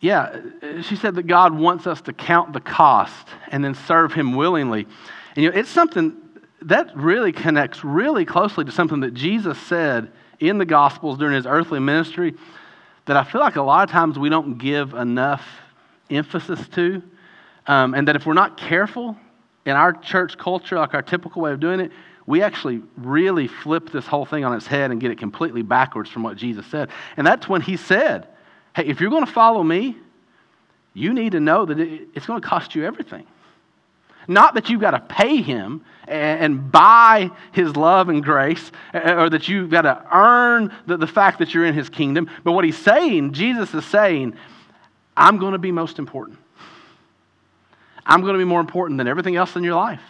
Yeah, 0.04 0.42
she 0.82 0.98
said 0.98 1.16
that 1.16 1.28
God 1.28 1.58
wants 1.58 1.88
us 1.88 2.02
to 2.02 2.12
count 2.12 2.52
the 2.52 2.60
cost 2.60 3.26
and 3.48 3.64
then 3.64 3.74
serve 3.74 4.12
Him 4.12 4.36
willingly. 4.36 4.86
And 5.34 5.44
you 5.44 5.50
know, 5.50 5.58
it's 5.58 5.70
something 5.70 6.18
that 6.64 6.94
really 6.94 7.32
connects 7.32 7.86
really 7.86 8.26
closely 8.26 8.66
to 8.66 8.72
something 8.72 9.00
that 9.00 9.14
Jesus 9.14 9.58
said 9.58 10.12
in 10.42 10.58
the 10.58 10.66
Gospels 10.66 11.18
during 11.18 11.36
His 11.36 11.46
earthly 11.46 11.80
ministry 11.80 12.34
that 13.06 13.16
I 13.16 13.24
feel 13.24 13.40
like 13.40 13.56
a 13.56 13.62
lot 13.62 13.88
of 13.88 13.92
times 13.92 14.20
we 14.20 14.28
don't 14.28 14.58
give 14.58 14.94
enough 14.94 15.48
emphasis 16.10 16.60
to. 16.74 17.02
Um, 17.66 17.94
and 17.94 18.06
that 18.10 18.18
if 18.18 18.26
we're 18.26 18.34
not 18.34 18.58
careful 18.58 19.16
in 19.66 19.78
our 19.78 19.94
church 19.94 20.38
culture, 20.38 20.76
like 20.76 20.94
our 20.94 21.02
typical 21.02 21.42
way 21.42 21.54
of 21.54 21.62
doing 21.62 21.80
it, 21.80 21.94
we 22.26 22.42
actually 22.42 22.82
really 22.98 23.48
flip 23.48 23.90
this 23.90 24.06
whole 24.06 24.26
thing 24.26 24.44
on 24.44 24.54
its 24.54 24.68
head 24.68 24.92
and 24.92 25.00
get 25.00 25.12
it 25.12 25.18
completely 25.18 25.62
backwards 25.62 26.10
from 26.10 26.24
what 26.24 26.36
Jesus 26.36 26.66
said. 26.66 26.90
And 27.16 27.26
that's 27.26 27.48
when 27.48 27.62
He 27.62 27.78
said, 27.78 28.28
Hey, 28.76 28.86
if 28.86 29.00
you're 29.00 29.10
going 29.10 29.26
to 29.26 29.32
follow 29.32 29.64
me, 29.64 29.98
you 30.94 31.14
need 31.14 31.32
to 31.34 31.40
know 31.40 31.66
that 31.66 31.80
it's 31.80 32.26
going 32.26 32.42
to 32.42 32.48
cost 32.48 32.76
you 32.76 32.86
everything. 32.86 33.26
Not 34.28 34.54
that 34.56 34.70
you've 34.70 34.82
got 34.82 34.92
to 34.92 35.00
pay 35.00 35.42
him 35.42 35.84
and 36.08 36.72
buy 36.72 37.30
his 37.52 37.76
love 37.76 38.10
and 38.10 38.24
grace, 38.24 38.72
or 38.94 39.30
that 39.30 39.48
you've 39.48 39.70
got 39.70 39.82
to 39.82 40.02
earn 40.12 40.74
the, 40.86 41.08
fact 41.08 41.40
that 41.40 41.54
you're 41.54 41.66
in 41.66 41.74
his 41.74 41.90
kingdom. 41.90 42.30
But 42.44 42.54
what 42.54 42.64
he's 42.64 42.78
saying, 42.78 43.34
Jesus 43.34 43.74
is 43.74 43.86
saying, 43.86 44.36
I'm 45.16 45.38
going 45.38 45.54
to 45.54 45.60
be 45.60 45.72
most 45.72 46.00
important. 46.00 46.40
I'm 48.06 48.22
going 48.22 48.34
to 48.34 48.40
be 48.40 48.46
more 48.46 48.60
important 48.60 48.98
than 48.98 49.08
everything 49.08 49.36
else 49.36 49.56
in 49.56 49.64
your 49.64 49.76
life, 49.76 50.02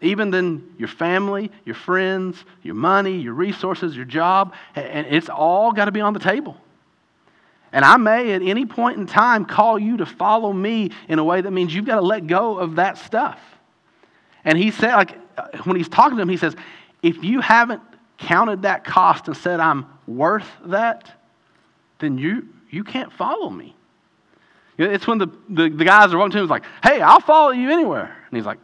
even 0.00 0.30
than 0.30 0.74
your 0.78 0.88
family, 0.88 1.50
your 1.64 1.74
friends, 1.74 2.44
your 2.62 2.74
money, 2.74 3.18
your 3.18 3.34
resources, 3.34 3.96
your 3.96 4.04
job. 4.04 4.54
And 4.74 5.06
it's 5.06 5.28
all 5.28 5.72
got 5.72 5.86
to 5.86 5.92
be 5.92 6.00
on 6.00 6.12
the 6.12 6.20
table. 6.20 6.56
And 7.72 7.84
I 7.84 7.96
may 7.96 8.32
at 8.32 8.42
any 8.42 8.66
point 8.66 8.98
in 8.98 9.06
time 9.06 9.44
call 9.46 9.78
you 9.78 9.96
to 9.98 10.06
follow 10.06 10.52
me 10.52 10.90
in 11.08 11.18
a 11.18 11.24
way 11.24 11.40
that 11.40 11.50
means 11.50 11.74
you've 11.74 11.86
got 11.86 11.96
to 11.96 12.02
let 12.02 12.26
go 12.26 12.58
of 12.58 12.76
that 12.76 12.98
stuff. 12.98 13.40
And 14.44 14.58
he 14.58 14.70
said, 14.70 14.94
like, 14.94 15.18
uh, 15.38 15.48
when 15.64 15.76
he's 15.76 15.88
talking 15.88 16.16
to 16.16 16.22
him, 16.22 16.28
he 16.28 16.36
says, 16.36 16.54
if 17.02 17.24
you 17.24 17.40
haven't 17.40 17.80
counted 18.18 18.62
that 18.62 18.84
cost 18.84 19.26
and 19.28 19.36
said, 19.36 19.60
I'm 19.60 19.86
worth 20.06 20.48
that, 20.66 21.10
then 21.98 22.18
you, 22.18 22.48
you 22.70 22.84
can't 22.84 23.12
follow 23.12 23.48
me. 23.48 23.74
It's 24.78 25.06
when 25.06 25.18
the, 25.18 25.28
the, 25.48 25.68
the 25.68 25.84
guys 25.84 26.12
are 26.12 26.18
walking 26.18 26.32
to 26.32 26.38
him, 26.38 26.44
is 26.44 26.50
like, 26.50 26.64
hey, 26.82 27.00
I'll 27.00 27.20
follow 27.20 27.52
you 27.52 27.70
anywhere. 27.70 28.16
And 28.30 28.36
he's 28.36 28.46
like, 28.46 28.58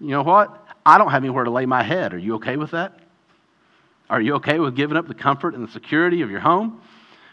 you 0.00 0.08
know 0.08 0.22
what? 0.22 0.66
I 0.84 0.96
don't 0.98 1.10
have 1.10 1.22
anywhere 1.22 1.44
to 1.44 1.50
lay 1.50 1.66
my 1.66 1.82
head. 1.82 2.14
Are 2.14 2.18
you 2.18 2.36
okay 2.36 2.56
with 2.56 2.70
that? 2.70 2.98
Are 4.08 4.20
you 4.20 4.34
okay 4.36 4.58
with 4.58 4.74
giving 4.74 4.96
up 4.96 5.06
the 5.06 5.14
comfort 5.14 5.54
and 5.54 5.66
the 5.66 5.70
security 5.70 6.22
of 6.22 6.30
your 6.30 6.40
home? 6.40 6.80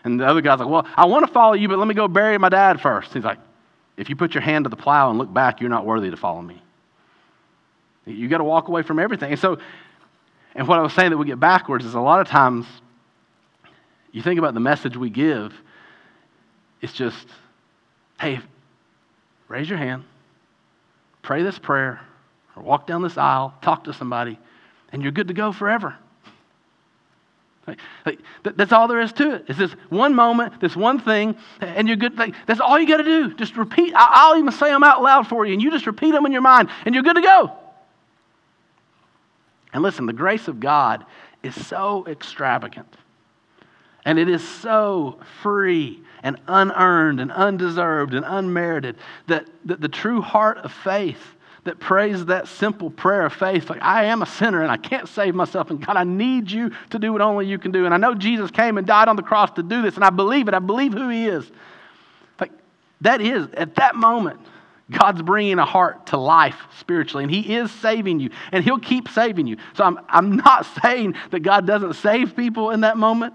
And 0.08 0.22
the 0.22 0.26
other 0.26 0.41
guy's 0.41 0.60
like, 0.60 0.70
Well, 0.70 0.88
I 0.96 1.06
want 1.06 1.28
to 1.28 1.32
follow 1.34 1.54
you, 1.54 1.67
but 1.67 1.78
let 1.78 1.88
me 1.88 1.93
go 1.93 2.08
bury 2.08 2.38
my 2.38 2.50
dad 2.50 2.80
first. 2.80 3.13
He's 3.13 3.26
like, 3.26 3.39
If 3.98 4.10
you 4.10 4.15
put 4.15 4.34
your 4.34 4.41
hand 4.41 4.63
to 4.63 4.70
the 4.70 4.78
plow 4.78 5.10
and 5.10 5.20
look 5.20 5.32
back, 5.32 5.60
you're 5.60 5.70
not 5.70 5.86
worthy 5.86 6.10
to 6.10 6.17
follow 6.17 6.41
me. 6.41 6.62
You 8.06 8.30
got 8.30 8.38
to 8.38 8.46
walk 8.46 8.70
away 8.70 8.84
from 8.84 9.00
everything. 9.00 9.32
And 9.32 9.39
so, 9.39 9.58
and 10.56 10.65
what 10.65 10.80
I 10.80 10.82
was 10.82 10.93
saying 10.93 11.12
that 11.12 11.17
we 11.17 11.26
get 11.26 11.41
backwards 11.41 11.84
is 11.84 11.93
a 11.93 12.00
lot 12.00 12.22
of 12.22 12.28
times 12.28 12.65
you 14.13 14.22
think 14.22 14.39
about 14.39 14.54
the 14.54 14.62
message 14.62 14.96
we 14.96 15.10
give, 15.10 15.54
it's 16.82 16.93
just, 16.93 17.28
hey, 18.20 18.39
raise 19.50 19.70
your 19.70 19.78
hand, 19.78 20.06
pray 21.22 21.43
this 21.43 21.60
prayer, 21.60 22.00
or 22.56 22.63
walk 22.63 22.88
down 22.88 23.02
this 23.02 23.17
aisle, 23.17 23.54
talk 23.62 23.84
to 23.84 23.93
somebody, 23.93 24.39
and 24.93 25.04
you're 25.04 25.12
good 25.12 25.28
to 25.28 25.34
go 25.34 25.52
forever. 25.52 25.98
Like, 28.06 28.19
that's 28.43 28.71
all 28.71 28.88
there 28.88 29.01
is 29.01 29.12
to 29.13 29.36
it. 29.36 29.45
It's 29.49 29.60
this 29.60 29.73
one 29.89 30.15
moment, 30.15 30.62
this 30.62 30.75
one 30.75 30.99
thing, 30.99 31.36
and 31.60 31.88
you're 31.88 31.97
good. 31.97 32.17
Like, 32.17 32.34
that's 32.45 32.62
all 32.62 32.80
you 32.80 32.88
got 32.88 32.97
to 32.97 33.03
do. 33.03 33.34
Just 33.34 33.58
repeat. 33.58 33.93
I'll 33.95 34.38
even 34.38 34.51
say 34.51 34.69
them 34.69 34.84
out 34.84 35.03
loud 35.03 35.27
for 35.27 35.45
you, 35.45 35.53
and 35.53 35.62
you 35.62 35.69
just 35.69 35.86
repeat 35.86 36.12
them 36.12 36.25
in 36.25 36.32
your 36.32 36.41
mind, 36.41 36.69
and 36.86 36.95
you're 36.95 37.03
good 37.03 37.17
to 37.17 37.21
go. 37.21 37.51
And 39.73 39.84
listen, 39.84 40.06
the 40.06 40.13
grace 40.13 40.47
of 40.47 40.60
God 40.60 41.06
is 41.43 41.53
so 41.67 42.06
extravagant, 42.08 42.95
and 44.06 44.17
it 44.17 44.30
is 44.30 44.47
so 44.47 45.19
free 45.41 46.01
and 46.23 46.38
unearned 46.47 47.19
and 47.19 47.32
undeserved 47.32 48.13
and 48.13 48.25
unmerited 48.25 48.95
that, 49.27 49.47
that 49.65 49.82
the 49.82 49.89
true 49.89 50.21
heart 50.21 50.58
of 50.60 50.71
faith 50.71 51.36
that 51.67 51.80
prays 51.80 52.25
that 52.25 52.47
simple 52.47 52.89
prayer 52.89 53.25
of 53.25 53.34
faith 53.34 53.69
like, 53.69 53.82
I 53.82 54.06
am 54.06 54.21
a 54.21 54.25
sinner 54.25 54.62
and 54.62 54.71
I 54.71 54.77
can't 54.77 55.08
save 55.08 55.36
myself, 55.36 55.69
and 55.69 55.86
God, 55.86 55.95
I 55.95 56.03
need 56.03 56.49
you 56.49 56.71
to 56.89 56.99
do 56.99 57.12
what 57.13 57.21
only 57.21 57.45
you 57.45 57.60
can 57.60 57.71
do. 57.71 57.86
And 57.86 57.93
I 57.93 57.97
know 57.97 58.15
Jesus 58.15 58.51
came 58.51 58.77
and 58.77 58.88
died 58.88 59.08
on 59.08 59.15
the 59.15 59.23
cross 59.23 59.51
to 59.51 59.63
do 59.63 59.82
this, 59.82 59.95
and 59.95 60.03
I 60.03 60.10
believe 60.10 60.47
it. 60.47 60.53
I 60.53 60.60
believe 60.60 60.93
who 60.93 61.10
He 61.10 61.27
is. 61.27 61.49
Like, 62.39 62.51
that 63.01 63.21
is, 63.21 63.47
at 63.53 63.75
that 63.75 63.95
moment, 63.95 64.39
God's 64.89 65.21
bringing 65.21 65.60
a 65.60 65.65
heart 65.65 66.08
to 66.08 66.17
life 66.17 66.58
spiritually, 66.80 67.23
and 67.23 67.32
He 67.32 67.56
is 67.56 67.71
saving 67.71 68.19
you, 68.19 68.30
and 68.51 68.63
He'll 68.63 68.80
keep 68.80 69.10
saving 69.10 69.47
you. 69.47 69.58
So 69.73 69.84
I'm, 69.84 69.99
I'm 70.10 70.38
not 70.38 70.65
saying 70.84 71.15
that 71.32 71.41
God 71.41 71.67
doesn't 71.67 71.93
save 71.93 72.36
people 72.36 72.71
in 72.71 72.82
that 72.82 72.97
moment. 72.97 73.34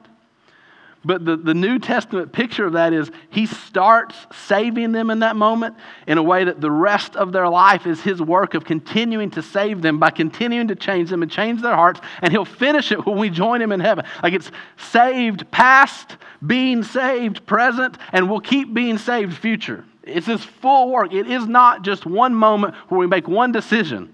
But 1.04 1.24
the, 1.24 1.36
the 1.36 1.54
New 1.54 1.80
Testament 1.80 2.32
picture 2.32 2.64
of 2.64 2.74
that 2.74 2.92
is 2.92 3.10
he 3.30 3.46
starts 3.46 4.14
saving 4.46 4.92
them 4.92 5.10
in 5.10 5.18
that 5.20 5.34
moment 5.34 5.76
in 6.06 6.16
a 6.16 6.22
way 6.22 6.44
that 6.44 6.60
the 6.60 6.70
rest 6.70 7.16
of 7.16 7.32
their 7.32 7.48
life 7.48 7.86
is 7.86 8.00
his 8.00 8.22
work 8.22 8.54
of 8.54 8.64
continuing 8.64 9.30
to 9.32 9.42
save 9.42 9.82
them 9.82 9.98
by 9.98 10.10
continuing 10.10 10.68
to 10.68 10.76
change 10.76 11.10
them 11.10 11.22
and 11.22 11.30
change 11.30 11.60
their 11.60 11.74
hearts. 11.74 12.00
And 12.20 12.32
he'll 12.32 12.44
finish 12.44 12.92
it 12.92 13.04
when 13.04 13.18
we 13.18 13.30
join 13.30 13.60
him 13.60 13.72
in 13.72 13.80
heaven. 13.80 14.04
Like 14.22 14.32
it's 14.32 14.52
saved 14.76 15.50
past, 15.50 16.16
being 16.46 16.84
saved 16.84 17.46
present, 17.46 17.98
and 18.12 18.30
we'll 18.30 18.40
keep 18.40 18.72
being 18.72 18.96
saved 18.96 19.36
future. 19.36 19.84
It's 20.04 20.26
this 20.26 20.44
full 20.44 20.90
work. 20.90 21.12
It 21.12 21.28
is 21.28 21.46
not 21.46 21.82
just 21.82 22.06
one 22.06 22.34
moment 22.34 22.74
where 22.88 22.98
we 22.98 23.06
make 23.08 23.26
one 23.26 23.50
decision. 23.50 24.12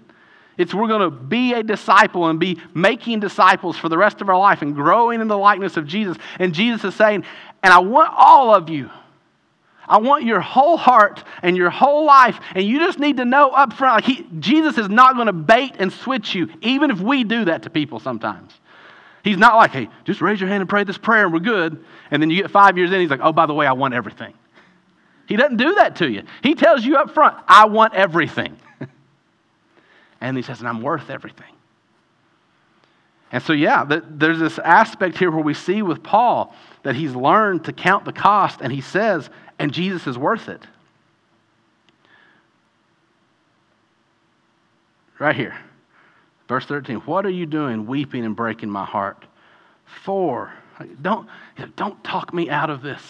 It's 0.59 0.73
we're 0.73 0.89
going 0.89 1.09
to 1.09 1.09
be 1.09 1.53
a 1.53 1.63
disciple 1.63 2.27
and 2.27 2.37
be 2.37 2.59
making 2.73 3.21
disciples 3.21 3.77
for 3.77 3.87
the 3.87 3.97
rest 3.97 4.19
of 4.19 4.27
our 4.27 4.37
life 4.37 4.61
and 4.61 4.75
growing 4.75 5.21
in 5.21 5.29
the 5.29 5.37
likeness 5.37 5.77
of 5.77 5.87
Jesus. 5.87 6.17
And 6.37 6.53
Jesus 6.53 6.83
is 6.83 6.95
saying, 6.95 7.23
and 7.63 7.73
I 7.73 7.79
want 7.79 8.13
all 8.13 8.53
of 8.53 8.67
you. 8.67 8.89
I 9.87 9.99
want 9.99 10.25
your 10.25 10.41
whole 10.41 10.75
heart 10.75 11.23
and 11.43 11.55
your 11.55 11.69
whole 11.69 12.05
life. 12.05 12.37
And 12.55 12.65
you 12.65 12.79
just 12.79 12.99
need 12.99 13.15
to 13.17 13.25
know 13.25 13.51
up 13.51 13.71
front, 13.71 14.05
like 14.05 14.17
he, 14.17 14.27
Jesus 14.39 14.77
is 14.77 14.89
not 14.89 15.15
going 15.15 15.27
to 15.27 15.33
bait 15.33 15.77
and 15.79 15.93
switch 15.93 16.35
you, 16.35 16.49
even 16.61 16.91
if 16.91 16.99
we 16.99 17.23
do 17.23 17.45
that 17.45 17.63
to 17.63 17.69
people 17.69 18.01
sometimes. 18.01 18.51
He's 19.23 19.37
not 19.37 19.55
like, 19.55 19.71
hey, 19.71 19.87
just 20.03 20.19
raise 20.19 20.41
your 20.41 20.49
hand 20.49 20.59
and 20.59 20.69
pray 20.69 20.83
this 20.83 20.97
prayer 20.97 21.23
and 21.23 21.33
we're 21.33 21.39
good. 21.39 21.85
And 22.11 22.21
then 22.21 22.29
you 22.29 22.41
get 22.41 22.51
five 22.51 22.77
years 22.77 22.91
in, 22.91 22.99
he's 22.99 23.09
like, 23.09 23.21
oh, 23.23 23.31
by 23.31 23.45
the 23.45 23.53
way, 23.53 23.65
I 23.65 23.71
want 23.71 23.93
everything. 23.93 24.33
He 25.25 25.37
doesn't 25.37 25.57
do 25.57 25.75
that 25.75 25.95
to 25.97 26.11
you. 26.11 26.23
He 26.43 26.53
tells 26.53 26.83
you 26.83 26.97
up 26.97 27.11
front, 27.11 27.37
I 27.47 27.65
want 27.67 27.93
everything. 27.93 28.57
And 30.21 30.35
he 30.35 30.43
says, 30.43 30.59
and 30.59 30.67
I'm 30.67 30.81
worth 30.81 31.09
everything. 31.09 31.53
And 33.31 33.43
so, 33.43 33.53
yeah, 33.53 33.85
there's 33.85 34.39
this 34.39 34.57
aspect 34.59 35.17
here 35.17 35.29
where 35.29 35.43
we 35.43 35.53
see 35.53 35.81
with 35.81 36.01
Paul 36.01 36.55
that 36.83 36.95
he's 36.95 37.13
learned 37.13 37.65
to 37.65 37.73
count 37.73 38.05
the 38.05 38.13
cost, 38.13 38.59
and 38.61 38.73
he 38.73 38.81
says, 38.81 39.29
and 39.59 39.71
Jesus 39.71 40.07
is 40.07 40.17
worth 40.17 40.49
it. 40.49 40.61
Right 45.19 45.35
here, 45.35 45.55
verse 46.47 46.65
13. 46.65 46.97
What 46.99 47.25
are 47.25 47.29
you 47.29 47.45
doing, 47.45 47.85
weeping 47.85 48.25
and 48.25 48.35
breaking 48.35 48.69
my 48.69 48.85
heart? 48.85 49.25
For, 50.03 50.51
don't, 51.01 51.27
don't 51.75 52.01
talk 52.03 52.33
me 52.33 52.49
out 52.49 52.69
of 52.69 52.81
this. 52.81 53.01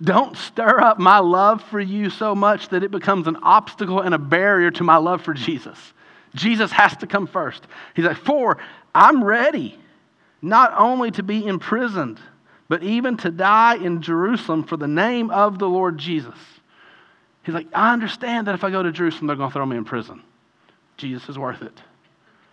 Don't 0.00 0.36
stir 0.36 0.80
up 0.80 0.98
my 0.98 1.18
love 1.18 1.62
for 1.64 1.80
you 1.80 2.08
so 2.08 2.34
much 2.34 2.68
that 2.68 2.84
it 2.84 2.92
becomes 2.92 3.26
an 3.26 3.36
obstacle 3.42 4.00
and 4.00 4.14
a 4.14 4.18
barrier 4.18 4.70
to 4.70 4.84
my 4.84 4.96
love 4.96 5.22
for 5.22 5.34
Jesus. 5.34 5.92
Jesus 6.38 6.70
has 6.72 6.96
to 6.98 7.06
come 7.06 7.26
first. 7.26 7.66
He's 7.94 8.04
like, 8.04 8.16
For 8.16 8.58
I'm 8.94 9.22
ready 9.22 9.78
not 10.40 10.72
only 10.76 11.10
to 11.12 11.22
be 11.22 11.46
imprisoned, 11.46 12.20
but 12.68 12.82
even 12.82 13.16
to 13.18 13.30
die 13.30 13.76
in 13.76 14.02
Jerusalem 14.02 14.64
for 14.64 14.76
the 14.76 14.88
name 14.88 15.30
of 15.30 15.58
the 15.58 15.68
Lord 15.68 15.98
Jesus. 15.98 16.38
He's 17.42 17.54
like, 17.54 17.66
I 17.72 17.92
understand 17.92 18.46
that 18.46 18.54
if 18.54 18.62
I 18.62 18.70
go 18.70 18.82
to 18.82 18.92
Jerusalem, 18.92 19.26
they're 19.26 19.36
going 19.36 19.48
to 19.48 19.52
throw 19.52 19.66
me 19.66 19.76
in 19.76 19.84
prison. 19.84 20.22
Jesus 20.96 21.28
is 21.28 21.38
worth 21.38 21.62
it. 21.62 21.72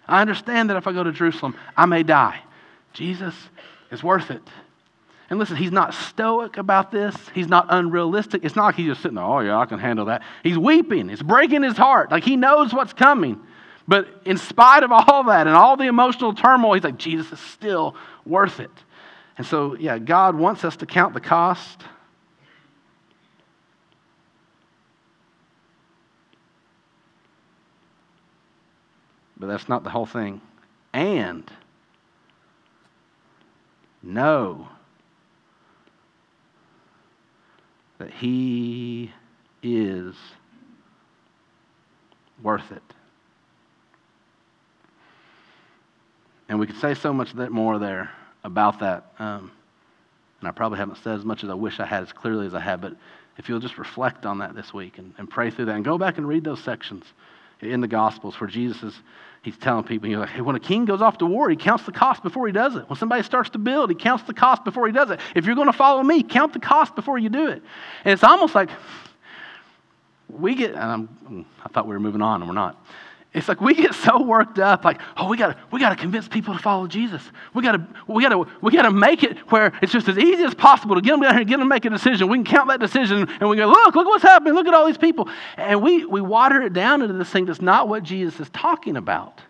I 0.08 0.22
understand 0.22 0.70
that 0.70 0.78
if 0.78 0.88
I 0.88 0.94
go 0.94 1.04
to 1.04 1.12
Jerusalem, 1.12 1.56
I 1.76 1.86
may 1.86 2.04
die. 2.04 2.40
Jesus 2.94 3.36
is 3.92 4.04
worth 4.04 4.32
it. 4.32 4.44
And 5.30 5.40
listen, 5.40 5.58
he's 5.58 5.72
not 5.72 5.94
stoic 5.94 6.58
about 6.58 6.92
this. 6.92 7.16
He's 7.34 7.48
not 7.48 7.66
unrealistic. 7.70 8.46
It's 8.46 8.56
not 8.56 8.66
like 8.66 8.76
he's 8.76 8.88
just 8.88 9.02
sitting 9.02 9.16
there, 9.16 9.24
oh, 9.26 9.40
yeah, 9.40 9.58
I 9.58 9.66
can 9.66 9.80
handle 9.80 10.06
that. 10.06 10.22
He's 10.44 10.58
weeping. 10.58 11.10
It's 11.10 11.24
breaking 11.24 11.64
his 11.64 11.76
heart. 11.76 12.12
Like 12.12 12.24
he 12.24 12.36
knows 12.36 12.74
what's 12.74 12.94
coming. 12.94 13.42
But 13.88 14.08
in 14.26 14.38
spite 14.38 14.84
of 14.84 14.92
all 14.92 15.24
that 15.26 15.48
and 15.48 15.56
all 15.56 15.78
the 15.78 15.86
emotional 15.86 16.34
turmoil, 16.34 16.74
he's 16.74 16.84
like, 16.84 16.98
Jesus 16.98 17.32
is 17.32 17.40
still 17.40 17.96
worth 18.26 18.60
it. 18.60 18.72
And 19.38 19.46
so, 19.46 19.76
yeah, 19.76 20.00
God 20.00 20.36
wants 20.36 20.64
us 20.64 20.78
to 20.78 20.86
count 20.86 21.14
the 21.14 21.20
cost. 21.20 21.84
But 29.38 29.48
that's 29.48 29.68
not 29.68 29.84
the 29.84 29.90
whole 29.90 30.06
thing. 30.06 30.42
And 30.94 31.50
know 34.02 34.70
that 37.98 38.12
He 38.12 39.12
is 39.62 40.16
worth 42.42 42.72
it. 42.72 42.95
And 46.48 46.60
we 46.60 46.68
could 46.68 46.78
say 46.78 46.94
so 46.94 47.12
much 47.12 47.34
more 47.34 47.80
there 47.80 48.12
about 48.44 48.80
that. 48.80 49.12
Um, 49.20 49.52
and 50.40 50.48
I 50.48 50.52
probably 50.52 50.78
haven't 50.78 50.98
said 50.98 51.18
as 51.18 51.26
much 51.26 51.44
as 51.44 51.50
I 51.50 51.56
wish 51.56 51.80
I 51.80 51.86
had, 51.86 52.04
as 52.04 52.14
clearly 52.14 52.46
as 52.46 52.54
I 52.54 52.60
have, 52.60 52.82
but 52.82 52.96
if 53.38 53.50
you'll 53.50 53.60
just 53.60 53.78
reflect 53.78 54.26
on 54.26 54.38
that 54.40 54.56
this 54.56 54.74
week 54.74 54.98
and, 54.98 55.14
and 55.18 55.30
pray 55.30 55.50
through 55.50 55.66
that 55.66 55.76
and 55.76 55.84
go 55.84 55.98
back 55.98 56.18
and 56.18 56.28
read 56.28 56.44
those 56.44 56.64
sections 56.64 57.04
in 57.62 57.82
the 57.82 57.88
Gospels 57.88 58.40
where 58.40 58.50
Jesus 58.50 58.82
is, 58.84 58.94
he's 59.42 59.58
telling 59.58 59.84
people, 59.84 60.08
he's 60.08 60.18
like, 60.18 60.30
hey, 60.30 60.42
when 60.42 60.56
a 60.56 60.60
king 60.60 60.86
goes 60.86 61.02
off 61.02 61.18
to 61.18 61.26
war, 61.26 61.50
he 61.50 61.56
counts 61.56 61.86
the 61.86 61.92
cost 61.92 62.22
before 62.22 62.46
he 62.48 62.54
does 62.54 62.76
it. 62.76 62.88
When 62.90 62.98
somebody 62.98 63.24
starts 63.24 63.50
to 63.52 63.58
build, 63.58 63.90
he 63.90 63.96
counts 63.96 64.24
the 64.26 64.34
cost 64.34 64.64
before 64.64 64.88
he 64.88 64.94
does 64.94 65.10
it. 65.10 65.20
If 65.36 65.46
you're 65.46 65.56
going 65.56 65.68
to 65.68 65.74
follow 65.74 66.04
me, 66.04 66.24
count 66.24 66.54
the 66.54 66.60
cost 66.60 66.96
before 66.96 67.18
you 67.18 67.30
do 67.30 67.48
it. 67.48 67.62
And 68.04 68.14
it's 68.14 68.24
almost 68.24 68.56
like 68.56 68.70
we 70.30 70.56
get, 70.56 70.76
I 70.76 71.08
thought 71.74 71.88
we 71.88 71.94
were 71.94 72.00
moving 72.00 72.22
on, 72.22 72.42
and 72.42 72.50
we're 72.50 72.56
not. 72.56 72.84
It's 73.36 73.50
like 73.50 73.60
we 73.60 73.74
get 73.74 73.94
so 73.94 74.24
worked 74.24 74.60
up, 74.60 74.86
like, 74.86 75.02
oh, 75.18 75.28
we 75.28 75.36
got 75.36 75.48
to 75.48 75.58
we 75.70 75.82
got 75.82 75.90
to 75.90 75.98
convince 75.98 76.26
people 76.26 76.54
to 76.54 76.60
follow 76.60 76.88
Jesus. 76.88 77.22
We 77.54 77.62
got 77.62 77.74
to 77.74 77.86
we 78.08 78.24
got 78.24 78.30
to 78.30 78.48
we 78.62 78.72
got 78.72 78.84
to 78.84 78.92
make 78.92 79.24
it 79.24 79.38
where 79.52 79.74
it's 79.82 79.92
just 79.92 80.08
as 80.08 80.18
easy 80.18 80.42
as 80.44 80.56
possible 80.56 80.96
to 80.96 81.02
get 81.02 81.12
them 81.12 81.22
down 81.22 81.34
here 81.34 81.42
and 81.42 81.50
get 81.50 81.58
them 81.58 81.68
to 81.68 81.70
make 81.70 81.84
a 81.84 81.90
decision. 81.90 82.30
We 82.30 82.38
can 82.38 82.46
count 82.46 82.70
that 82.70 82.80
decision 82.80 83.28
and 83.28 83.50
we 83.50 83.58
go, 83.58 83.68
look, 83.68 83.94
look 83.94 84.08
what's 84.08 84.24
happening. 84.24 84.54
Look 84.54 84.68
at 84.68 84.74
all 84.74 84.88
these 84.88 84.98
people, 84.98 85.28
and 85.58 85.82
we 85.82 86.06
we 86.06 86.22
water 86.22 86.62
it 86.62 86.72
down 86.72 87.02
into 87.02 87.14
this 87.14 87.30
thing 87.30 87.46
that's 87.46 87.62
not 87.62 87.90
what 87.90 88.04
Jesus 88.04 88.40
is 88.40 88.50
talking 88.52 88.96
about. 88.96 89.42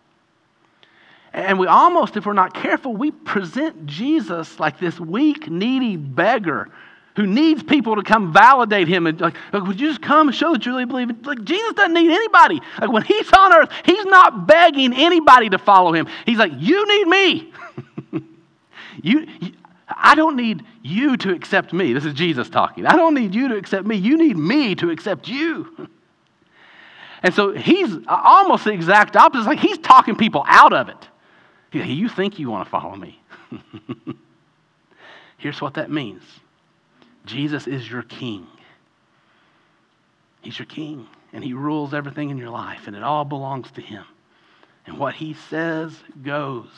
And 1.32 1.60
we 1.60 1.68
almost, 1.68 2.18
if 2.18 2.26
we're 2.26 2.34
not 2.34 2.56
careful, 2.56 2.96
we 2.96 3.12
present 3.12 3.86
Jesus 3.86 4.60
like 4.60 4.80
this 4.80 5.00
weak, 5.00 5.48
needy 5.48 5.96
beggar 5.96 6.72
who 7.16 7.26
needs 7.26 7.64
people 7.64 7.96
to 7.96 8.04
come 8.04 8.34
validate 8.34 8.88
him 8.88 9.08
and 9.08 9.20
like, 9.20 9.36
like, 9.54 9.64
would 9.64 9.80
you 9.80 9.88
just 9.90 10.02
come 10.02 10.28
and 10.28 10.36
show 10.36 10.52
that 10.52 10.66
you 10.66 10.74
really 10.74 10.86
believe 10.86 11.10
it? 11.10 11.26
Like 11.26 11.44
Jesus 11.44 11.74
doesn't 11.74 11.94
need 11.94 12.12
anybody. 12.12 12.62
Like 12.80 12.92
when 12.92 13.04
he's 13.04 13.32
on 13.32 13.54
earth, 13.54 13.70
he's 13.86 14.06
not 14.06 14.48
begging 14.48 14.94
anybody 14.94 15.50
to 15.50 15.58
follow 15.58 15.94
him. 15.94 16.08
He's 16.26 16.38
like, 16.38 16.52
you 16.58 16.86
need 16.88 17.08
me. 17.08 17.54
you, 19.02 19.28
you 19.40 19.52
I 19.88 20.16
don't 20.16 20.36
need 20.36 20.64
you 20.82 21.16
to 21.18 21.32
accept 21.32 21.72
me. 21.72 21.94
This 21.94 22.06
is 22.06 22.14
Jesus 22.14 22.50
talking. 22.50 22.86
I 22.86 22.96
don't 22.96 23.14
need 23.14 23.34
you 23.34 23.48
to 23.50 23.56
accept 23.56 23.86
me. 23.86 23.96
You 23.96 24.18
need 24.18 24.36
me 24.36 24.76
to 24.76 24.90
accept 24.90 25.28
you. 25.28 25.90
And 27.24 27.34
so 27.34 27.54
he's 27.54 27.92
almost 28.08 28.66
the 28.66 28.72
exact 28.72 29.16
opposite. 29.16 29.48
Like 29.48 29.58
he's 29.58 29.80
talking 29.80 30.16
people 30.16 30.46
out 30.48 30.74
of 30.74 30.90
it. 30.90 31.08
You 31.72 32.08
think 32.08 32.38
you 32.38 32.52
want 32.52 32.68
to 32.68 32.70
follow 32.70 32.96
me. 32.96 33.20
Here's 35.38 35.60
what 35.60 35.74
that 35.74 35.90
means 35.90 36.22
Jesus 37.26 37.68
is 37.68 37.90
your 37.90 38.04
king. 38.04 38.48
He's 40.42 40.58
your 40.60 40.68
king, 40.68 41.08
and 41.34 41.44
he 41.44 41.54
rules 41.54 41.94
everything 41.94 42.30
in 42.30 42.38
your 42.38 42.50
life, 42.52 42.88
and 42.88 42.96
it 42.96 43.04
all 43.04 43.26
belongs 43.26 43.72
to 43.72 43.82
him. 43.82 44.06
And 44.86 44.98
what 44.98 45.16
he 45.16 45.34
says 45.34 45.96
goes. 46.24 46.70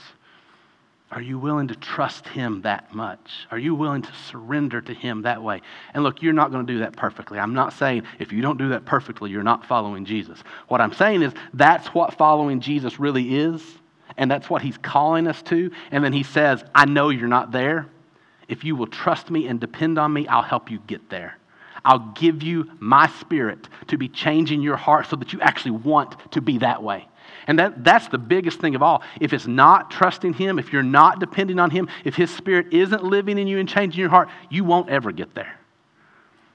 Are 1.10 1.22
you 1.22 1.40
willing 1.40 1.70
to 1.70 1.76
trust 1.76 2.28
him 2.28 2.64
that 2.64 2.94
much? 2.94 3.48
Are 3.50 3.58
you 3.58 3.74
willing 3.76 4.02
to 4.02 4.14
surrender 4.14 4.82
to 4.82 4.94
him 4.94 5.22
that 5.22 5.42
way? 5.42 5.62
And 5.94 6.04
look, 6.04 6.22
you're 6.22 6.34
not 6.34 6.52
going 6.52 6.68
to 6.68 6.74
do 6.74 6.80
that 6.80 6.98
perfectly. 6.98 7.40
I'm 7.40 7.54
not 7.54 7.72
saying 7.72 8.04
if 8.20 8.34
you 8.34 8.42
don't 8.42 8.58
do 8.58 8.70
that 8.70 8.84
perfectly, 8.84 9.32
you're 9.32 9.42
not 9.42 9.66
following 9.66 10.04
Jesus. 10.04 10.44
What 10.68 10.82
I'm 10.82 10.92
saying 10.92 11.22
is 11.22 11.32
that's 11.54 11.88
what 11.94 12.16
following 12.16 12.60
Jesus 12.60 13.00
really 13.00 13.38
is, 13.38 13.64
and 14.18 14.30
that's 14.30 14.50
what 14.50 14.62
he's 14.62 14.78
calling 14.78 15.28
us 15.28 15.42
to. 15.44 15.72
And 15.92 16.04
then 16.04 16.12
he 16.12 16.24
says, 16.24 16.62
I 16.76 16.84
know 16.84 17.08
you're 17.08 17.30
not 17.30 17.54
there, 17.54 17.88
if 18.48 18.64
you 18.64 18.76
will 18.76 18.88
trust 18.88 19.30
me 19.30 19.48
and 19.48 19.60
depend 19.60 19.98
on 19.98 20.14
me, 20.14 20.28
I'll 20.28 20.42
help 20.42 20.72
you 20.72 20.80
get 20.88 21.10
there. 21.10 21.38
I'll 21.84 22.12
give 22.16 22.44
you 22.44 22.70
my 22.80 23.08
spirit 23.08 23.68
to 23.88 23.98
be 23.98 24.10
changing 24.10 24.62
your 24.62 24.76
heart 24.76 25.08
so 25.08 25.16
that 25.16 25.32
you 25.32 25.40
actually 25.42 25.72
want 25.72 26.32
to 26.34 26.42
be 26.42 26.58
that 26.60 26.84
way. 26.84 27.08
And 27.48 27.60
that, 27.60 27.84
that's 27.84 28.08
the 28.10 28.18
biggest 28.18 28.60
thing 28.60 28.76
of 28.76 28.84
all. 28.84 29.04
If 29.22 29.32
it's 29.32 29.48
not 29.48 29.90
trusting 29.90 30.34
Him, 30.34 30.60
if 30.60 30.74
you're 30.74 30.84
not 30.84 31.20
depending 31.20 31.60
on 31.60 31.72
Him, 31.72 31.88
if 32.04 32.16
His 32.16 32.34
Spirit 32.34 32.74
isn't 32.74 33.04
living 33.04 33.38
in 33.38 33.48
you 33.48 33.60
and 33.60 33.70
changing 33.70 34.00
your 34.00 34.10
heart, 34.10 34.30
you 34.50 34.64
won't 34.64 34.90
ever 34.90 35.12
get 35.12 35.34
there. 35.34 35.57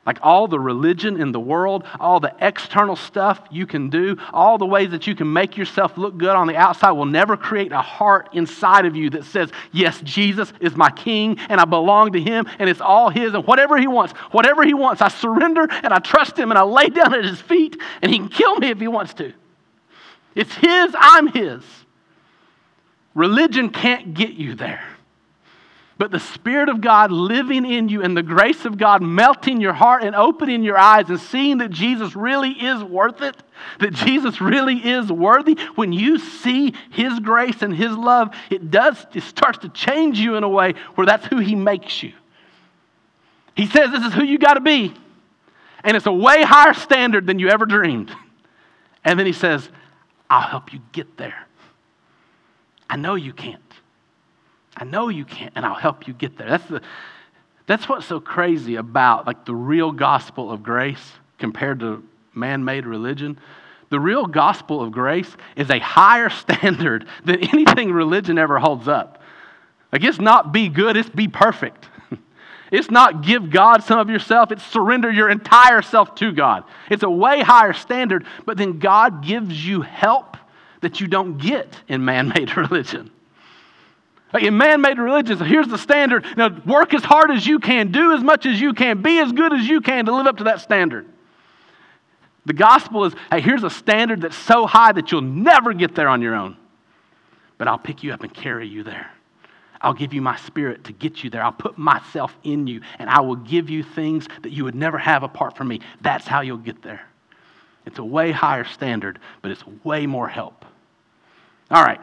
Like 0.04 0.18
all 0.22 0.48
the 0.48 0.58
religion 0.58 1.20
in 1.20 1.30
the 1.30 1.38
world, 1.38 1.84
all 2.00 2.18
the 2.18 2.34
external 2.40 2.96
stuff 2.96 3.40
you 3.52 3.66
can 3.66 3.88
do, 3.88 4.16
all 4.32 4.58
the 4.58 4.66
ways 4.66 4.90
that 4.90 5.06
you 5.06 5.14
can 5.14 5.32
make 5.32 5.56
yourself 5.56 5.96
look 5.96 6.18
good 6.18 6.34
on 6.34 6.48
the 6.48 6.56
outside 6.56 6.90
will 6.90 7.06
never 7.06 7.36
create 7.36 7.70
a 7.70 7.80
heart 7.80 8.30
inside 8.32 8.84
of 8.84 8.96
you 8.96 9.10
that 9.10 9.24
says, 9.24 9.50
Yes, 9.70 10.00
Jesus 10.00 10.52
is 10.58 10.74
my 10.74 10.90
king 10.90 11.38
and 11.48 11.60
I 11.60 11.64
belong 11.66 12.12
to 12.12 12.20
him 12.20 12.46
and 12.58 12.68
it's 12.68 12.80
all 12.80 13.10
his 13.10 13.34
and 13.34 13.46
whatever 13.46 13.78
he 13.78 13.86
wants, 13.86 14.12
whatever 14.32 14.64
he 14.64 14.74
wants, 14.74 15.00
I 15.00 15.08
surrender 15.08 15.68
and 15.70 15.94
I 15.94 15.98
trust 15.98 16.36
him 16.36 16.50
and 16.50 16.58
I 16.58 16.62
lay 16.62 16.88
down 16.88 17.14
at 17.14 17.24
his 17.24 17.40
feet 17.40 17.80
and 18.02 18.10
he 18.10 18.18
can 18.18 18.28
kill 18.28 18.56
me 18.56 18.70
if 18.70 18.80
he 18.80 18.88
wants 18.88 19.14
to. 19.14 19.32
It's 20.34 20.54
his, 20.54 20.96
I'm 20.98 21.28
his. 21.28 21.62
Religion 23.14 23.70
can't 23.70 24.14
get 24.14 24.30
you 24.30 24.56
there. 24.56 24.84
But 26.02 26.10
the 26.10 26.18
Spirit 26.18 26.68
of 26.68 26.80
God 26.80 27.12
living 27.12 27.64
in 27.64 27.88
you 27.88 28.02
and 28.02 28.16
the 28.16 28.24
grace 28.24 28.64
of 28.64 28.76
God 28.76 29.04
melting 29.04 29.60
your 29.60 29.72
heart 29.72 30.02
and 30.02 30.16
opening 30.16 30.64
your 30.64 30.76
eyes 30.76 31.08
and 31.08 31.20
seeing 31.20 31.58
that 31.58 31.70
Jesus 31.70 32.16
really 32.16 32.50
is 32.50 32.82
worth 32.82 33.22
it, 33.22 33.36
that 33.78 33.92
Jesus 33.92 34.40
really 34.40 34.78
is 34.78 35.12
worthy, 35.12 35.56
when 35.76 35.92
you 35.92 36.18
see 36.18 36.74
His 36.90 37.20
grace 37.20 37.62
and 37.62 37.72
His 37.72 37.92
love, 37.92 38.34
it 38.50 38.68
does, 38.68 39.06
it 39.14 39.22
starts 39.22 39.58
to 39.58 39.68
change 39.68 40.18
you 40.18 40.34
in 40.34 40.42
a 40.42 40.48
way 40.48 40.74
where 40.96 41.06
that's 41.06 41.26
who 41.26 41.38
He 41.38 41.54
makes 41.54 42.02
you. 42.02 42.12
He 43.54 43.68
says 43.68 43.92
this 43.92 44.04
is 44.04 44.12
who 44.12 44.24
you 44.24 44.38
got 44.38 44.54
to 44.54 44.60
be. 44.60 44.92
And 45.84 45.96
it's 45.96 46.06
a 46.06 46.12
way 46.12 46.42
higher 46.42 46.74
standard 46.74 47.28
than 47.28 47.38
you 47.38 47.48
ever 47.48 47.64
dreamed. 47.64 48.10
And 49.04 49.20
then 49.20 49.26
He 49.26 49.32
says, 49.32 49.68
I'll 50.28 50.48
help 50.48 50.72
you 50.72 50.80
get 50.90 51.16
there. 51.16 51.46
I 52.90 52.96
know 52.96 53.14
you 53.14 53.32
can't. 53.32 53.61
I 54.76 54.84
know 54.84 55.08
you 55.08 55.24
can't, 55.24 55.52
and 55.54 55.66
I'll 55.66 55.74
help 55.74 56.08
you 56.08 56.14
get 56.14 56.38
there. 56.38 56.48
That's, 56.48 56.66
the, 56.66 56.82
that's 57.66 57.88
what's 57.88 58.06
so 58.06 58.20
crazy 58.20 58.76
about 58.76 59.26
like 59.26 59.44
the 59.44 59.54
real 59.54 59.92
gospel 59.92 60.50
of 60.50 60.62
grace 60.62 61.12
compared 61.38 61.80
to 61.80 62.02
man-made 62.34 62.86
religion. 62.86 63.38
The 63.90 64.00
real 64.00 64.26
gospel 64.26 64.82
of 64.82 64.92
grace 64.92 65.36
is 65.56 65.68
a 65.70 65.78
higher 65.78 66.30
standard 66.30 67.06
than 67.24 67.40
anything 67.40 67.92
religion 67.92 68.38
ever 68.38 68.58
holds 68.58 68.88
up. 68.88 69.22
Like 69.92 70.04
it's 70.04 70.18
not 70.18 70.52
be 70.52 70.68
good, 70.68 70.96
it's 70.96 71.10
be 71.10 71.28
perfect. 71.28 71.88
It's 72.72 72.90
not 72.90 73.22
give 73.22 73.50
God 73.50 73.84
some 73.84 73.98
of 73.98 74.08
yourself, 74.08 74.50
it's 74.50 74.64
surrender 74.64 75.10
your 75.10 75.28
entire 75.28 75.82
self 75.82 76.14
to 76.14 76.32
God. 76.32 76.64
It's 76.88 77.02
a 77.02 77.10
way 77.10 77.40
higher 77.40 77.74
standard, 77.74 78.24
but 78.46 78.56
then 78.56 78.78
God 78.78 79.22
gives 79.22 79.66
you 79.66 79.82
help 79.82 80.38
that 80.80 80.98
you 80.98 81.06
don't 81.06 81.36
get 81.36 81.78
in 81.86 82.02
man 82.02 82.28
made 82.28 82.56
religion. 82.56 83.10
In 84.40 84.56
man 84.56 84.80
made 84.80 84.98
religions, 84.98 85.40
here's 85.40 85.68
the 85.68 85.76
standard. 85.76 86.24
Now, 86.36 86.48
work 86.64 86.94
as 86.94 87.04
hard 87.04 87.30
as 87.30 87.46
you 87.46 87.58
can, 87.58 87.92
do 87.92 88.12
as 88.12 88.22
much 88.22 88.46
as 88.46 88.60
you 88.60 88.72
can, 88.72 89.02
be 89.02 89.18
as 89.18 89.30
good 89.32 89.52
as 89.52 89.68
you 89.68 89.80
can 89.80 90.06
to 90.06 90.14
live 90.14 90.26
up 90.26 90.38
to 90.38 90.44
that 90.44 90.60
standard. 90.60 91.06
The 92.46 92.54
gospel 92.54 93.04
is 93.04 93.14
hey, 93.30 93.40
here's 93.40 93.62
a 93.62 93.70
standard 93.70 94.22
that's 94.22 94.36
so 94.36 94.66
high 94.66 94.92
that 94.92 95.12
you'll 95.12 95.20
never 95.20 95.74
get 95.74 95.94
there 95.94 96.08
on 96.08 96.22
your 96.22 96.34
own. 96.34 96.56
But 97.58 97.68
I'll 97.68 97.78
pick 97.78 98.02
you 98.02 98.12
up 98.12 98.22
and 98.22 98.32
carry 98.32 98.66
you 98.66 98.82
there. 98.82 99.10
I'll 99.80 99.94
give 99.94 100.14
you 100.14 100.22
my 100.22 100.36
spirit 100.36 100.84
to 100.84 100.92
get 100.92 101.22
you 101.22 101.30
there. 101.30 101.42
I'll 101.42 101.52
put 101.52 101.76
myself 101.76 102.36
in 102.44 102.66
you, 102.66 102.80
and 102.98 103.10
I 103.10 103.20
will 103.20 103.36
give 103.36 103.68
you 103.68 103.82
things 103.82 104.28
that 104.42 104.52
you 104.52 104.64
would 104.64 104.76
never 104.76 104.96
have 104.96 105.24
apart 105.24 105.56
from 105.56 105.68
me. 105.68 105.80
That's 106.00 106.26
how 106.26 106.40
you'll 106.40 106.56
get 106.56 106.82
there. 106.82 107.02
It's 107.84 107.98
a 107.98 108.04
way 108.04 108.30
higher 108.30 108.64
standard, 108.64 109.18
but 109.42 109.50
it's 109.50 109.64
way 109.84 110.06
more 110.06 110.28
help. 110.28 110.64
All 111.70 111.82
right. 111.82 112.00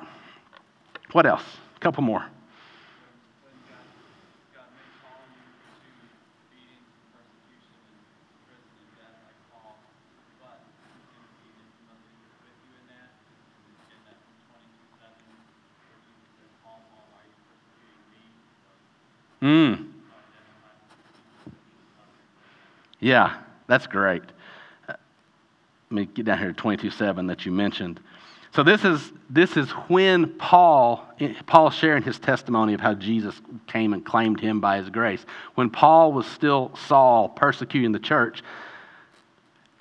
What 1.13 1.25
else? 1.25 1.43
A 1.79 1.81
couple 1.81 2.03
more. 2.03 2.25
Mm. 19.41 19.87
Yeah, 22.99 23.37
that's 23.67 23.87
great. 23.87 24.21
Uh, 24.89 24.95
let 25.89 25.91
me 25.91 26.05
get 26.07 26.25
down 26.25 26.39
here 26.39 26.49
to 26.49 26.53
22 26.53 26.89
7 26.89 27.25
that 27.27 27.45
you 27.45 27.53
mentioned. 27.53 28.01
So 28.55 28.63
this 28.63 28.83
is 28.83 29.11
this 29.29 29.57
is 29.57 29.69
when 29.87 30.27
Paul 30.37 31.07
Paul 31.45 31.69
sharing 31.69 32.03
his 32.03 32.17
testimony 32.17 32.73
of 32.73 32.79
how 32.79 32.95
Jesus 32.95 33.39
came 33.67 33.93
and 33.93 34.03
claimed 34.03 34.39
him 34.39 34.59
by 34.59 34.77
his 34.77 34.89
grace. 34.89 35.23
When 35.55 35.69
Paul 35.69 36.13
was 36.13 36.25
still 36.25 36.71
Saul 36.87 37.29
persecuting 37.29 37.91
the 37.91 37.99
church. 37.99 38.41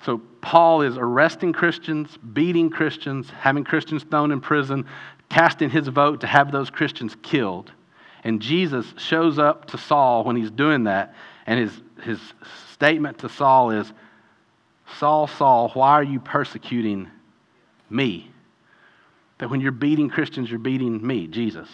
So 0.05 0.21
Paul 0.41 0.81
is 0.83 0.97
arresting 0.97 1.51
Christians, 1.51 2.15
beating 2.17 2.69
Christians, 2.69 3.29
having 3.31 3.65
Christians 3.65 4.03
thrown 4.03 4.31
in 4.31 4.39
prison, 4.39 4.85
casting 5.29 5.69
his 5.69 5.87
vote 5.89 6.21
to 6.21 6.27
have 6.27 6.51
those 6.51 6.69
Christians 6.69 7.17
killed. 7.21 7.71
And 8.23 8.41
Jesus 8.41 8.85
shows 8.97 9.39
up 9.39 9.65
to 9.65 9.77
Saul 9.77 10.23
when 10.23 10.35
he's 10.35 10.51
doing 10.51 10.85
that, 10.85 11.15
and 11.45 11.59
his, 11.59 11.81
his 12.03 12.19
statement 12.73 13.19
to 13.19 13.29
Saul 13.29 13.71
is 13.71 13.91
Saul, 14.97 15.27
Saul, 15.27 15.69
why 15.73 15.91
are 15.91 16.03
you 16.03 16.19
persecuting 16.19 17.09
me? 17.89 18.28
That 19.39 19.49
when 19.49 19.61
you're 19.61 19.71
beating 19.71 20.09
Christians, 20.09 20.49
you're 20.49 20.59
beating 20.59 21.05
me, 21.05 21.27
Jesus. 21.27 21.67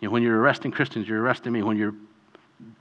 You 0.00 0.08
know, 0.08 0.12
when 0.12 0.22
you're 0.22 0.38
arresting 0.38 0.70
Christians, 0.70 1.08
you're 1.08 1.20
arresting 1.20 1.52
me. 1.52 1.62
When 1.62 1.76
you're 1.76 1.94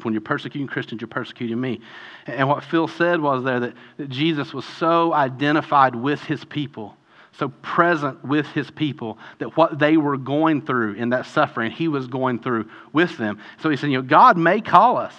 when 0.03 0.13
you're 0.13 0.21
persecuting 0.21 0.67
Christians, 0.67 1.01
you're 1.01 1.07
persecuting 1.07 1.59
me. 1.59 1.81
And 2.27 2.47
what 2.47 2.63
Phil 2.63 2.87
said 2.87 3.19
was 3.19 3.43
there 3.43 3.59
that, 3.59 3.73
that 3.97 4.09
Jesus 4.09 4.53
was 4.53 4.63
so 4.63 5.11
identified 5.11 5.95
with 5.95 6.21
his 6.21 6.45
people 6.45 6.95
so 7.33 7.49
present 7.61 8.23
with 8.25 8.45
his 8.47 8.69
people 8.69 9.17
that 9.39 9.55
what 9.55 9.79
they 9.79 9.97
were 9.97 10.17
going 10.17 10.61
through 10.61 10.93
in 10.93 11.09
that 11.09 11.25
suffering, 11.25 11.71
he 11.71 11.87
was 11.87 12.07
going 12.07 12.39
through 12.39 12.69
with 12.91 13.17
them. 13.17 13.39
So 13.61 13.69
he 13.69 13.77
said, 13.77 13.89
You 13.89 13.97
know, 13.97 14.07
God 14.07 14.37
may 14.37 14.61
call 14.61 14.97
us. 14.97 15.15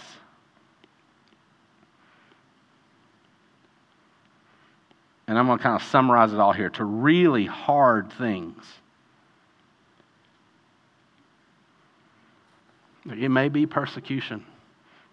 And 5.27 5.39
I'm 5.39 5.47
going 5.47 5.59
to 5.59 5.63
kind 5.63 5.81
of 5.81 5.83
summarize 5.89 6.33
it 6.33 6.41
all 6.41 6.53
here 6.53 6.69
to 6.71 6.85
really 6.85 7.47
hard 7.47 8.13
things. 8.13 8.63
It 13.07 13.31
may 13.31 13.49
be 13.49 13.67
persecution. 13.67 14.45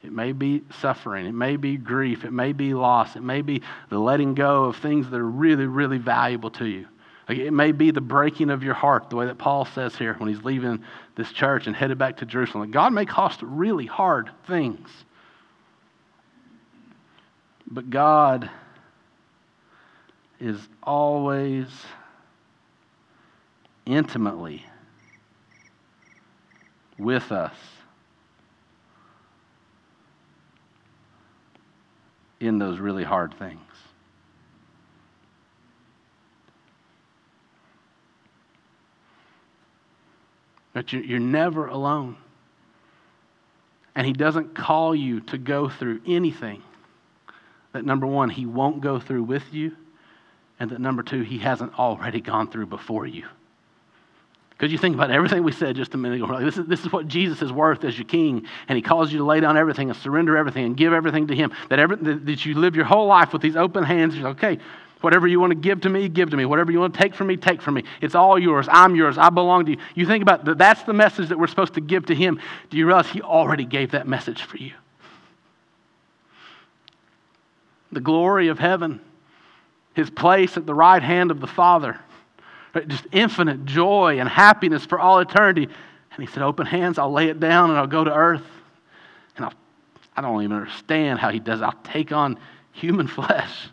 It 0.04 0.12
may 0.12 0.32
be 0.32 0.64
suffering. 0.80 1.26
It 1.26 1.34
may 1.34 1.58
be 1.58 1.76
grief. 1.76 2.24
It 2.24 2.32
may 2.32 2.54
be 2.54 2.74
loss. 2.74 3.16
It 3.16 3.24
may 3.24 3.42
be 3.42 3.62
the 3.90 4.00
letting 4.00 4.34
go 4.34 4.66
of 4.66 4.78
things 4.78 5.10
that 5.10 5.20
are 5.20 5.30
really, 5.30 5.66
really 5.66 5.98
valuable 5.98 6.52
to 6.52 6.66
you. 6.66 6.88
It 7.28 7.54
may 7.54 7.72
be 7.72 7.92
the 7.92 8.02
breaking 8.02 8.50
of 8.50 8.64
your 8.64 8.74
heart, 8.74 9.10
the 9.10 9.16
way 9.16 9.28
that 9.28 9.38
Paul 9.38 9.66
says 9.66 9.96
here 9.96 10.16
when 10.16 10.30
he's 10.30 10.44
leaving 10.44 10.84
this 11.16 11.32
church 11.32 11.68
and 11.68 11.76
headed 11.76 11.98
back 11.98 12.18
to 12.18 12.26
Jerusalem. 12.26 12.72
God 12.72 12.94
may 12.94 13.06
cost 13.06 13.42
really 13.44 13.86
hard 13.86 14.32
things. 14.48 14.90
But 17.68 17.90
God 17.90 18.50
is 20.40 20.58
always 20.82 21.68
intimately 23.86 24.66
with 26.98 27.32
us 27.32 27.54
in 32.40 32.58
those 32.58 32.80
really 32.80 33.04
hard 33.04 33.34
things. 33.34 33.60
That 40.74 40.94
you're 40.94 41.20
never 41.20 41.68
alone. 41.68 42.16
And 43.96 44.06
He 44.08 44.14
doesn't 44.14 44.56
call 44.56 44.96
you 44.96 45.20
to 45.22 45.38
go 45.38 45.68
through 45.68 46.02
anything 46.08 46.64
that, 47.74 47.86
number 47.86 48.08
one, 48.08 48.30
He 48.30 48.46
won't 48.46 48.82
go 48.82 49.00
through 49.00 49.24
with 49.24 49.54
you, 49.54 49.76
and 50.60 50.72
that, 50.72 50.80
number 50.80 51.04
two, 51.04 51.22
He 51.22 51.38
hasn't 51.40 51.78
already 51.78 52.22
gone 52.22 52.50
through 52.50 52.68
before 52.68 53.06
you. 53.06 53.26
Because 54.60 54.74
you 54.74 54.78
think 54.78 54.94
about 54.94 55.10
everything 55.10 55.44
we 55.44 55.54
said 55.54 55.78
just 55.78 55.94
a 55.94 55.98
minute 55.98 56.22
ago. 56.22 56.34
Like, 56.34 56.44
this, 56.44 56.58
is, 56.58 56.66
this 56.66 56.82
is 56.82 56.92
what 56.92 57.08
Jesus 57.08 57.42
is 57.42 57.50
worth 57.50 57.86
as 57.86 57.98
your 57.98 58.06
king. 58.06 58.46
And 58.68 58.76
he 58.76 58.82
calls 58.82 59.10
you 59.10 59.20
to 59.20 59.24
lay 59.24 59.40
down 59.40 59.56
everything 59.56 59.90
and 59.90 59.98
surrender 59.98 60.36
everything 60.36 60.66
and 60.66 60.76
give 60.76 60.92
everything 60.92 61.28
to 61.28 61.36
him. 61.36 61.54
That, 61.70 61.80
every, 61.80 61.96
that 61.96 62.46
you 62.46 62.56
live 62.56 62.76
your 62.76 62.84
whole 62.84 63.08
life 63.08 63.32
with 63.32 63.42
these 63.42 63.56
open 63.56 63.86
hands. 63.86 64.16
You're 64.16 64.28
like, 64.28 64.44
okay, 64.44 64.62
whatever 65.00 65.28
you 65.28 65.40
want 65.40 65.52
to 65.52 65.56
give 65.56 65.80
to 65.82 65.90
me, 65.90 66.10
give 66.10 66.32
to 66.32 66.36
me. 66.36 66.44
Whatever 66.44 66.74
you 66.74 66.80
want 66.82 66.94
to 66.94 67.00
take 67.00 67.16
from 67.16 67.28
me, 67.28 67.38
take 67.38 67.62
from 67.62 67.76
me. 67.76 67.86
It's 68.02 68.16
all 68.16 68.38
yours. 68.38 68.68
I'm 68.70 68.98
yours. 68.98 69.18
I 69.18 69.30
belong 69.30 69.64
to 69.68 69.72
you. 69.72 69.78
You 69.96 70.06
think 70.06 70.24
about 70.24 70.44
that. 70.44 70.58
That's 70.58 70.84
the 70.84 70.92
message 70.92 71.30
that 71.30 71.40
we're 71.40 71.48
supposed 71.48 71.76
to 71.76 71.82
give 71.82 72.08
to 72.08 72.16
him. 72.16 72.42
Do 72.70 72.76
you 72.76 72.86
realize 72.86 73.08
he 73.08 73.22
already 73.22 73.64
gave 73.64 73.92
that 73.92 74.10
message 74.10 74.42
for 74.42 74.58
you? 74.58 74.74
The 77.94 78.02
glory 78.02 78.50
of 78.50 78.60
heaven, 78.60 79.00
his 79.94 80.10
place 80.10 80.58
at 80.58 80.66
the 80.66 80.76
right 80.76 81.02
hand 81.02 81.32
of 81.32 81.40
the 81.40 81.48
Father 81.48 81.98
just 82.88 83.08
infinite 83.12 83.66
joy 83.66 84.20
and 84.20 84.30
happiness 84.30 84.86
for 84.86 85.00
all 85.00 85.20
eternity. 85.20 85.64
And 85.64 86.28
he 86.28 86.32
said, 86.32 86.44
Open 86.44 86.66
hands, 86.66 86.98
I'll 86.98 87.12
lay 87.12 87.30
it 87.30 87.40
down 87.40 87.70
and 87.70 87.80
I'll 87.80 87.88
go 87.88 88.04
to 88.04 88.14
earth. 88.14 88.46
And 89.36 89.46
I'll, 89.46 89.54
I 90.16 90.22
don't 90.22 90.44
even 90.44 90.58
understand 90.58 91.20
how 91.20 91.30
he 91.30 91.40
does 91.40 91.62
it. 91.62 91.64
I'll 91.64 91.84
take 91.84 92.12
on 92.12 92.38
human 92.72 93.08
flesh 93.08 93.70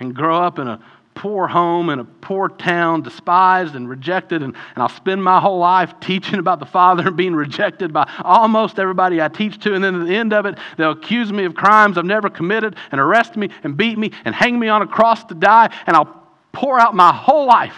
and 0.00 0.14
grow 0.14 0.42
up 0.42 0.58
in 0.58 0.68
a 0.68 0.82
poor 1.14 1.46
home 1.46 1.90
in 1.90 1.98
a 1.98 2.04
poor 2.04 2.48
town, 2.48 3.02
despised 3.02 3.74
and 3.74 3.88
rejected, 3.88 4.42
and, 4.42 4.54
and 4.74 4.82
I'll 4.82 4.88
spend 4.88 5.22
my 5.22 5.40
whole 5.40 5.58
life 5.58 5.94
teaching 6.00 6.38
about 6.38 6.58
the 6.58 6.66
Father 6.66 7.08
and 7.08 7.16
being 7.16 7.34
rejected 7.34 7.92
by 7.92 8.10
almost 8.22 8.78
everybody 8.78 9.20
I 9.20 9.28
teach 9.28 9.58
to, 9.60 9.74
and 9.74 9.84
then 9.84 10.00
at 10.00 10.06
the 10.06 10.14
end 10.14 10.32
of 10.32 10.46
it, 10.46 10.58
they'll 10.76 10.92
accuse 10.92 11.32
me 11.32 11.44
of 11.44 11.54
crimes 11.54 11.98
I've 11.98 12.04
never 12.04 12.30
committed 12.30 12.76
and 12.90 13.00
arrest 13.00 13.36
me 13.36 13.50
and 13.62 13.76
beat 13.76 13.98
me 13.98 14.12
and 14.24 14.34
hang 14.34 14.58
me 14.58 14.68
on 14.68 14.82
a 14.82 14.86
cross 14.86 15.24
to 15.24 15.34
die, 15.34 15.72
and 15.86 15.96
I'll 15.96 16.21
pour 16.52 16.78
out 16.78 16.94
my 16.94 17.12
whole 17.12 17.46
life. 17.46 17.76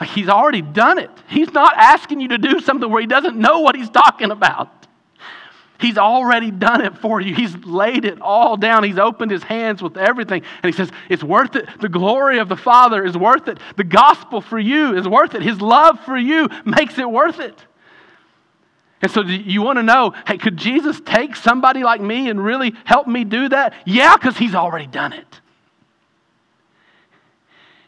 Like 0.00 0.08
he's 0.08 0.28
already 0.28 0.62
done 0.62 0.98
it. 0.98 1.10
He's 1.28 1.52
not 1.52 1.74
asking 1.76 2.20
you 2.20 2.28
to 2.28 2.38
do 2.38 2.60
something 2.60 2.90
where 2.90 3.00
he 3.00 3.06
doesn't 3.06 3.36
know 3.36 3.60
what 3.60 3.76
he's 3.76 3.90
talking 3.90 4.30
about. 4.30 4.70
He's 5.80 5.98
already 5.98 6.50
done 6.50 6.80
it 6.80 6.96
for 6.98 7.20
you. 7.20 7.34
He's 7.34 7.56
laid 7.64 8.04
it 8.04 8.20
all 8.20 8.56
down. 8.56 8.84
He's 8.84 8.98
opened 8.98 9.30
his 9.30 9.42
hands 9.42 9.82
with 9.82 9.96
everything. 9.96 10.42
And 10.62 10.72
he 10.72 10.76
says, 10.76 10.90
It's 11.08 11.22
worth 11.22 11.56
it. 11.56 11.68
The 11.80 11.88
glory 11.88 12.38
of 12.38 12.48
the 12.48 12.56
Father 12.56 13.04
is 13.04 13.16
worth 13.16 13.48
it. 13.48 13.58
The 13.76 13.84
gospel 13.84 14.40
for 14.40 14.58
you 14.58 14.96
is 14.96 15.06
worth 15.06 15.34
it. 15.34 15.42
His 15.42 15.60
love 15.60 16.00
for 16.00 16.16
you 16.16 16.48
makes 16.64 16.98
it 16.98 17.10
worth 17.10 17.40
it. 17.40 17.64
And 19.02 19.10
so 19.10 19.20
you 19.22 19.60
want 19.60 19.78
to 19.78 19.82
know 19.82 20.14
hey, 20.26 20.38
could 20.38 20.56
Jesus 20.56 21.00
take 21.04 21.36
somebody 21.36 21.82
like 21.82 22.00
me 22.00 22.30
and 22.30 22.42
really 22.42 22.74
help 22.84 23.06
me 23.06 23.24
do 23.24 23.48
that? 23.50 23.74
Yeah, 23.84 24.16
because 24.16 24.38
he's 24.38 24.54
already 24.54 24.86
done 24.86 25.12
it. 25.12 25.40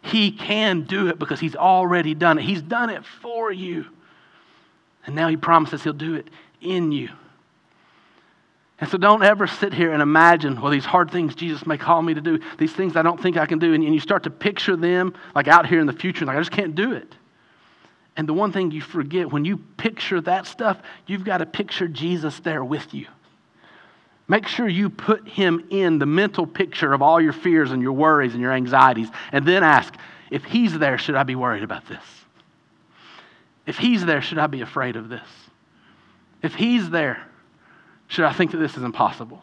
He 0.07 0.31
can 0.31 0.83
do 0.83 1.09
it 1.09 1.19
because 1.19 1.41
He's 1.41 1.57
already 1.57 2.15
done 2.15 2.39
it. 2.39 2.45
He's 2.45 2.63
done 2.63 2.91
it 2.91 3.05
for 3.05 3.51
you. 3.51 3.87
And 5.05 5.15
now 5.15 5.29
He 5.29 5.37
promises 5.37 5.83
He'll 5.83 5.93
do 5.93 6.15
it 6.15 6.29
in 6.61 6.93
you. 6.93 7.11
And 8.79 8.91
so 8.91 8.99
don't 8.99 9.25
ever 9.25 9.47
sit 9.47 9.73
here 9.73 9.93
and 9.93 10.03
imagine, 10.03 10.61
well, 10.61 10.71
these 10.71 10.85
hard 10.85 11.11
things 11.11 11.35
Jesus 11.35 11.67
may 11.67 11.79
call 11.79 12.03
me 12.03 12.15
to 12.15 12.21
do, 12.21 12.39
these 12.59 12.73
things 12.73 12.95
I 12.95 13.03
don't 13.03 13.21
think 13.21 13.37
I 13.37 13.47
can 13.47 13.59
do. 13.59 13.73
And, 13.73 13.83
and 13.83 13.95
you 13.95 14.01
start 14.01 14.25
to 14.25 14.31
picture 14.31 14.77
them 14.77 15.15
like 15.35 15.49
out 15.49 15.67
here 15.67 15.81
in 15.81 15.87
the 15.87 15.93
future, 15.93 16.25
like 16.25 16.37
I 16.37 16.41
just 16.41 16.53
can't 16.53 16.75
do 16.75 16.93
it. 16.93 17.15
And 18.17 18.29
the 18.29 18.35
one 18.35 18.53
thing 18.53 18.71
you 18.71 18.81
forget 18.81 19.31
when 19.31 19.45
you 19.45 19.59
picture 19.59 20.21
that 20.23 20.47
stuff, 20.47 20.81
you've 21.07 21.25
got 21.25 21.39
to 21.39 21.47
picture 21.47 21.89
Jesus 21.89 22.39
there 22.41 22.65
with 22.65 22.95
you. 22.95 23.07
Make 24.29 24.49
sure 24.49 24.69
you 24.69 24.91
put 24.91 25.29
him 25.29 25.67
in 25.71 25.99
the 25.99 26.07
mental 26.07 26.47
picture 26.47 26.93
of 26.93 27.01
all 27.01 27.21
your 27.21 27.33
fears 27.33 27.71
and 27.71 27.81
your 27.81 27.93
worries 27.93 28.33
and 28.33 28.43
your 28.43 28.53
anxieties, 28.53 29.09
and 29.31 29.47
then 29.47 29.63
ask 29.63 29.95
if 30.31 30.45
he's 30.45 30.77
there, 30.79 30.99
should 30.99 31.15
I 31.15 31.23
be 31.23 31.37
worried 31.37 31.63
about 31.63 31.87
this? 31.87 32.03
If 33.67 33.79
he's 33.79 34.05
there, 34.05 34.21
should 34.21 34.39
I 34.39 34.47
be 34.47 34.61
afraid 34.63 34.97
of 34.97 35.09
this? 35.09 35.27
If 36.43 36.55
he's 36.55 36.91
there, 36.91 37.25
should 38.09 38.25
I 38.25 38.33
think 38.33 38.51
that 38.53 38.59
this 38.59 38.77
is 38.77 38.83
impossible? 38.83 39.43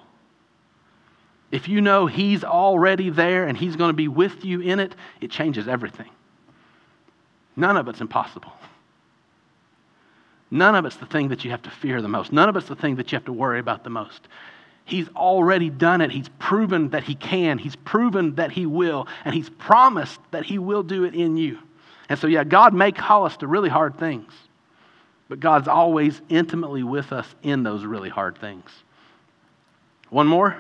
If 1.52 1.68
you 1.68 1.82
know 1.82 2.08
he's 2.08 2.44
already 2.44 3.10
there 3.10 3.46
and 3.46 3.58
he's 3.58 3.76
going 3.76 3.90
to 3.90 3.96
be 3.96 4.08
with 4.08 4.44
you 4.44 4.62
in 4.62 4.80
it, 4.80 4.96
it 5.22 5.30
changes 5.30 5.68
everything. 5.68 6.10
None 7.56 7.78
of 7.78 7.88
it's 7.88 8.02
impossible. 8.02 8.52
None 10.50 10.76
of 10.76 10.86
it's 10.86 10.96
the 10.96 11.06
thing 11.06 11.30
that 11.30 11.44
you 11.44 11.52
have 11.52 11.62
to 11.64 11.70
fear 11.70 12.02
the 12.02 12.08
most. 12.08 12.32
None 12.32 12.50
of 12.50 12.56
it's 12.56 12.68
the 12.68 12.76
thing 12.76 12.96
that 12.96 13.12
you 13.12 13.16
have 13.16 13.26
to 13.26 13.34
worry 13.34 13.60
about 13.60 13.84
the 13.84 13.90
most. 13.90 14.28
He's 14.86 15.08
already 15.10 15.70
done 15.70 16.02
it. 16.02 16.12
He's 16.12 16.30
proven 16.40 16.90
that 16.90 17.04
He 17.04 17.16
can. 17.16 17.58
He's 17.58 17.76
proven 17.76 18.36
that 18.36 18.52
He 18.52 18.66
will. 18.66 19.08
And 19.24 19.34
He's 19.34 19.50
promised 19.50 20.20
that 20.32 20.46
He 20.46 20.60
will 20.60 20.84
do 20.84 21.06
it 21.06 21.16
in 21.16 21.38
you. 21.38 21.60
And 22.10 22.20
so, 22.20 22.28
yeah, 22.28 22.44
God 22.44 22.74
may 22.74 22.92
call 22.92 23.26
us 23.26 23.38
to 23.38 23.48
really 23.48 23.70
hard 23.70 23.98
things, 23.98 24.34
but 25.30 25.40
God's 25.40 25.68
always 25.68 26.22
intimately 26.28 26.84
with 26.84 27.14
us 27.14 27.28
in 27.44 27.64
those 27.64 27.86
really 27.86 28.10
hard 28.10 28.38
things. 28.38 28.70
One 30.10 30.28
more? 30.28 30.58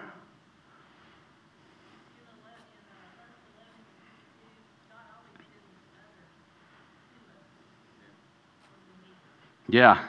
Yeah. 9.70 10.06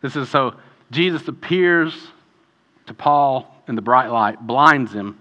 This 0.00 0.16
is 0.16 0.28
so 0.28 0.54
Jesus 0.90 1.28
appears 1.28 1.94
to 2.90 2.94
Paul 2.94 3.54
in 3.68 3.76
the 3.76 3.82
bright 3.82 4.10
light, 4.10 4.44
blinds 4.44 4.92
him, 4.92 5.16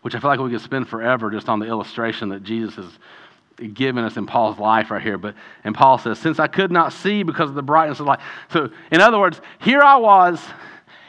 which 0.00 0.14
I 0.14 0.20
feel 0.20 0.30
like 0.30 0.40
we 0.40 0.50
could 0.50 0.62
spend 0.62 0.88
forever 0.88 1.30
just 1.30 1.50
on 1.50 1.58
the 1.58 1.66
illustration 1.66 2.30
that 2.30 2.42
Jesus 2.42 2.76
has 2.76 3.68
given 3.74 4.04
us 4.04 4.16
in 4.16 4.24
Paul's 4.24 4.58
life 4.58 4.90
right 4.90 5.02
here. 5.02 5.18
But 5.18 5.34
and 5.64 5.74
Paul 5.74 5.98
says, 5.98 6.18
Since 6.18 6.38
I 6.38 6.46
could 6.46 6.72
not 6.72 6.94
see 6.94 7.22
because 7.24 7.50
of 7.50 7.56
the 7.56 7.62
brightness 7.62 8.00
of 8.00 8.06
light. 8.06 8.20
So 8.48 8.70
in 8.90 9.02
other 9.02 9.18
words, 9.18 9.38
here 9.58 9.82
I 9.82 9.96
was 9.96 10.40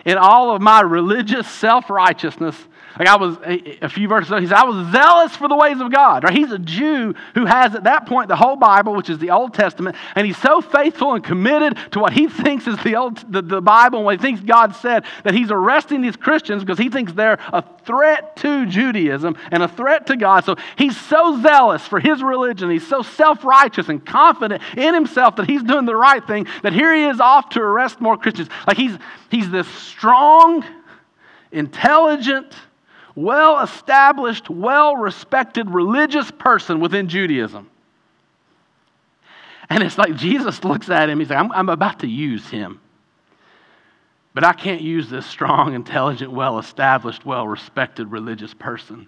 in 0.03 0.17
all 0.17 0.53
of 0.53 0.61
my 0.61 0.81
religious 0.81 1.49
self-righteousness 1.49 2.57
like 2.97 3.07
I 3.07 3.15
was 3.15 3.37
a, 3.43 3.89
few 3.89 4.07
verses 4.07 4.31
ago, 4.31 4.41
he 4.41 4.47
said, 4.47 4.57
I 4.57 4.65
was 4.65 4.91
zealous 4.91 5.35
for 5.35 5.47
the 5.47 5.55
ways 5.55 5.79
of 5.79 5.91
God. 5.91 6.23
Right? 6.23 6.33
He's 6.33 6.51
a 6.51 6.59
Jew 6.59 7.13
who 7.33 7.45
has 7.45 7.73
at 7.73 7.85
that 7.85 8.05
point 8.05 8.27
the 8.27 8.35
whole 8.35 8.55
Bible, 8.55 8.95
which 8.95 9.09
is 9.09 9.17
the 9.17 9.31
Old 9.31 9.53
Testament, 9.53 9.95
and 10.15 10.25
he's 10.25 10.37
so 10.37 10.61
faithful 10.61 11.13
and 11.13 11.23
committed 11.23 11.77
to 11.91 11.99
what 11.99 12.13
he 12.13 12.27
thinks 12.43 12.67
is 12.67 12.77
the, 12.83 12.95
old, 12.95 13.31
the, 13.31 13.41
the 13.41 13.61
Bible 13.61 13.99
and 13.99 14.05
what 14.05 14.19
he 14.19 14.21
thinks 14.21 14.41
God 14.41 14.75
said 14.75 15.05
that 15.23 15.33
he's 15.33 15.51
arresting 15.51 16.01
these 16.01 16.15
Christians 16.15 16.63
because 16.63 16.77
he 16.77 16.89
thinks 16.89 17.13
they're 17.13 17.39
a 17.53 17.63
threat 17.85 18.35
to 18.37 18.65
Judaism 18.65 19.37
and 19.51 19.63
a 19.63 19.67
threat 19.67 20.07
to 20.07 20.17
God. 20.17 20.43
So 20.43 20.55
he's 20.77 20.99
so 20.99 21.41
zealous 21.41 21.87
for 21.87 21.99
his 21.99 22.21
religion. 22.21 22.69
He's 22.69 22.87
so 22.87 23.01
self 23.01 23.43
righteous 23.43 23.89
and 23.89 24.05
confident 24.05 24.61
in 24.75 24.93
himself 24.93 25.35
that 25.37 25.49
he's 25.49 25.63
doing 25.63 25.85
the 25.85 25.95
right 25.95 26.25
thing 26.25 26.47
that 26.63 26.73
here 26.73 26.93
he 26.93 27.05
is 27.05 27.19
off 27.19 27.49
to 27.49 27.61
arrest 27.61 28.01
more 28.01 28.17
Christians. 28.17 28.49
Like 28.67 28.77
he's, 28.77 28.97
he's 29.29 29.49
this 29.49 29.67
strong, 29.67 30.65
intelligent, 31.51 32.55
well 33.15 33.61
established, 33.61 34.49
well 34.49 34.95
respected 34.95 35.69
religious 35.69 36.29
person 36.31 36.79
within 36.79 37.09
Judaism. 37.09 37.69
And 39.69 39.83
it's 39.83 39.97
like 39.97 40.15
Jesus 40.15 40.63
looks 40.63 40.89
at 40.89 41.09
him, 41.09 41.19
he's 41.19 41.29
like, 41.29 41.39
I'm, 41.39 41.51
I'm 41.51 41.69
about 41.69 41.99
to 41.99 42.07
use 42.07 42.47
him. 42.49 42.81
But 44.33 44.43
I 44.43 44.53
can't 44.53 44.81
use 44.81 45.09
this 45.09 45.25
strong, 45.25 45.73
intelligent, 45.73 46.31
well 46.31 46.59
established, 46.59 47.25
well 47.25 47.47
respected 47.47 48.11
religious 48.11 48.53
person. 48.53 49.07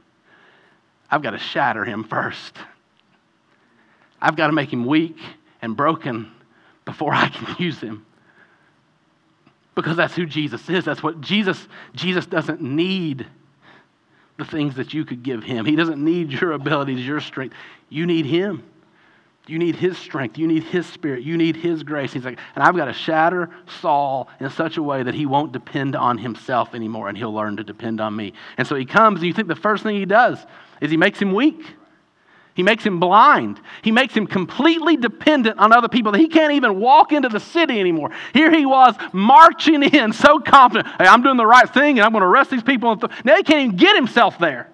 I've 1.09 1.21
got 1.21 1.31
to 1.31 1.37
shatter 1.37 1.85
him 1.85 2.03
first. 2.03 2.57
I've 4.21 4.35
got 4.35 4.47
to 4.47 4.53
make 4.53 4.71
him 4.71 4.85
weak 4.85 5.17
and 5.61 5.77
broken 5.77 6.31
before 6.85 7.13
I 7.13 7.29
can 7.29 7.55
use 7.59 7.79
him. 7.79 8.05
Because 9.75 9.97
that's 9.97 10.13
who 10.15 10.25
Jesus 10.25 10.69
is. 10.69 10.85
That's 10.85 11.01
what 11.01 11.19
Jesus 11.19 11.67
Jesus 11.93 12.25
doesn't 12.25 12.61
need 12.61 13.25
the 14.37 14.45
things 14.45 14.75
that 14.75 14.93
you 14.93 15.05
could 15.05 15.23
give 15.23 15.43
him. 15.43 15.65
He 15.65 15.75
doesn't 15.75 16.03
need 16.03 16.31
your 16.31 16.53
abilities, 16.53 17.05
your 17.05 17.19
strength. 17.19 17.55
You 17.89 18.05
need 18.05 18.25
him. 18.25 18.63
You 19.45 19.59
need 19.59 19.75
his 19.75 19.97
strength. 19.97 20.37
You 20.37 20.47
need 20.47 20.63
his 20.63 20.85
spirit. 20.85 21.23
You 21.23 21.37
need 21.37 21.57
his 21.57 21.83
grace. 21.83 22.13
He's 22.13 22.23
like, 22.23 22.39
and 22.55 22.63
I've 22.63 22.75
got 22.75 22.85
to 22.85 22.93
shatter 22.93 23.49
Saul 23.81 24.29
in 24.39 24.49
such 24.49 24.77
a 24.77 24.83
way 24.83 25.03
that 25.03 25.13
he 25.13 25.25
won't 25.25 25.51
depend 25.51 25.95
on 25.95 26.17
himself 26.17 26.73
anymore 26.73 27.09
and 27.09 27.17
he'll 27.17 27.33
learn 27.33 27.57
to 27.57 27.63
depend 27.63 27.99
on 27.99 28.15
me. 28.15 28.33
And 28.57 28.65
so 28.65 28.75
he 28.75 28.85
comes, 28.85 29.19
and 29.19 29.27
you 29.27 29.33
think 29.33 29.49
the 29.49 29.55
first 29.55 29.83
thing 29.83 29.97
he 29.97 30.05
does 30.05 30.39
is 30.79 30.89
he 30.89 30.97
makes 30.97 31.21
him 31.21 31.33
weak. 31.33 31.75
He 32.55 32.61
makes 32.61 32.83
him 32.83 32.99
blind. 32.99 33.59
He 33.81 33.91
makes 33.91 34.13
him 34.13 34.27
completely 34.27 34.95
dependent 34.95 35.57
on 35.57 35.73
other 35.73 35.87
people 35.87 36.11
that 36.11 36.19
he 36.19 36.27
can't 36.27 36.53
even 36.53 36.79
walk 36.79 37.11
into 37.11 37.29
the 37.29 37.39
city 37.39 37.79
anymore. 37.79 38.11
Here 38.33 38.51
he 38.51 38.65
was 38.65 38.95
marching 39.11 39.81
in 39.93 40.13
so 40.13 40.39
confident. 40.39 40.87
Hey, 40.99 41.07
I'm 41.07 41.23
doing 41.23 41.37
the 41.37 41.47
right 41.47 41.71
thing 41.71 41.97
and 41.97 42.05
I'm 42.05 42.11
going 42.11 42.21
to 42.21 42.27
arrest 42.27 42.51
these 42.51 42.63
people. 42.63 42.95
Now 43.23 43.37
he 43.37 43.43
can't 43.43 43.65
even 43.65 43.77
get 43.77 43.95
himself 43.95 44.37
there. 44.37 44.69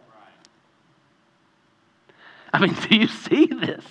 I 2.51 2.59
mean, 2.59 2.75
do 2.89 2.95
you 2.95 3.07
see 3.07 3.45
this? 3.45 3.85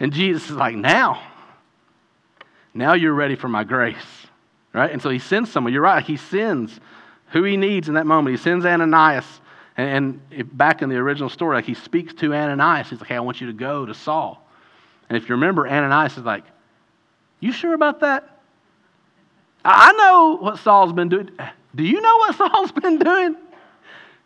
And 0.00 0.12
Jesus 0.12 0.50
is 0.50 0.56
like, 0.56 0.74
now, 0.74 1.22
now 2.74 2.94
you're 2.94 3.14
ready 3.14 3.36
for 3.36 3.48
my 3.48 3.62
grace. 3.62 3.96
Right? 4.72 4.90
And 4.90 5.02
so 5.02 5.10
he 5.10 5.18
sends 5.18 5.52
someone. 5.52 5.72
You're 5.72 5.82
right. 5.82 6.02
He 6.02 6.16
sends 6.16 6.80
who 7.28 7.44
he 7.44 7.56
needs 7.56 7.88
in 7.88 7.94
that 7.94 8.06
moment. 8.06 8.36
He 8.36 8.42
sends 8.42 8.64
Ananias 8.64 9.40
and, 9.76 10.20
and 10.30 10.56
back 10.56 10.82
in 10.82 10.88
the 10.88 10.96
original 10.96 11.28
story, 11.28 11.56
like 11.56 11.64
he 11.64 11.74
speaks 11.74 12.12
to 12.14 12.34
Ananias. 12.34 12.90
He's 12.90 13.00
like, 13.00 13.08
hey, 13.08 13.16
I 13.16 13.20
want 13.20 13.40
you 13.40 13.46
to 13.46 13.52
go 13.52 13.86
to 13.86 13.94
Saul. 13.94 14.46
And 15.08 15.16
if 15.16 15.28
you 15.28 15.34
remember, 15.34 15.66
Ananias 15.66 16.16
is 16.16 16.24
like, 16.24 16.44
you 17.40 17.52
sure 17.52 17.74
about 17.74 18.00
that? 18.00 18.40
I 19.64 19.92
know 19.92 20.36
what 20.40 20.58
Saul's 20.58 20.92
been 20.92 21.08
doing. 21.08 21.30
Do 21.74 21.82
you 21.82 22.00
know 22.00 22.16
what 22.18 22.36
Saul's 22.36 22.72
been 22.72 22.98
doing? 22.98 23.36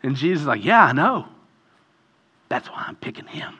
And 0.03 0.15
Jesus 0.15 0.41
is 0.41 0.47
like, 0.47 0.63
yeah, 0.63 0.83
I 0.83 0.91
know. 0.91 1.27
That's 2.49 2.67
why 2.69 2.85
I'm 2.87 2.95
picking 2.95 3.25
him. 3.25 3.57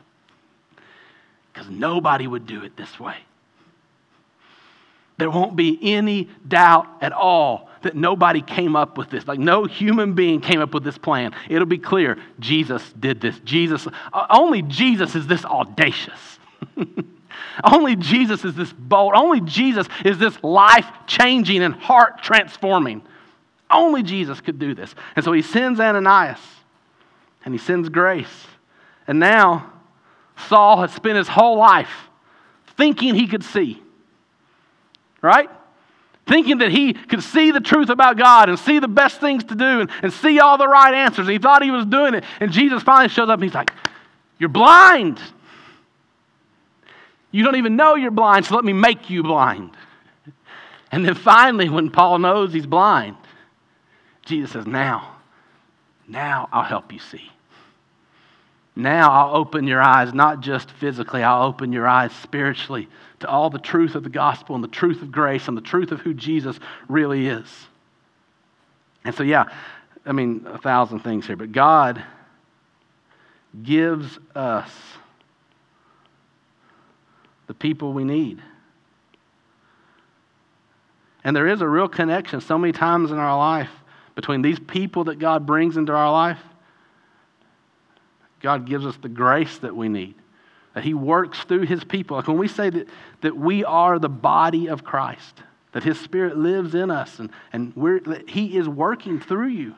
Because 1.51 1.69
nobody 1.69 2.27
would 2.27 2.45
do 2.45 2.63
it 2.63 2.77
this 2.77 2.99
way. 2.99 3.17
There 5.17 5.29
won't 5.29 5.55
be 5.55 5.79
any 5.81 6.29
doubt 6.47 6.87
at 7.01 7.11
all 7.11 7.66
that 7.87 7.95
nobody 7.95 8.41
came 8.41 8.75
up 8.75 8.97
with 8.97 9.09
this. 9.09 9.27
Like, 9.27 9.39
no 9.39 9.65
human 9.65 10.13
being 10.13 10.39
came 10.39 10.61
up 10.61 10.73
with 10.73 10.83
this 10.83 10.97
plan. 10.97 11.33
It'll 11.49 11.65
be 11.65 11.77
clear 11.77 12.17
Jesus 12.39 12.83
did 12.99 13.19
this. 13.19 13.39
Jesus, 13.39 13.87
uh, 14.13 14.27
only 14.29 14.61
Jesus 14.61 15.15
is 15.15 15.27
this 15.27 15.43
audacious. 15.43 16.39
only 17.63 17.95
Jesus 17.95 18.45
is 18.45 18.55
this 18.55 18.71
bold. 18.71 19.13
Only 19.15 19.41
Jesus 19.41 19.87
is 20.05 20.17
this 20.17 20.41
life 20.43 20.87
changing 21.07 21.63
and 21.63 21.73
heart 21.73 22.21
transforming. 22.21 23.01
Only 23.69 24.03
Jesus 24.03 24.39
could 24.39 24.59
do 24.59 24.73
this. 24.73 24.93
And 25.15 25.25
so 25.25 25.33
he 25.33 25.41
sends 25.41 25.79
Ananias 25.79 26.39
and 27.43 27.53
he 27.53 27.57
sends 27.57 27.89
grace. 27.89 28.45
And 29.07 29.19
now 29.19 29.73
Saul 30.47 30.81
has 30.81 30.93
spent 30.93 31.17
his 31.17 31.27
whole 31.27 31.57
life 31.57 31.91
thinking 32.77 33.15
he 33.15 33.27
could 33.27 33.43
see 33.43 33.81
right? 35.21 35.49
Thinking 36.27 36.57
that 36.57 36.71
he 36.71 36.93
could 36.93 37.23
see 37.23 37.51
the 37.51 37.61
truth 37.61 37.89
about 37.89 38.17
God 38.17 38.49
and 38.49 38.59
see 38.59 38.79
the 38.79 38.87
best 38.87 39.21
things 39.21 39.45
to 39.45 39.55
do 39.55 39.81
and, 39.81 39.89
and 40.03 40.11
see 40.11 40.39
all 40.39 40.57
the 40.57 40.67
right 40.67 40.93
answers. 40.93 41.27
he 41.27 41.37
thought 41.37 41.63
he 41.63 41.71
was 41.71 41.85
doing 41.85 42.13
it. 42.13 42.25
And 42.41 42.51
Jesus 42.51 42.83
finally 42.83 43.07
shows 43.07 43.29
up 43.29 43.35
and 43.35 43.43
he's 43.43 43.53
like, 43.53 43.71
You're 44.37 44.49
blind. 44.49 45.21
You 47.31 47.43
don't 47.43 47.55
even 47.55 47.75
know 47.75 47.95
you're 47.95 48.11
blind, 48.11 48.45
so 48.45 48.55
let 48.55 48.65
me 48.65 48.73
make 48.73 49.09
you 49.09 49.23
blind. 49.23 49.71
And 50.91 51.05
then 51.05 51.15
finally, 51.15 51.69
when 51.69 51.91
Paul 51.91 52.19
knows 52.19 52.53
he's 52.53 52.65
blind, 52.65 53.17
Jesus 54.25 54.51
says, 54.51 54.67
Now, 54.67 55.15
now 56.07 56.49
I'll 56.51 56.63
help 56.63 56.91
you 56.91 56.99
see. 56.99 57.31
Now 58.75 59.11
I'll 59.11 59.35
open 59.35 59.65
your 59.65 59.81
eyes, 59.81 60.13
not 60.13 60.41
just 60.41 60.71
physically, 60.71 61.23
I'll 61.23 61.47
open 61.47 61.71
your 61.71 61.87
eyes 61.87 62.11
spiritually 62.21 62.89
to 63.19 63.27
all 63.27 63.49
the 63.49 63.59
truth 63.59 63.95
of 63.95 64.03
the 64.03 64.09
gospel 64.09 64.55
and 64.55 64.63
the 64.63 64.69
truth 64.69 65.01
of 65.01 65.11
grace 65.11 65.47
and 65.47 65.57
the 65.57 65.61
truth 65.61 65.91
of 65.91 66.01
who 66.01 66.13
Jesus 66.13 66.59
really 66.87 67.27
is. 67.27 67.67
And 69.03 69.15
so, 69.15 69.23
yeah, 69.23 69.45
I 70.05 70.11
mean, 70.11 70.45
a 70.47 70.57
thousand 70.57 70.99
things 70.99 71.25
here, 71.25 71.35
but 71.35 71.51
God 71.51 72.03
gives 73.63 74.19
us 74.35 74.71
the 77.47 77.53
people 77.53 77.93
we 77.93 78.03
need. 78.03 78.41
And 81.23 81.35
there 81.35 81.47
is 81.47 81.61
a 81.61 81.67
real 81.67 81.87
connection 81.87 82.39
so 82.41 82.57
many 82.57 82.73
times 82.73 83.11
in 83.11 83.17
our 83.17 83.37
life 83.37 83.71
between 84.15 84.41
these 84.41 84.59
people 84.59 85.05
that 85.05 85.19
God 85.19 85.45
brings 85.45 85.77
into 85.77 85.93
our 85.93 86.11
life. 86.11 86.39
God 88.41 88.65
gives 88.65 88.85
us 88.85 88.95
the 88.97 89.09
grace 89.09 89.57
that 89.59 89.75
we 89.75 89.89
need 89.89 90.15
that 90.77 90.83
he 90.83 90.93
works 90.93 91.39
through 91.39 91.63
his 91.63 91.83
people. 91.83 92.17
Like 92.17 92.27
when 92.27 92.37
we 92.37 92.47
say 92.47 92.69
that, 92.69 92.87
that 93.21 93.35
we 93.35 93.65
are 93.65 93.97
the 93.97 94.09
body 94.09 94.67
of 94.67 94.83
Christ, 94.83 95.41
that 95.71 95.83
his 95.83 95.99
spirit 95.99 96.37
lives 96.37 96.75
in 96.75 96.91
us 96.91 97.17
and, 97.17 97.31
and 97.51 97.75
we're, 97.75 97.99
he 98.27 98.55
is 98.55 98.69
working 98.69 99.19
through 99.19 99.47
you. 99.47 99.73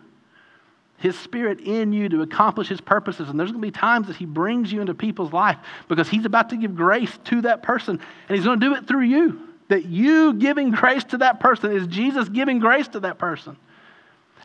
His 0.98 1.18
spirit 1.18 1.62
in 1.62 1.94
you 1.94 2.10
to 2.10 2.22
accomplish 2.22 2.68
his 2.68 2.82
purposes. 2.82 3.30
And 3.30 3.40
there's 3.40 3.50
going 3.50 3.62
to 3.62 3.66
be 3.66 3.72
times 3.72 4.08
that 4.08 4.18
he 4.18 4.26
brings 4.26 4.74
you 4.74 4.82
into 4.82 4.94
people's 4.94 5.32
life 5.32 5.56
because 5.88 6.10
he's 6.10 6.26
about 6.26 6.50
to 6.50 6.58
give 6.58 6.76
grace 6.76 7.18
to 7.28 7.44
that 7.44 7.64
person 7.64 7.98
and 8.28 8.36
he's 8.36 8.44
going 8.44 8.60
to 8.60 8.66
do 8.66 8.76
it 8.76 8.86
through 8.86 9.06
you. 9.06 9.40
That 9.70 9.86
you 9.86 10.34
giving 10.34 10.72
grace 10.72 11.06
to 11.06 11.20
that 11.20 11.40
person 11.40 11.72
is 11.72 11.88
Jesus 11.88 12.28
giving 12.28 12.60
grace 12.60 12.90
to 12.90 13.00
that 13.00 13.18
person. 13.18 13.56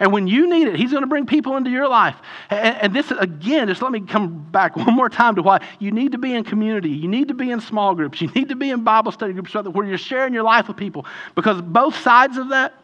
And 0.01 0.13
when 0.13 0.27
you 0.27 0.49
need 0.49 0.67
it, 0.67 0.77
He's 0.77 0.91
going 0.91 1.03
to 1.03 1.09
bring 1.09 1.27
people 1.27 1.57
into 1.57 1.71
your 1.71 1.89
life. 1.89 2.17
And, 2.51 2.77
and, 2.77 2.95
this, 2.95 3.11
again, 3.13 3.69
just 3.69 3.81
let 3.81 3.93
me 3.93 4.01
come 4.01 4.45
back 4.51 4.77
one 4.77 4.95
more 4.95 5.09
time 5.09 5.37
to 5.37 5.43
why 5.43 5.61
you 5.79 5.91
need 5.93 6.13
to 6.13 6.19
be 6.19 6.35
in 6.35 6.45
community. 6.45 6.91
You 6.91 7.09
need 7.09 7.29
to 7.29 7.35
be 7.35 7.51
in 7.51 7.61
small 7.61 7.95
groups. 7.95 8.21
You 8.21 8.29
need 8.29 8.49
to 8.49 8.57
be 8.57 8.71
in 8.71 8.83
Bible 8.83 9.13
study 9.13 9.33
groups 9.33 9.55
where 9.55 9.87
you're 9.87 9.99
sharing 9.99 10.35
your 10.35 10.43
life 10.43 10.69
with 10.69 10.77
people. 10.77 11.07
Because 11.35 11.61
both 11.63 11.97
sides 12.01 12.37
of 12.37 12.49
that, 12.49 12.75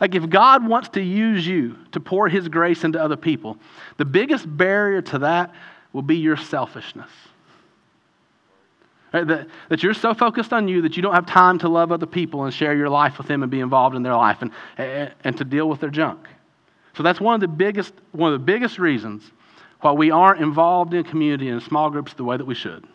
like 0.00 0.14
if 0.14 0.28
God 0.28 0.66
wants 0.66 0.90
to 0.90 1.02
use 1.02 1.46
you 1.46 1.76
to 1.92 2.00
pour 2.00 2.28
His 2.28 2.48
grace 2.48 2.84
into 2.84 3.02
other 3.02 3.16
people, 3.16 3.56
the 3.96 4.04
biggest 4.04 4.44
barrier 4.56 5.00
to 5.02 5.20
that 5.20 5.54
will 5.92 6.02
be 6.02 6.16
your 6.16 6.36
selfishness. 6.36 7.10
Right? 9.12 9.26
That, 9.26 9.48
that 9.68 9.82
you're 9.82 9.94
so 9.94 10.14
focused 10.14 10.52
on 10.52 10.68
you 10.68 10.82
that 10.82 10.96
you 10.96 11.02
don't 11.02 11.14
have 11.14 11.26
time 11.26 11.58
to 11.60 11.68
love 11.68 11.92
other 11.92 12.06
people 12.06 12.44
and 12.44 12.52
share 12.52 12.74
your 12.74 12.88
life 12.88 13.18
with 13.18 13.26
them 13.26 13.42
and 13.42 13.50
be 13.50 13.60
involved 13.60 13.94
in 13.94 14.02
their 14.02 14.16
life 14.16 14.38
and, 14.40 14.50
and, 14.76 15.12
and 15.24 15.36
to 15.36 15.44
deal 15.44 15.68
with 15.68 15.80
their 15.80 15.90
junk. 15.90 16.26
So 16.94 17.02
that's 17.02 17.20
one 17.20 17.34
of 17.34 17.40
the 17.40 17.48
biggest, 17.48 17.94
one 18.12 18.32
of 18.32 18.40
the 18.40 18.44
biggest 18.44 18.78
reasons 18.78 19.30
why 19.80 19.92
we 19.92 20.10
aren't 20.10 20.40
involved 20.40 20.94
in 20.94 21.04
community 21.04 21.48
and 21.48 21.62
small 21.62 21.90
groups 21.90 22.14
the 22.14 22.24
way 22.24 22.36
that 22.36 22.44
we 22.44 22.54
should 22.54 22.86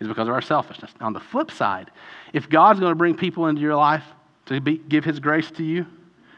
is 0.00 0.08
because 0.08 0.28
of 0.28 0.34
our 0.34 0.42
selfishness. 0.42 0.92
On 1.00 1.12
the 1.12 1.20
flip 1.20 1.50
side, 1.50 1.90
if 2.32 2.48
God's 2.48 2.80
going 2.80 2.90
to 2.90 2.96
bring 2.96 3.16
people 3.16 3.46
into 3.46 3.60
your 3.60 3.76
life 3.76 4.04
to 4.46 4.60
be, 4.60 4.78
give 4.78 5.04
His 5.04 5.18
grace 5.18 5.50
to 5.52 5.64
you, 5.64 5.86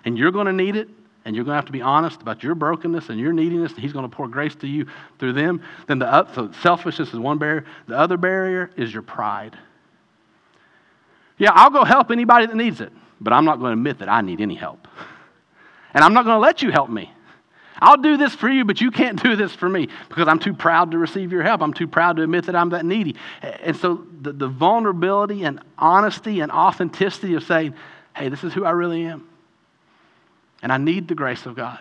and 0.04 0.16
you're 0.16 0.30
going 0.30 0.46
to 0.46 0.52
need 0.52 0.76
it, 0.76 0.88
and 1.24 1.34
you're 1.34 1.44
going 1.44 1.54
to 1.54 1.56
have 1.56 1.66
to 1.66 1.72
be 1.72 1.82
honest 1.82 2.22
about 2.22 2.42
your 2.42 2.54
brokenness 2.54 3.08
and 3.08 3.18
your 3.18 3.32
neediness, 3.32 3.72
and 3.72 3.80
He's 3.80 3.92
going 3.92 4.08
to 4.08 4.14
pour 4.14 4.28
grace 4.28 4.54
to 4.56 4.66
you 4.66 4.86
through 5.18 5.32
them, 5.32 5.62
then 5.88 5.98
the 5.98 6.32
so 6.34 6.50
selfishness 6.62 7.08
is 7.08 7.18
one 7.18 7.38
barrier. 7.38 7.64
The 7.88 7.98
other 7.98 8.16
barrier 8.16 8.70
is 8.76 8.92
your 8.92 9.02
pride. 9.02 9.58
Yeah, 11.38 11.50
I'll 11.52 11.70
go 11.70 11.84
help 11.84 12.10
anybody 12.10 12.46
that 12.46 12.56
needs 12.56 12.80
it, 12.80 12.92
but 13.20 13.32
I'm 13.32 13.44
not 13.44 13.58
going 13.58 13.70
to 13.70 13.78
admit 13.78 13.98
that 13.98 14.08
I 14.08 14.20
need 14.20 14.40
any 14.40 14.54
help. 14.54 14.86
And 15.96 16.04
I'm 16.04 16.12
not 16.12 16.26
going 16.26 16.36
to 16.36 16.40
let 16.40 16.60
you 16.60 16.70
help 16.70 16.90
me. 16.90 17.10
I'll 17.78 17.96
do 17.96 18.18
this 18.18 18.34
for 18.34 18.50
you, 18.50 18.66
but 18.66 18.82
you 18.82 18.90
can't 18.90 19.20
do 19.22 19.34
this 19.34 19.52
for 19.52 19.66
me 19.66 19.88
because 20.10 20.28
I'm 20.28 20.38
too 20.38 20.52
proud 20.52 20.90
to 20.90 20.98
receive 20.98 21.32
your 21.32 21.42
help. 21.42 21.62
I'm 21.62 21.72
too 21.72 21.88
proud 21.88 22.16
to 22.16 22.22
admit 22.22 22.44
that 22.46 22.54
I'm 22.54 22.68
that 22.68 22.84
needy. 22.84 23.16
And 23.40 23.74
so 23.74 24.06
the, 24.20 24.32
the 24.32 24.46
vulnerability 24.46 25.44
and 25.44 25.58
honesty 25.78 26.40
and 26.40 26.52
authenticity 26.52 27.32
of 27.34 27.44
saying, 27.44 27.74
hey, 28.14 28.28
this 28.28 28.44
is 28.44 28.52
who 28.52 28.66
I 28.66 28.72
really 28.72 29.06
am. 29.06 29.26
And 30.62 30.70
I 30.70 30.76
need 30.76 31.08
the 31.08 31.14
grace 31.14 31.46
of 31.46 31.56
God. 31.56 31.80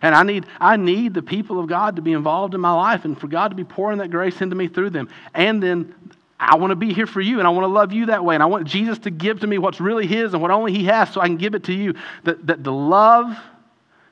And 0.00 0.14
I 0.14 0.22
need, 0.22 0.46
I 0.58 0.76
need 0.78 1.12
the 1.12 1.22
people 1.22 1.60
of 1.60 1.66
God 1.66 1.96
to 1.96 2.02
be 2.02 2.12
involved 2.12 2.54
in 2.54 2.62
my 2.62 2.72
life 2.72 3.04
and 3.04 3.20
for 3.20 3.28
God 3.28 3.48
to 3.48 3.54
be 3.54 3.64
pouring 3.64 3.98
that 3.98 4.10
grace 4.10 4.40
into 4.40 4.56
me 4.56 4.68
through 4.68 4.90
them. 4.90 5.10
And 5.34 5.62
then 5.62 5.94
I 6.42 6.56
want 6.56 6.70
to 6.70 6.76
be 6.76 6.94
here 6.94 7.06
for 7.06 7.20
you 7.20 7.38
and 7.38 7.46
I 7.46 7.50
want 7.50 7.64
to 7.64 7.72
love 7.72 7.92
you 7.92 8.06
that 8.06 8.24
way. 8.24 8.34
And 8.34 8.42
I 8.42 8.46
want 8.46 8.66
Jesus 8.66 8.98
to 9.00 9.10
give 9.10 9.40
to 9.40 9.46
me 9.46 9.58
what's 9.58 9.78
really 9.78 10.06
His 10.06 10.32
and 10.32 10.40
what 10.40 10.50
only 10.50 10.72
He 10.72 10.84
has 10.86 11.12
so 11.12 11.20
I 11.20 11.26
can 11.26 11.36
give 11.36 11.54
it 11.54 11.64
to 11.64 11.74
you. 11.74 11.94
That, 12.24 12.46
that 12.46 12.64
the 12.64 12.72
love 12.72 13.36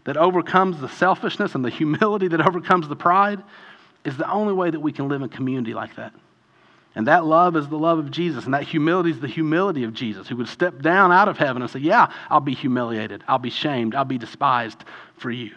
that 0.05 0.19
overcomes 0.19 0.79
the 0.79 0.89
selfishness 0.89 1.55
and 1.55 1.65
the 1.65 1.71
humility 1.81 2.29
that 2.29 2.47
overcomes 2.47 2.87
the 2.87 2.97
pride 2.97 3.43
is 4.05 4.17
the 4.17 4.31
only 4.31 4.53
way 4.53 4.71
that 4.71 4.81
we 4.81 4.93
can 4.93 5.09
live 5.09 5.23
in 5.23 5.31
community 5.31 5.73
like 5.73 5.97
that. 5.97 6.13
And 6.95 7.07
that 7.07 7.25
love 7.25 7.57
is 7.57 7.69
the 7.69 7.79
love 7.79 7.99
of 7.99 8.11
Jesus, 8.11 8.45
and 8.45 8.55
that 8.55 8.65
humility 8.65 9.11
is 9.11 9.21
the 9.21 9.29
humility 9.29 9.85
of 9.85 9.93
Jesus, 9.95 10.27
who 10.27 10.37
would 10.37 10.49
step 10.49 10.83
down 10.83 11.13
out 11.13 11.29
of 11.29 11.39
heaven 11.39 11.63
and 11.63 11.71
say, 11.71 11.79
Yeah, 11.79 12.11
I'll 12.29 12.41
be 12.41 12.55
humiliated, 12.55 13.23
I'll 13.29 13.39
be 13.39 13.51
shamed, 13.51 13.95
I'll 13.95 14.05
be 14.05 14.19
despised 14.19 14.85
for 15.17 15.31
you. 15.31 15.55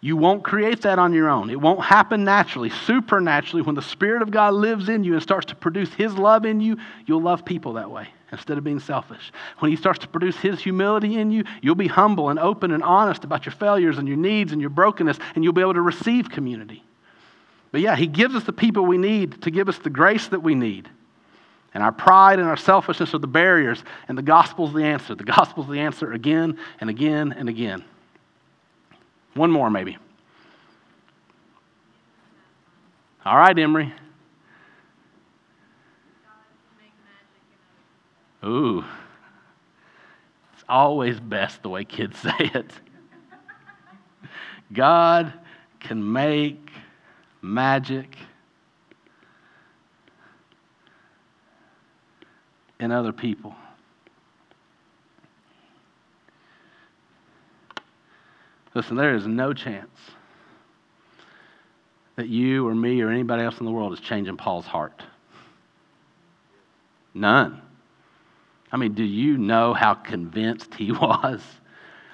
You 0.00 0.16
won't 0.16 0.44
create 0.44 0.82
that 0.82 0.98
on 0.98 1.12
your 1.12 1.28
own. 1.28 1.50
It 1.50 1.60
won't 1.60 1.82
happen 1.82 2.22
naturally. 2.22 2.70
Supernaturally, 2.70 3.62
when 3.62 3.74
the 3.74 3.82
Spirit 3.82 4.22
of 4.22 4.30
God 4.30 4.54
lives 4.54 4.88
in 4.88 5.02
you 5.02 5.14
and 5.14 5.22
starts 5.22 5.46
to 5.46 5.56
produce 5.56 5.92
His 5.92 6.16
love 6.16 6.44
in 6.46 6.60
you, 6.60 6.76
you'll 7.06 7.22
love 7.22 7.44
people 7.44 7.72
that 7.74 7.90
way 7.90 8.08
instead 8.30 8.58
of 8.58 8.64
being 8.64 8.78
selfish. 8.78 9.32
When 9.58 9.72
He 9.72 9.76
starts 9.76 9.98
to 10.00 10.08
produce 10.08 10.36
His 10.36 10.60
humility 10.60 11.18
in 11.18 11.32
you, 11.32 11.42
you'll 11.62 11.74
be 11.74 11.88
humble 11.88 12.28
and 12.28 12.38
open 12.38 12.70
and 12.70 12.82
honest 12.82 13.24
about 13.24 13.44
your 13.44 13.54
failures 13.54 13.98
and 13.98 14.06
your 14.06 14.16
needs 14.16 14.52
and 14.52 14.60
your 14.60 14.70
brokenness, 14.70 15.18
and 15.34 15.42
you'll 15.42 15.52
be 15.52 15.62
able 15.62 15.74
to 15.74 15.82
receive 15.82 16.30
community. 16.30 16.84
But 17.72 17.80
yeah, 17.80 17.96
He 17.96 18.06
gives 18.06 18.36
us 18.36 18.44
the 18.44 18.52
people 18.52 18.86
we 18.86 18.98
need 18.98 19.42
to 19.42 19.50
give 19.50 19.68
us 19.68 19.78
the 19.78 19.90
grace 19.90 20.28
that 20.28 20.40
we 20.40 20.54
need. 20.54 20.88
And 21.74 21.82
our 21.82 21.92
pride 21.92 22.38
and 22.38 22.48
our 22.48 22.56
selfishness 22.56 23.14
are 23.14 23.18
the 23.18 23.26
barriers, 23.26 23.82
and 24.06 24.16
the 24.16 24.22
gospel's 24.22 24.72
the 24.72 24.84
answer. 24.84 25.16
The 25.16 25.24
gospel's 25.24 25.66
the 25.66 25.80
answer 25.80 26.12
again 26.12 26.56
and 26.80 26.88
again 26.88 27.32
and 27.32 27.48
again. 27.48 27.84
One 29.34 29.50
more, 29.50 29.70
maybe. 29.70 29.96
All 33.24 33.36
right, 33.36 33.58
Emery. 33.58 33.92
Ooh. 38.44 38.84
It's 40.54 40.64
always 40.68 41.20
best 41.20 41.62
the 41.62 41.68
way 41.68 41.84
kids 41.84 42.18
say 42.22 42.32
it. 42.38 42.72
God 44.72 45.32
can 45.80 46.12
make 46.12 46.70
magic 47.42 48.16
in 52.80 52.92
other 52.92 53.12
people. 53.12 53.54
Listen, 58.78 58.96
there 58.96 59.16
is 59.16 59.26
no 59.26 59.52
chance 59.52 59.90
that 62.14 62.28
you 62.28 62.64
or 62.68 62.76
me 62.76 63.00
or 63.00 63.10
anybody 63.10 63.42
else 63.42 63.58
in 63.58 63.66
the 63.66 63.72
world 63.72 63.92
is 63.92 63.98
changing 63.98 64.36
Paul's 64.36 64.66
heart. 64.66 65.02
None. 67.12 67.60
I 68.70 68.76
mean, 68.76 68.94
do 68.94 69.02
you 69.02 69.36
know 69.36 69.74
how 69.74 69.94
convinced 69.94 70.76
he 70.76 70.92
was? 71.00 71.42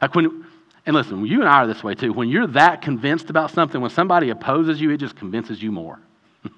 Like 0.01 0.15
when, 0.15 0.47
and 0.87 0.97
listen, 0.97 1.27
you 1.27 1.41
and 1.41 1.49
I 1.51 1.65
are 1.65 1.67
this 1.67 1.85
way 1.85 1.95
too. 1.95 2.15
When 2.15 2.31
you're 2.31 2.47
that 2.47 2.81
convinced 2.81 3.29
about 3.29 3.51
something, 3.51 3.83
when 3.83 3.91
somebody 3.91 4.31
opposes 4.31 4.81
you, 4.81 4.91
it 4.91 4.97
just 4.97 5.17
convinces 5.17 5.63
you 5.63 5.71
more. 5.71 5.99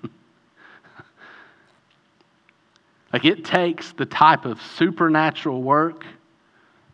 like 3.13 3.25
it 3.25 3.45
takes 3.45 3.91
the 3.91 4.07
type 4.07 4.45
of 4.45 4.63
supernatural 4.63 5.65
work 5.65 6.07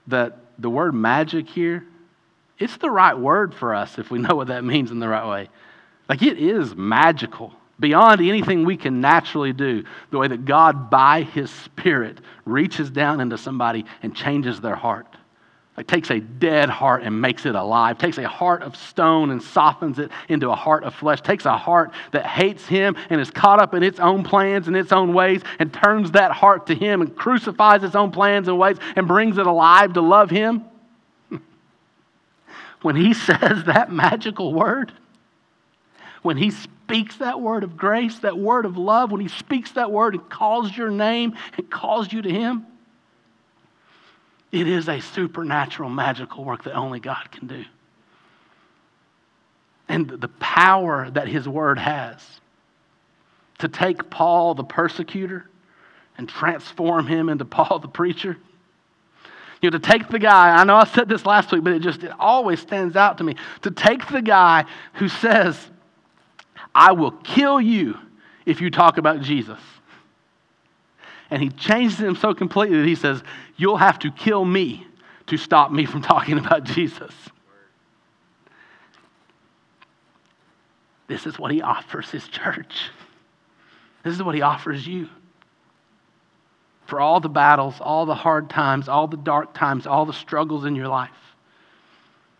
that 0.06 0.38
the 0.58 0.70
word 0.70 0.94
magic 0.94 1.46
here 1.46 1.84
it's 2.62 2.76
the 2.76 2.90
right 2.90 3.18
word 3.18 3.54
for 3.54 3.74
us 3.74 3.98
if 3.98 4.10
we 4.10 4.18
know 4.18 4.36
what 4.36 4.48
that 4.48 4.64
means 4.64 4.90
in 4.90 5.00
the 5.00 5.08
right 5.08 5.28
way. 5.28 5.48
Like 6.08 6.22
it 6.22 6.38
is 6.38 6.74
magical 6.74 7.52
beyond 7.80 8.20
anything 8.20 8.64
we 8.64 8.76
can 8.76 9.00
naturally 9.00 9.52
do, 9.52 9.84
the 10.10 10.18
way 10.18 10.28
that 10.28 10.44
God, 10.44 10.88
by 10.88 11.22
His 11.22 11.50
Spirit, 11.50 12.20
reaches 12.44 12.90
down 12.90 13.20
into 13.20 13.36
somebody 13.36 13.84
and 14.02 14.14
changes 14.14 14.60
their 14.60 14.76
heart. 14.76 15.06
Like 15.76 15.86
takes 15.86 16.10
a 16.10 16.20
dead 16.20 16.68
heart 16.68 17.02
and 17.02 17.20
makes 17.20 17.46
it 17.46 17.54
alive, 17.54 17.98
takes 17.98 18.18
a 18.18 18.28
heart 18.28 18.62
of 18.62 18.76
stone 18.76 19.30
and 19.30 19.42
softens 19.42 19.98
it 19.98 20.10
into 20.28 20.50
a 20.50 20.54
heart 20.54 20.84
of 20.84 20.94
flesh, 20.94 21.22
takes 21.22 21.46
a 21.46 21.56
heart 21.56 21.92
that 22.12 22.26
hates 22.26 22.66
Him 22.66 22.94
and 23.10 23.20
is 23.20 23.30
caught 23.30 23.60
up 23.60 23.74
in 23.74 23.82
its 23.82 23.98
own 23.98 24.22
plans 24.22 24.68
and 24.68 24.76
its 24.76 24.92
own 24.92 25.14
ways 25.14 25.42
and 25.58 25.72
turns 25.72 26.12
that 26.12 26.30
heart 26.30 26.66
to 26.66 26.74
Him 26.74 27.00
and 27.00 27.16
crucifies 27.16 27.82
its 27.82 27.96
own 27.96 28.12
plans 28.12 28.46
and 28.48 28.58
ways 28.58 28.76
and 28.94 29.08
brings 29.08 29.38
it 29.38 29.46
alive 29.46 29.94
to 29.94 30.02
love 30.02 30.30
Him 30.30 30.64
when 32.82 32.96
he 32.96 33.14
says 33.14 33.64
that 33.64 33.90
magical 33.90 34.52
word, 34.52 34.92
when 36.22 36.36
he 36.36 36.50
speaks 36.50 37.16
that 37.16 37.40
word 37.40 37.64
of 37.64 37.76
grace, 37.76 38.18
that 38.20 38.38
word 38.38 38.64
of 38.64 38.76
love, 38.76 39.10
when 39.10 39.20
he 39.20 39.28
speaks 39.28 39.72
that 39.72 39.90
word 39.90 40.14
and 40.14 40.28
calls 40.28 40.76
your 40.76 40.90
name 40.90 41.34
and 41.56 41.70
calls 41.70 42.12
you 42.12 42.22
to 42.22 42.30
him, 42.30 42.66
it 44.52 44.68
is 44.68 44.88
a 44.88 45.00
supernatural, 45.00 45.88
magical 45.88 46.44
work 46.44 46.64
that 46.64 46.74
only 46.74 47.00
God 47.00 47.32
can 47.32 47.46
do. 47.46 47.64
And 49.88 50.08
the 50.08 50.28
power 50.28 51.10
that 51.10 51.26
his 51.26 51.48
word 51.48 51.78
has 51.78 52.22
to 53.58 53.68
take 53.68 54.10
Paul 54.10 54.54
the 54.54 54.64
persecutor 54.64 55.48
and 56.18 56.28
transform 56.28 57.06
him 57.06 57.28
into 57.28 57.44
Paul 57.44 57.78
the 57.78 57.88
preacher 57.88 58.36
you 59.62 59.70
know, 59.70 59.78
to 59.78 59.90
take 59.90 60.08
the 60.08 60.18
guy, 60.18 60.50
I 60.50 60.64
know 60.64 60.74
I 60.74 60.84
said 60.84 61.08
this 61.08 61.24
last 61.24 61.52
week, 61.52 61.62
but 61.62 61.72
it 61.72 61.82
just 61.82 62.02
it 62.02 62.12
always 62.18 62.60
stands 62.60 62.96
out 62.96 63.18
to 63.18 63.24
me. 63.24 63.36
To 63.62 63.70
take 63.70 64.08
the 64.08 64.20
guy 64.20 64.64
who 64.94 65.08
says, 65.08 65.56
I 66.74 66.92
will 66.92 67.12
kill 67.12 67.60
you 67.60 67.96
if 68.44 68.60
you 68.60 68.70
talk 68.70 68.98
about 68.98 69.20
Jesus. 69.20 69.60
And 71.30 71.40
he 71.40 71.48
changes 71.48 71.98
him 71.98 72.16
so 72.16 72.34
completely 72.34 72.78
that 72.78 72.86
he 72.86 72.96
says, 72.96 73.22
You'll 73.56 73.76
have 73.76 74.00
to 74.00 74.10
kill 74.10 74.44
me 74.44 74.86
to 75.28 75.36
stop 75.36 75.70
me 75.70 75.86
from 75.86 76.02
talking 76.02 76.38
about 76.38 76.64
Jesus. 76.64 77.14
This 81.06 81.24
is 81.24 81.38
what 81.38 81.52
he 81.52 81.62
offers 81.62 82.10
his 82.10 82.26
church. 82.26 82.90
This 84.02 84.14
is 84.14 84.22
what 84.22 84.34
he 84.34 84.42
offers 84.42 84.86
you 84.86 85.08
for 86.86 87.00
all 87.00 87.20
the 87.20 87.28
battles, 87.28 87.76
all 87.80 88.06
the 88.06 88.14
hard 88.14 88.50
times, 88.50 88.88
all 88.88 89.06
the 89.06 89.16
dark 89.16 89.54
times, 89.54 89.86
all 89.86 90.04
the 90.04 90.12
struggles 90.12 90.64
in 90.64 90.74
your 90.74 90.88
life. 90.88 91.10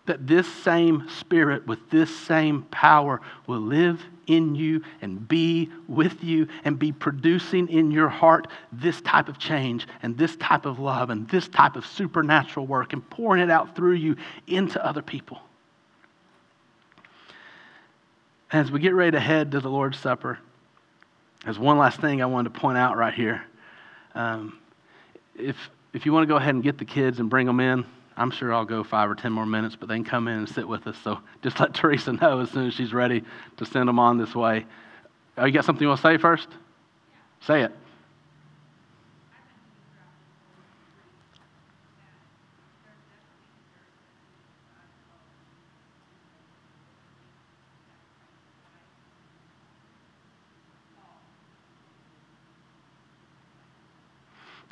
That 0.06 0.26
this 0.26 0.52
same 0.52 1.08
Spirit 1.08 1.66
with 1.66 1.90
this 1.90 2.14
same 2.14 2.62
power 2.64 3.20
will 3.46 3.60
live 3.60 4.04
in 4.26 4.54
you 4.54 4.82
and 5.00 5.26
be 5.28 5.70
with 5.86 6.22
you 6.24 6.48
and 6.64 6.78
be 6.78 6.90
producing 6.90 7.68
in 7.68 7.90
your 7.90 8.08
heart 8.08 8.48
this 8.72 9.00
type 9.00 9.28
of 9.28 9.38
change 9.38 9.86
and 10.02 10.18
this 10.18 10.36
type 10.36 10.66
of 10.66 10.78
love 10.78 11.10
and 11.10 11.28
this 11.28 11.48
type 11.48 11.76
of 11.76 11.86
supernatural 11.86 12.66
work 12.66 12.92
and 12.92 13.08
pouring 13.10 13.42
it 13.42 13.50
out 13.50 13.76
through 13.76 13.94
you 13.94 14.16
into 14.46 14.84
other 14.84 15.02
people. 15.02 15.40
As 18.50 18.70
we 18.70 18.80
get 18.80 18.94
ready 18.94 19.12
to 19.12 19.20
head 19.20 19.52
to 19.52 19.60
the 19.60 19.70
Lord's 19.70 19.98
Supper, 19.98 20.38
there's 21.44 21.58
one 21.58 21.78
last 21.78 22.00
thing 22.00 22.22
I 22.22 22.26
wanted 22.26 22.52
to 22.52 22.60
point 22.60 22.76
out 22.76 22.96
right 22.96 23.14
here. 23.14 23.44
Um, 24.14 24.58
if, 25.36 25.56
if 25.92 26.06
you 26.06 26.12
want 26.12 26.24
to 26.24 26.26
go 26.26 26.36
ahead 26.36 26.54
and 26.54 26.62
get 26.62 26.78
the 26.78 26.84
kids 26.84 27.20
and 27.20 27.28
bring 27.30 27.46
them 27.46 27.60
in, 27.60 27.84
I'm 28.16 28.30
sure 28.30 28.52
I'll 28.52 28.64
go 28.64 28.84
five 28.84 29.10
or 29.10 29.14
ten 29.14 29.32
more 29.32 29.46
minutes, 29.46 29.76
but 29.78 29.88
they 29.88 29.94
can 29.94 30.04
come 30.04 30.28
in 30.28 30.38
and 30.38 30.48
sit 30.48 30.66
with 30.66 30.86
us. 30.86 30.96
So 31.02 31.18
just 31.42 31.58
let 31.60 31.74
Teresa 31.74 32.12
know 32.12 32.40
as 32.40 32.50
soon 32.50 32.66
as 32.66 32.74
she's 32.74 32.92
ready 32.92 33.22
to 33.56 33.64
send 33.64 33.88
them 33.88 33.98
on 33.98 34.18
this 34.18 34.34
way. 34.34 34.66
Oh, 35.38 35.46
you 35.46 35.52
got 35.52 35.64
something 35.64 35.82
you 35.82 35.88
want 35.88 36.00
to 36.00 36.06
say 36.06 36.18
first? 36.18 36.48
Say 37.40 37.62
it. 37.62 37.72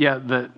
Yeah, 0.01 0.19
that, 0.29 0.51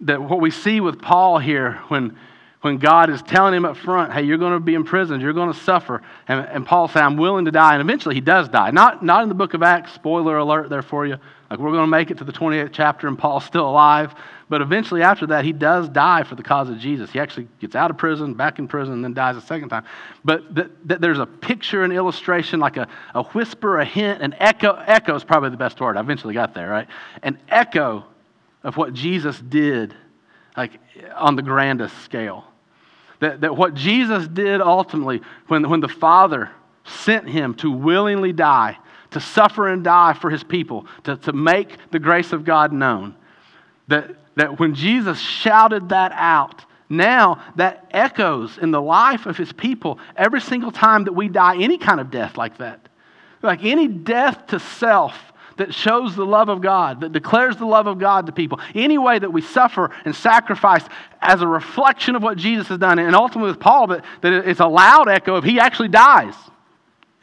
that 0.00 0.22
what 0.22 0.40
we 0.40 0.50
see 0.50 0.80
with 0.80 1.02
Paul 1.02 1.38
here 1.38 1.82
when, 1.88 2.16
when 2.62 2.78
God 2.78 3.10
is 3.10 3.20
telling 3.20 3.52
him 3.52 3.66
up 3.66 3.76
front, 3.76 4.10
hey, 4.10 4.22
you're 4.22 4.38
going 4.38 4.54
to 4.54 4.60
be 4.60 4.72
imprisoned, 4.72 5.20
you're 5.20 5.34
going 5.34 5.52
to 5.52 5.58
suffer. 5.58 6.00
And, 6.26 6.48
and 6.48 6.64
Paul 6.64 6.88
says, 6.88 7.02
I'm 7.02 7.18
willing 7.18 7.44
to 7.44 7.50
die. 7.50 7.74
And 7.74 7.82
eventually 7.82 8.14
he 8.14 8.22
does 8.22 8.48
die. 8.48 8.70
Not, 8.70 9.04
not 9.04 9.22
in 9.22 9.28
the 9.28 9.34
book 9.34 9.52
of 9.52 9.62
Acts, 9.62 9.92
spoiler 9.92 10.38
alert 10.38 10.70
there 10.70 10.80
for 10.80 11.06
you. 11.06 11.18
Like 11.50 11.58
we're 11.58 11.72
going 11.72 11.82
to 11.82 11.90
make 11.90 12.10
it 12.10 12.16
to 12.18 12.24
the 12.24 12.32
28th 12.32 12.70
chapter 12.72 13.06
and 13.06 13.18
Paul's 13.18 13.44
still 13.44 13.68
alive. 13.68 14.14
But 14.48 14.62
eventually 14.62 15.02
after 15.02 15.26
that, 15.26 15.44
he 15.44 15.52
does 15.52 15.86
die 15.90 16.22
for 16.22 16.34
the 16.34 16.42
cause 16.42 16.70
of 16.70 16.78
Jesus. 16.78 17.10
He 17.10 17.20
actually 17.20 17.48
gets 17.60 17.76
out 17.76 17.90
of 17.90 17.98
prison, 17.98 18.32
back 18.32 18.58
in 18.58 18.66
prison, 18.66 18.94
and 18.94 19.04
then 19.04 19.12
dies 19.12 19.36
a 19.36 19.42
second 19.42 19.68
time. 19.68 19.84
But 20.24 20.54
th- 20.54 20.68
th- 20.88 21.00
there's 21.00 21.18
a 21.18 21.26
picture, 21.26 21.84
an 21.84 21.92
illustration, 21.92 22.60
like 22.60 22.78
a, 22.78 22.88
a 23.14 23.24
whisper, 23.24 23.78
a 23.78 23.84
hint, 23.84 24.22
an 24.22 24.34
echo. 24.38 24.72
Echo 24.86 25.14
is 25.14 25.22
probably 25.22 25.50
the 25.50 25.58
best 25.58 25.78
word. 25.82 25.98
I 25.98 26.00
eventually 26.00 26.32
got 26.32 26.54
there, 26.54 26.70
right? 26.70 26.88
An 27.22 27.38
echo 27.50 28.06
of 28.62 28.76
what 28.76 28.92
Jesus 28.92 29.38
did, 29.38 29.94
like 30.56 30.72
on 31.14 31.36
the 31.36 31.42
grandest 31.42 31.96
scale. 32.02 32.44
That, 33.20 33.40
that 33.40 33.56
what 33.56 33.74
Jesus 33.74 34.28
did 34.28 34.60
ultimately, 34.60 35.22
when, 35.48 35.68
when 35.68 35.80
the 35.80 35.88
Father 35.88 36.50
sent 36.84 37.28
him 37.28 37.54
to 37.54 37.70
willingly 37.70 38.32
die, 38.32 38.78
to 39.10 39.20
suffer 39.20 39.68
and 39.68 39.82
die 39.82 40.12
for 40.12 40.30
his 40.30 40.44
people, 40.44 40.86
to, 41.04 41.16
to 41.16 41.32
make 41.32 41.76
the 41.90 41.98
grace 41.98 42.32
of 42.32 42.44
God 42.44 42.72
known, 42.72 43.14
that, 43.88 44.10
that 44.36 44.58
when 44.60 44.74
Jesus 44.74 45.18
shouted 45.18 45.88
that 45.88 46.12
out, 46.12 46.64
now 46.88 47.42
that 47.56 47.86
echoes 47.90 48.58
in 48.58 48.70
the 48.70 48.80
life 48.80 49.26
of 49.26 49.36
his 49.36 49.52
people 49.52 49.98
every 50.16 50.40
single 50.40 50.70
time 50.70 51.04
that 51.04 51.12
we 51.12 51.28
die 51.28 51.60
any 51.60 51.78
kind 51.78 52.00
of 52.00 52.10
death 52.10 52.36
like 52.36 52.58
that. 52.58 52.88
Like 53.42 53.64
any 53.64 53.88
death 53.88 54.46
to 54.48 54.58
self 54.58 55.27
that 55.58 55.74
shows 55.74 56.16
the 56.16 56.24
love 56.24 56.48
of 56.48 56.60
God, 56.60 57.02
that 57.02 57.12
declares 57.12 57.56
the 57.56 57.66
love 57.66 57.86
of 57.86 57.98
God 57.98 58.26
to 58.26 58.32
people. 58.32 58.60
Any 58.74 58.98
way 58.98 59.18
that 59.18 59.32
we 59.32 59.42
suffer 59.42 59.90
and 60.04 60.14
sacrifice 60.14 60.84
as 61.20 61.42
a 61.42 61.46
reflection 61.46 62.16
of 62.16 62.22
what 62.22 62.38
Jesus 62.38 62.68
has 62.68 62.78
done. 62.78 62.98
And 62.98 63.14
ultimately 63.14 63.50
with 63.50 63.60
Paul, 63.60 63.88
that, 63.88 64.04
that 64.22 64.32
it's 64.32 64.60
a 64.60 64.66
loud 64.66 65.08
echo 65.08 65.36
of 65.36 65.44
he 65.44 65.60
actually 65.60 65.88
dies. 65.88 66.34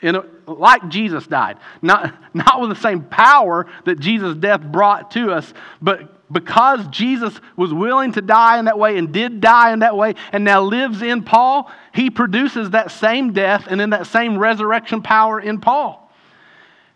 In 0.02 0.16
a, 0.16 0.26
like 0.46 0.88
Jesus 0.90 1.26
died. 1.26 1.58
Not, 1.82 2.14
not 2.36 2.62
with 2.62 2.70
the 2.70 2.76
same 2.76 3.04
power 3.04 3.66
that 3.86 4.00
Jesus' 4.00 4.36
death 4.36 4.62
brought 4.62 5.12
to 5.12 5.32
us, 5.32 5.52
but 5.82 6.32
because 6.32 6.86
Jesus 6.88 7.40
was 7.56 7.74
willing 7.74 8.12
to 8.14 8.22
die 8.22 8.60
in 8.60 8.66
that 8.66 8.78
way 8.78 8.98
and 8.98 9.12
did 9.12 9.42
die 9.42 9.72
in 9.74 9.80
that 9.80 9.96
way 9.96 10.16
and 10.32 10.44
now 10.44 10.62
lives 10.62 11.02
in 11.02 11.24
Paul, 11.24 11.72
he 11.94 12.10
produces 12.10 12.72
that 12.72 12.92
same 12.92 13.32
death 13.34 13.68
and 13.70 13.80
then 13.80 13.92
that 13.92 14.08
same 14.08 14.38
resurrection 14.38 15.02
power 15.02 15.40
in 15.40 15.60
Paul. 15.60 16.05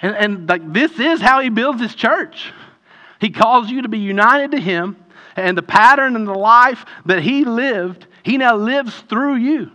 And, 0.02 0.16
and 0.16 0.50
like 0.50 0.74
this 0.74 1.00
is 1.00 1.22
how 1.22 1.40
he 1.40 1.50
builds 1.50 1.82
his 1.82 1.96
church. 1.96 2.52
He 3.20 3.30
calls 3.30 3.70
you 3.70 3.82
to 3.82 3.90
be 3.90 4.00
united 4.00 4.52
to 4.52 4.60
him, 4.60 4.96
and 5.36 5.58
the 5.58 5.62
pattern 5.62 6.16
and 6.16 6.28
the 6.28 6.34
life 6.34 6.86
that 7.06 7.22
he 7.22 7.44
lived, 7.44 8.08
he 8.24 8.38
now 8.38 8.56
lives 8.56 8.96
through 9.10 9.36
you. 9.36 9.72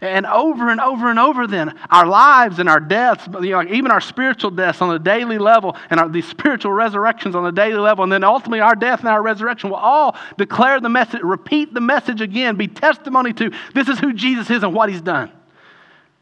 And 0.00 0.26
over 0.26 0.70
and 0.70 0.80
over 0.80 1.10
and 1.10 1.18
over, 1.18 1.48
then, 1.48 1.76
our 1.90 2.06
lives 2.06 2.60
and 2.60 2.68
our 2.68 2.78
deaths, 2.78 3.26
you 3.40 3.50
know, 3.50 3.62
even 3.62 3.90
our 3.90 4.00
spiritual 4.00 4.52
deaths 4.52 4.80
on 4.80 4.94
a 4.94 4.98
daily 4.98 5.38
level, 5.38 5.76
and 5.90 5.98
our, 5.98 6.08
these 6.08 6.26
spiritual 6.26 6.72
resurrections 6.72 7.34
on 7.34 7.44
a 7.46 7.50
daily 7.50 7.78
level, 7.78 8.04
and 8.04 8.12
then 8.12 8.22
ultimately 8.22 8.60
our 8.60 8.76
death 8.76 9.00
and 9.00 9.08
our 9.08 9.22
resurrection 9.22 9.70
will 9.70 9.76
all 9.76 10.16
declare 10.36 10.80
the 10.80 10.88
message, 10.88 11.20
repeat 11.22 11.74
the 11.74 11.80
message 11.80 12.20
again, 12.20 12.54
be 12.54 12.68
testimony 12.68 13.32
to 13.32 13.50
this 13.74 13.88
is 13.88 13.98
who 13.98 14.12
Jesus 14.12 14.50
is 14.50 14.62
and 14.62 14.72
what 14.72 14.88
he's 14.88 15.02
done. 15.02 15.32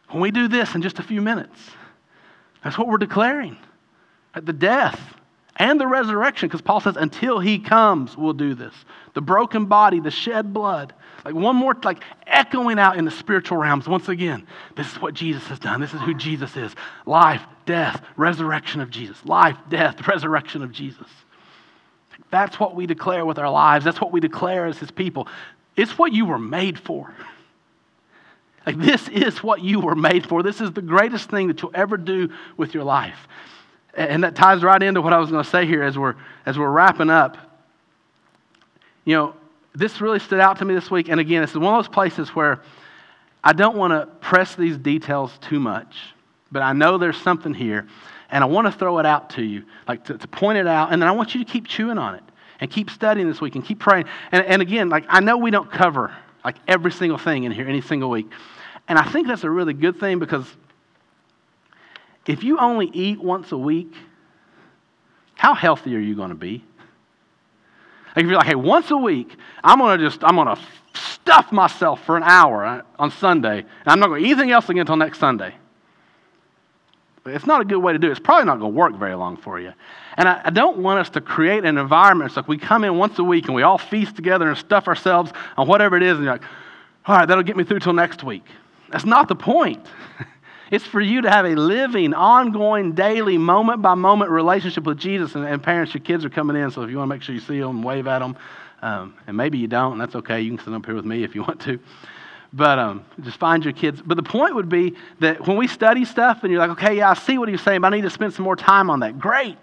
When 0.09 0.23
we 0.23 0.31
do 0.31 0.49
this 0.49 0.75
in 0.75 0.81
just 0.81 0.99
a 0.99 1.03
few 1.03 1.21
minutes, 1.21 1.71
that's 2.67 2.77
what 2.77 2.89
we're 2.89 2.99
declaring. 2.99 3.57
At 4.35 4.45
the 4.45 4.53
death 4.53 5.01
and 5.55 5.81
the 5.81 5.87
resurrection, 5.87 6.49
because 6.49 6.61
Paul 6.61 6.81
says, 6.81 6.97
until 6.97 7.39
he 7.39 7.61
comes, 7.61 8.17
we'll 8.17 8.33
do 8.33 8.55
this. 8.55 8.75
The 9.15 9.21
broken 9.21 9.67
body, 9.67 10.01
the 10.01 10.11
shed 10.11 10.53
blood. 10.53 10.93
Like 11.25 11.35
one 11.35 11.55
more, 11.55 11.77
like 11.85 12.03
echoing 12.27 12.81
out 12.81 12.97
in 12.97 13.05
the 13.05 13.11
spiritual 13.13 13.59
realms 13.59 13.87
once 13.87 14.09
again. 14.09 14.49
This 14.77 14.91
is 14.91 15.01
what 15.01 15.15
Jesus 15.15 15.47
has 15.47 15.61
done. 15.61 15.81
This 15.81 15.95
is 15.95 16.01
who 16.01 16.13
Jesus 16.13 16.57
is. 16.57 16.75
Life, 17.07 17.43
death, 17.67 18.05
resurrection 18.17 18.81
of 18.81 18.91
Jesus. 18.91 19.25
Life, 19.25 19.57
death, 19.69 20.05
resurrection 20.09 20.65
of 20.65 20.73
Jesus. 20.73 21.07
That's 22.33 22.59
what 22.59 22.75
we 22.75 22.87
declare 22.87 23.25
with 23.25 23.39
our 23.39 23.51
lives. 23.51 23.85
That's 23.85 24.01
what 24.01 24.11
we 24.11 24.19
declare 24.19 24.67
as 24.67 24.79
his 24.79 24.91
people. 24.91 25.29
It's 25.77 25.97
what 25.97 26.13
you 26.13 26.27
were 26.27 26.39
made 26.39 26.81
for. 26.81 27.15
Like, 28.67 28.79
this 28.79 29.09
is 29.09 29.43
what 29.43 29.63
you 29.63 29.79
were 29.79 29.95
made 29.95 30.27
for. 30.29 30.43
This 30.43 30.61
is 30.61 30.73
the 30.73 30.83
greatest 30.83 31.31
thing 31.31 31.47
that 31.49 31.63
you'll 31.63 31.71
ever 31.75 31.97
do 31.97 32.31
with 32.57 32.75
your 32.75 32.83
life. 32.83 33.29
And 33.95 34.25
that 34.25 34.35
ties 34.35 34.63
right 34.63 34.83
into 34.83 35.01
what 35.01 35.13
I 35.13 35.19
was 35.19 35.31
going 35.31 35.43
to 35.43 35.49
say 35.49 35.65
here 35.65 35.85
as 35.85 35.97
we're, 35.97 36.17
as 36.45 36.59
we're 36.59 36.71
wrapping 36.71 37.09
up. 37.09 37.39
You 39.05 39.15
know, 39.15 39.35
this 39.75 40.01
really 40.01 40.19
stood 40.19 40.41
out 40.41 40.59
to 40.59 40.65
me 40.65 40.75
this 40.75 40.91
week. 40.91 41.09
And 41.09 41.21
again, 41.21 41.43
is 41.45 41.57
one 41.57 41.75
of 41.75 41.85
those 41.85 41.93
places 41.93 42.31
where 42.31 42.61
I 43.45 43.53
don't 43.53 43.77
want 43.77 43.93
to 43.93 44.07
press 44.21 44.57
these 44.57 44.77
details 44.77 45.39
too 45.41 45.61
much, 45.61 45.97
but 46.51 46.63
I 46.63 46.73
know 46.73 46.99
there's 46.99 47.17
something 47.17 47.55
here. 47.55 47.87
And 48.29 48.43
I 48.43 48.49
want 48.49 48.67
to 48.67 48.73
throw 48.73 48.99
it 48.99 49.07
out 49.07 49.31
to 49.31 49.43
you, 49.43 49.63
like 49.87 50.05
to, 50.07 50.19
to 50.19 50.29
point 50.29 50.59
it 50.59 50.67
out. 50.67 50.93
And 50.93 51.01
then 51.01 51.09
I 51.09 51.13
want 51.13 51.35
you 51.35 51.45
to 51.45 51.51
keep 51.51 51.69
chewing 51.69 51.97
on 51.97 52.17
it 52.17 52.25
and 52.59 52.69
keep 52.69 52.91
studying 52.91 53.29
this 53.29 53.41
week 53.41 53.55
and 53.55 53.65
keep 53.65 53.79
praying. 53.79 54.07
And, 54.33 54.45
and 54.45 54.61
again, 54.61 54.89
like 54.89 55.05
I 55.09 55.21
know 55.21 55.37
we 55.37 55.53
don't 55.53 55.71
cover 55.71 56.13
like 56.45 56.57
every 56.67 56.91
single 56.91 57.19
thing 57.19 57.45
in 57.45 57.53
here 57.53 57.69
any 57.69 57.81
single 57.81 58.11
week. 58.11 58.29
And 58.89 58.99
I 58.99 59.05
think 59.11 59.27
that's 59.27 59.45
a 59.45 59.51
really 59.51 59.75
good 59.75 59.99
thing 59.99 60.19
because 60.19 60.47
if 62.27 62.43
you 62.43 62.59
only 62.59 62.87
eat 62.93 63.21
once 63.21 63.53
a 63.53 63.59
week, 63.59 63.93
how 65.35 65.55
healthy 65.55 65.95
are 65.95 66.01
you 66.01 66.15
going 66.15 66.31
to 66.31 66.37
be? 66.37 66.65
Like 68.15 68.25
if 68.25 68.31
you're 68.31 68.39
like, 68.39 68.47
hey, 68.47 68.55
once 68.55 68.91
a 68.91 68.97
week, 68.97 69.37
I'm 69.63 69.79
going 69.79 69.99
to 69.99 70.05
just, 70.05 70.25
I'm 70.25 70.37
going 70.37 70.55
to 70.55 70.63
stuff 70.95 71.53
myself 71.53 72.05
for 72.05 72.17
an 72.17 72.23
hour 72.23 72.85
on 72.99 73.11
Sunday, 73.11 73.59
and 73.59 73.69
I'm 73.87 74.01
not 74.01 74.09
going 74.09 74.23
to 74.23 74.29
eat 74.29 74.33
anything 74.33 74.51
else 74.53 74.69
again 74.69 74.81
until 74.81 74.97
next 74.97 75.19
Sunday. 75.19 75.55
It's 77.27 77.47
not 77.47 77.61
a 77.61 77.65
good 77.65 77.79
way 77.79 77.93
to 77.93 77.99
do 77.99 78.07
it. 78.07 78.13
It's 78.13 78.21
probably 78.21 78.47
not 78.47 78.61
going 78.61 78.73
to 78.73 78.77
work 78.79 78.95
very 78.97 79.15
long 79.15 79.37
for 79.37 79.59
you. 79.61 79.73
And 80.17 80.29
I, 80.29 80.43
I, 80.45 80.51
don't 80.51 80.79
want 80.79 81.01
us 81.01 81.11
to 81.11 81.21
create 81.21 81.65
an 81.65 81.77
environment 81.77 82.31
so 82.31 82.41
like 82.41 82.49
we 82.49 82.57
come 82.57 82.85
in 82.85 82.97
once 82.97 83.19
a 83.19 83.25
week 83.25 83.47
and 83.47 83.55
we 83.55 83.63
all 83.63 83.79
feast 83.79 84.15
together 84.15 84.49
and 84.49 84.57
stuff 84.57 84.87
ourselves 84.87 85.33
on 85.57 85.67
whatever 85.67 85.97
it 85.97 86.05
is, 86.05 86.17
and 86.17 86.25
you're 86.25 86.35
like, 86.35 86.45
all 87.05 87.17
right, 87.17 87.27
that'll 87.27 87.43
get 87.43 87.57
me 87.57 87.65
through 87.65 87.81
till 87.81 87.93
next 87.93 88.23
week. 88.25 88.45
That's 88.91 89.05
not 89.05 89.29
the 89.29 89.37
point. 89.37 89.87
It's 90.69 90.85
for 90.85 91.01
you 91.01 91.23
to 91.23 91.31
have 91.31 91.45
a 91.45 91.55
living, 91.55 92.13
ongoing, 92.13 92.93
daily, 92.93 93.39
moment 93.39 93.83
by 93.83 93.95
moment 93.95 94.33
relationship 94.33 94.85
with 94.85 94.99
Jesus. 94.99 95.37
And, 95.37 95.45
and, 95.45 95.63
parents, 95.63 95.95
your 95.95 96.03
kids 96.03 96.25
are 96.25 96.31
coming 96.31 96.57
in, 96.57 96.71
so 96.73 96.83
if 96.83 96.91
you 96.91 96.97
want 96.97 97.09
to 97.09 97.15
make 97.15 97.23
sure 97.23 97.35
you 97.35 97.41
see 97.41 97.61
them, 97.61 97.83
wave 97.83 98.09
at 98.09 98.19
them. 98.19 98.37
Um, 98.83 99.15
and 99.27 99.37
maybe 99.37 99.59
you 99.59 99.69
don't, 99.69 99.93
and 99.93 100.01
that's 100.01 100.17
okay. 100.17 100.41
You 100.41 100.57
can 100.57 100.65
sit 100.65 100.75
up 100.75 100.85
here 100.85 100.95
with 100.95 101.05
me 101.05 101.23
if 101.23 101.35
you 101.35 101.43
want 101.43 101.61
to. 101.63 101.79
But 102.53 102.79
um, 102.79 103.05
just 103.23 103.39
find 103.39 103.65
your 103.65 103.75
kids. 103.75 104.03
But 104.05 104.17
the 104.17 104.23
point 104.23 104.55
would 104.55 104.69
be 104.69 104.97
that 105.21 105.47
when 105.47 105.57
we 105.57 105.69
study 105.69 106.05
stuff 106.05 106.43
and 106.43 106.51
you're 106.51 106.61
like, 106.61 106.71
okay, 106.71 106.97
yeah, 106.97 107.11
I 107.11 107.15
see 107.15 107.39
what 107.39 107.49
he's 107.49 107.61
saying, 107.61 107.81
but 107.83 107.93
I 107.93 107.97
need 107.97 108.03
to 108.03 108.11
spend 108.11 108.33
some 108.35 108.45
more 108.45 108.57
time 108.57 108.91
on 108.91 109.01
that. 109.01 109.19
Great. 109.19 109.59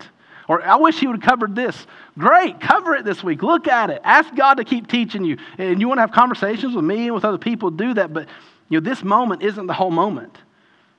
Or 0.47 0.61
I 0.61 0.75
wish 0.75 0.99
he 0.99 1.07
would 1.07 1.21
have 1.21 1.29
covered 1.29 1.55
this. 1.55 1.87
Great. 2.17 2.59
Cover 2.59 2.95
it 2.95 3.05
this 3.05 3.23
week. 3.23 3.41
Look 3.41 3.67
at 3.67 3.89
it. 3.89 4.01
Ask 4.03 4.35
God 4.35 4.55
to 4.55 4.63
keep 4.63 4.87
teaching 4.87 5.23
you. 5.23 5.37
And 5.57 5.79
you 5.81 5.87
want 5.87 5.97
to 5.97 6.01
have 6.01 6.11
conversations 6.11 6.75
with 6.75 6.85
me 6.85 7.05
and 7.05 7.15
with 7.15 7.25
other 7.25 7.37
people, 7.37 7.71
do 7.71 7.93
that. 7.93 8.13
But 8.13 8.27
you 8.73 8.81
know, 8.81 8.89
this 8.89 9.03
moment 9.03 9.43
isn't 9.43 9.67
the 9.67 9.73
whole 9.73 9.91
moment. 9.91 10.35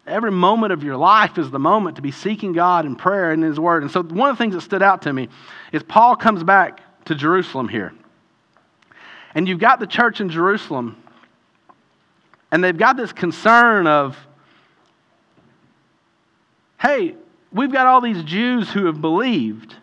Every 0.06 0.30
moment 0.30 0.72
of 0.72 0.84
your 0.84 0.96
life 0.96 1.38
is 1.38 1.50
the 1.50 1.58
moment 1.58 1.96
to 1.96 2.02
be 2.02 2.12
seeking 2.12 2.52
God 2.52 2.86
in 2.86 2.94
prayer 2.94 3.32
and 3.32 3.42
in 3.42 3.50
His 3.50 3.58
Word. 3.58 3.82
And 3.82 3.90
so, 3.90 4.00
one 4.00 4.30
of 4.30 4.36
the 4.36 4.40
things 4.40 4.54
that 4.54 4.60
stood 4.60 4.80
out 4.80 5.02
to 5.02 5.12
me 5.12 5.28
is 5.72 5.82
Paul 5.82 6.14
comes 6.14 6.44
back 6.44 6.80
to 7.06 7.16
Jerusalem 7.16 7.66
here. 7.66 7.92
And 9.34 9.48
you've 9.48 9.58
got 9.58 9.80
the 9.80 9.88
church 9.88 10.20
in 10.20 10.28
Jerusalem, 10.28 11.02
and 12.52 12.62
they've 12.62 12.78
got 12.78 12.96
this 12.96 13.12
concern 13.12 13.88
of, 13.88 14.16
hey, 16.80 17.16
we've 17.52 17.72
got 17.72 17.88
all 17.88 18.00
these 18.00 18.22
Jews 18.22 18.70
who 18.70 18.86
have 18.86 19.00
believed, 19.00 19.74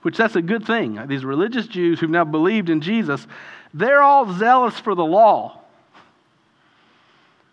which 0.00 0.16
that's 0.16 0.36
a 0.36 0.42
good 0.42 0.66
thing. 0.66 1.06
These 1.06 1.26
religious 1.26 1.66
Jews 1.66 2.00
who've 2.00 2.08
now 2.08 2.24
believed 2.24 2.70
in 2.70 2.80
Jesus, 2.80 3.26
they're 3.74 4.00
all 4.00 4.32
zealous 4.32 4.80
for 4.80 4.94
the 4.94 5.04
law. 5.04 5.60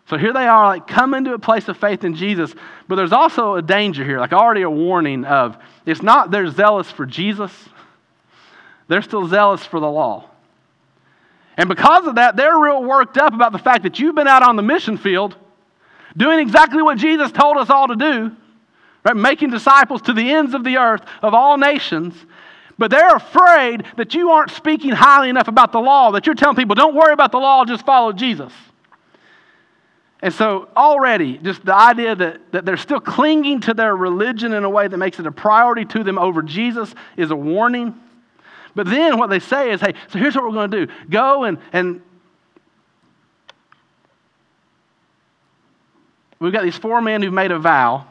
So 0.06 0.18
here 0.18 0.32
they 0.32 0.46
are, 0.46 0.66
like, 0.66 0.86
come 0.86 1.14
into 1.14 1.32
a 1.32 1.38
place 1.38 1.66
of 1.68 1.78
faith 1.78 2.04
in 2.04 2.14
Jesus. 2.14 2.54
But 2.88 2.96
there's 2.96 3.12
also 3.12 3.54
a 3.54 3.62
danger 3.62 4.04
here, 4.04 4.18
like 4.18 4.32
already 4.32 4.62
a 4.62 4.70
warning 4.70 5.24
of 5.24 5.56
it's 5.86 6.02
not 6.02 6.30
they're 6.30 6.50
zealous 6.50 6.90
for 6.90 7.06
Jesus, 7.06 7.52
they're 8.88 9.02
still 9.02 9.26
zealous 9.26 9.64
for 9.64 9.80
the 9.80 9.90
law. 9.90 10.28
And 11.56 11.68
because 11.68 12.06
of 12.06 12.16
that, 12.16 12.36
they're 12.36 12.58
real 12.58 12.82
worked 12.82 13.16
up 13.16 13.32
about 13.32 13.52
the 13.52 13.58
fact 13.58 13.84
that 13.84 13.98
you've 13.98 14.14
been 14.14 14.28
out 14.28 14.42
on 14.42 14.56
the 14.56 14.62
mission 14.62 14.98
field 14.98 15.36
doing 16.16 16.38
exactly 16.38 16.82
what 16.82 16.98
Jesus 16.98 17.32
told 17.32 17.56
us 17.56 17.70
all 17.70 17.88
to 17.88 17.96
do, 17.96 18.32
right? 19.04 19.16
Making 19.16 19.50
disciples 19.50 20.02
to 20.02 20.12
the 20.12 20.30
ends 20.30 20.54
of 20.54 20.64
the 20.64 20.76
earth 20.76 21.02
of 21.22 21.32
all 21.32 21.56
nations. 21.56 22.14
But 22.76 22.90
they're 22.90 23.14
afraid 23.14 23.84
that 23.96 24.14
you 24.14 24.30
aren't 24.30 24.50
speaking 24.50 24.90
highly 24.90 25.28
enough 25.28 25.48
about 25.48 25.70
the 25.70 25.78
law, 25.78 26.10
that 26.10 26.26
you're 26.26 26.34
telling 26.34 26.56
people, 26.56 26.74
don't 26.74 26.94
worry 26.94 27.12
about 27.12 27.30
the 27.30 27.38
law, 27.38 27.64
just 27.64 27.86
follow 27.86 28.12
Jesus. 28.12 28.52
And 30.22 30.32
so, 30.32 30.68
already, 30.76 31.36
just 31.38 31.64
the 31.64 31.74
idea 31.74 32.16
that, 32.16 32.52
that 32.52 32.64
they're 32.64 32.78
still 32.78 33.00
clinging 33.00 33.60
to 33.62 33.74
their 33.74 33.94
religion 33.94 34.54
in 34.54 34.64
a 34.64 34.70
way 34.70 34.88
that 34.88 34.96
makes 34.96 35.18
it 35.18 35.26
a 35.26 35.32
priority 35.32 35.84
to 35.86 36.02
them 36.02 36.18
over 36.18 36.40
Jesus 36.40 36.94
is 37.16 37.30
a 37.30 37.36
warning. 37.36 37.94
But 38.74 38.86
then 38.86 39.18
what 39.18 39.30
they 39.30 39.38
say 39.38 39.70
is, 39.70 39.80
hey, 39.80 39.94
so 40.08 40.18
here's 40.18 40.34
what 40.34 40.44
we're 40.44 40.52
going 40.52 40.70
to 40.70 40.86
do 40.86 40.92
go 41.08 41.44
and, 41.44 41.58
and 41.72 42.02
we've 46.38 46.52
got 46.52 46.64
these 46.64 46.76
four 46.76 47.00
men 47.00 47.22
who've 47.22 47.32
made 47.32 47.52
a 47.52 47.58
vow. 47.58 48.06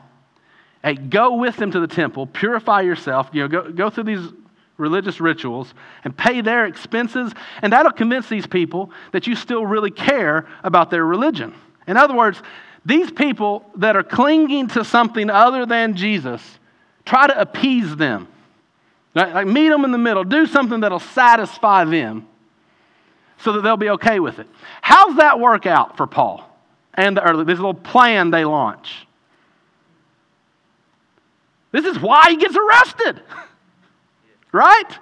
Hey, 0.83 0.95
go 0.95 1.35
with 1.35 1.55
them 1.55 1.71
to 1.71 1.79
the 1.79 1.87
temple, 1.87 2.27
purify 2.27 2.81
yourself, 2.81 3.29
you 3.31 3.41
know, 3.41 3.47
go, 3.47 3.71
go 3.71 3.89
through 3.89 4.03
these 4.03 4.33
religious 4.77 5.21
rituals 5.21 5.73
and 6.03 6.15
pay 6.15 6.41
their 6.41 6.65
expenses, 6.65 7.31
and 7.61 7.71
that'll 7.71 7.91
convince 7.91 8.27
these 8.27 8.45
people 8.45 8.91
that 9.13 9.25
you 9.25 9.35
still 9.35 9.65
really 9.65 9.91
care 9.91 10.45
about 10.63 10.89
their 10.89 11.05
religion. 11.05 11.53
In 11.87 11.97
other 11.97 12.13
words, 12.13 12.41
these 12.85 13.11
people 13.11 13.65
that 13.77 13.95
are 13.95 14.03
clinging 14.03 14.67
to 14.69 14.83
something 14.83 15.29
other 15.29 15.65
than 15.65 15.95
Jesus, 15.95 16.41
try 17.05 17.27
to 17.27 17.39
appease 17.39 17.95
them. 17.95 18.27
Like 19.15 19.45
meet 19.45 19.69
them 19.69 19.85
in 19.85 19.91
the 19.91 19.97
middle, 19.97 20.23
do 20.23 20.47
something 20.47 20.79
that'll 20.79 20.99
satisfy 20.99 21.85
them 21.85 22.27
so 23.37 23.53
that 23.53 23.61
they'll 23.61 23.77
be 23.77 23.89
okay 23.91 24.19
with 24.19 24.39
it. 24.39 24.47
How's 24.81 25.17
that 25.17 25.39
work 25.39 25.65
out 25.65 25.97
for 25.97 26.07
Paul 26.07 26.49
and 26.95 27.17
the 27.17 27.21
early, 27.21 27.43
this 27.43 27.59
little 27.59 27.73
plan 27.73 28.31
they 28.31 28.43
launch? 28.43 29.05
This 31.71 31.85
is 31.85 31.99
why 31.99 32.29
he 32.29 32.37
gets 32.37 32.55
arrested. 32.55 33.21
right? 34.51 34.99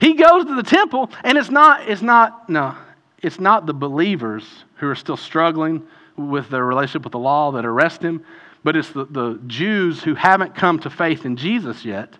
He 0.00 0.14
goes 0.14 0.44
to 0.46 0.54
the 0.54 0.62
temple, 0.62 1.10
and 1.22 1.38
it's 1.38 1.50
not, 1.50 1.88
it's 1.88 2.02
not, 2.02 2.48
no, 2.48 2.74
it's 3.22 3.38
not 3.38 3.66
the 3.66 3.74
believers 3.74 4.44
who 4.84 4.90
are 4.90 4.96
still 4.96 5.16
struggling 5.16 5.86
with 6.16 6.48
their 6.50 6.64
relationship 6.64 7.04
with 7.04 7.12
the 7.12 7.18
law 7.18 7.52
that 7.52 7.64
arrest 7.64 8.02
him, 8.02 8.24
but 8.62 8.76
it's 8.76 8.90
the, 8.90 9.04
the 9.06 9.40
Jews 9.46 10.02
who 10.02 10.14
haven't 10.14 10.54
come 10.54 10.78
to 10.80 10.90
faith 10.90 11.24
in 11.24 11.36
Jesus 11.36 11.84
yet. 11.84 12.14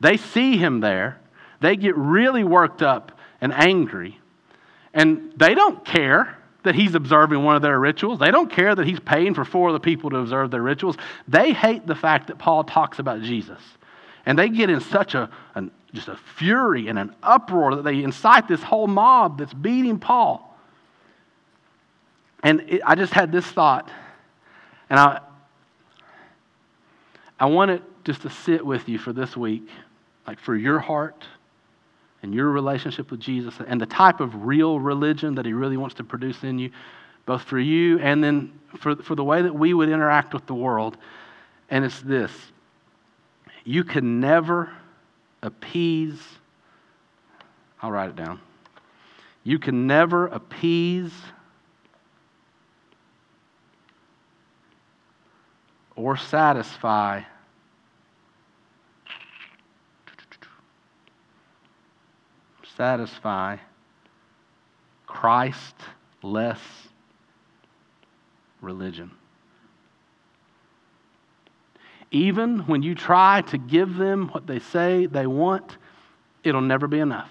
They 0.00 0.16
see 0.16 0.56
him 0.56 0.80
there, 0.80 1.20
they 1.60 1.76
get 1.76 1.96
really 1.96 2.44
worked 2.44 2.82
up 2.82 3.18
and 3.40 3.52
angry, 3.52 4.20
and 4.92 5.32
they 5.36 5.54
don't 5.54 5.84
care 5.84 6.36
that 6.64 6.74
he's 6.74 6.94
observing 6.94 7.42
one 7.42 7.56
of 7.56 7.62
their 7.62 7.78
rituals. 7.78 8.18
They 8.18 8.30
don't 8.30 8.50
care 8.50 8.74
that 8.74 8.86
he's 8.86 9.00
paying 9.00 9.32
for 9.32 9.44
four 9.44 9.68
of 9.68 9.72
the 9.72 9.80
people 9.80 10.10
to 10.10 10.16
observe 10.16 10.50
their 10.50 10.62
rituals. 10.62 10.96
They 11.26 11.52
hate 11.52 11.86
the 11.86 11.94
fact 11.94 12.26
that 12.26 12.38
Paul 12.38 12.64
talks 12.64 12.98
about 12.98 13.22
Jesus. 13.22 13.60
And 14.26 14.38
they 14.38 14.48
get 14.48 14.68
in 14.68 14.80
such 14.80 15.14
a, 15.14 15.30
an, 15.54 15.70
just 15.94 16.08
a 16.08 16.16
fury 16.16 16.88
and 16.88 16.98
an 16.98 17.14
uproar 17.22 17.76
that 17.76 17.84
they 17.84 18.02
incite 18.02 18.48
this 18.48 18.62
whole 18.62 18.88
mob 18.88 19.38
that's 19.38 19.54
beating 19.54 19.98
Paul. 19.98 20.47
And 22.42 22.60
it, 22.68 22.82
I 22.84 22.94
just 22.94 23.12
had 23.12 23.32
this 23.32 23.46
thought, 23.46 23.90
and 24.90 24.98
I, 24.98 25.20
I 27.38 27.46
want 27.46 27.70
it 27.70 27.82
just 28.04 28.22
to 28.22 28.30
sit 28.30 28.64
with 28.64 28.88
you 28.88 28.98
for 28.98 29.12
this 29.12 29.36
week, 29.36 29.68
like 30.26 30.38
for 30.38 30.56
your 30.56 30.78
heart 30.78 31.24
and 32.22 32.34
your 32.34 32.50
relationship 32.50 33.10
with 33.10 33.20
Jesus 33.20 33.54
and 33.66 33.80
the 33.80 33.86
type 33.86 34.20
of 34.20 34.46
real 34.46 34.80
religion 34.80 35.34
that 35.36 35.46
He 35.46 35.52
really 35.52 35.76
wants 35.76 35.94
to 35.96 36.04
produce 36.04 36.42
in 36.42 36.58
you, 36.58 36.70
both 37.26 37.42
for 37.42 37.58
you 37.58 37.98
and 37.98 38.22
then 38.22 38.52
for, 38.78 38.96
for 38.96 39.14
the 39.14 39.24
way 39.24 39.42
that 39.42 39.54
we 39.54 39.74
would 39.74 39.88
interact 39.88 40.34
with 40.34 40.46
the 40.46 40.54
world. 40.54 40.96
And 41.70 41.84
it's 41.84 42.00
this 42.00 42.32
you 43.64 43.84
can 43.84 44.20
never 44.20 44.70
appease, 45.42 46.20
I'll 47.82 47.90
write 47.90 48.08
it 48.08 48.16
down. 48.16 48.40
You 49.44 49.58
can 49.58 49.86
never 49.86 50.26
appease 50.26 51.12
or 55.98 56.16
satisfy 56.16 57.22
satisfy 62.76 63.56
Christ 65.04 65.74
less 66.22 66.60
religion. 68.60 69.10
Even 72.12 72.60
when 72.60 72.84
you 72.84 72.94
try 72.94 73.42
to 73.48 73.58
give 73.58 73.96
them 73.96 74.28
what 74.28 74.46
they 74.46 74.60
say 74.60 75.06
they 75.06 75.26
want, 75.26 75.76
it'll 76.44 76.60
never 76.60 76.86
be 76.86 77.00
enough. 77.00 77.30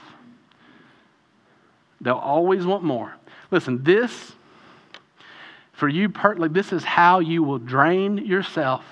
They'll 2.02 2.16
always 2.16 2.66
want 2.66 2.84
more. 2.84 3.16
Listen, 3.50 3.84
this 3.86 4.34
for 5.78 5.88
you, 5.88 6.12
this 6.50 6.74
is 6.74 6.84
how 6.84 7.20
you 7.20 7.44
will 7.44 7.60
drain 7.60 8.18
yourself 8.18 8.84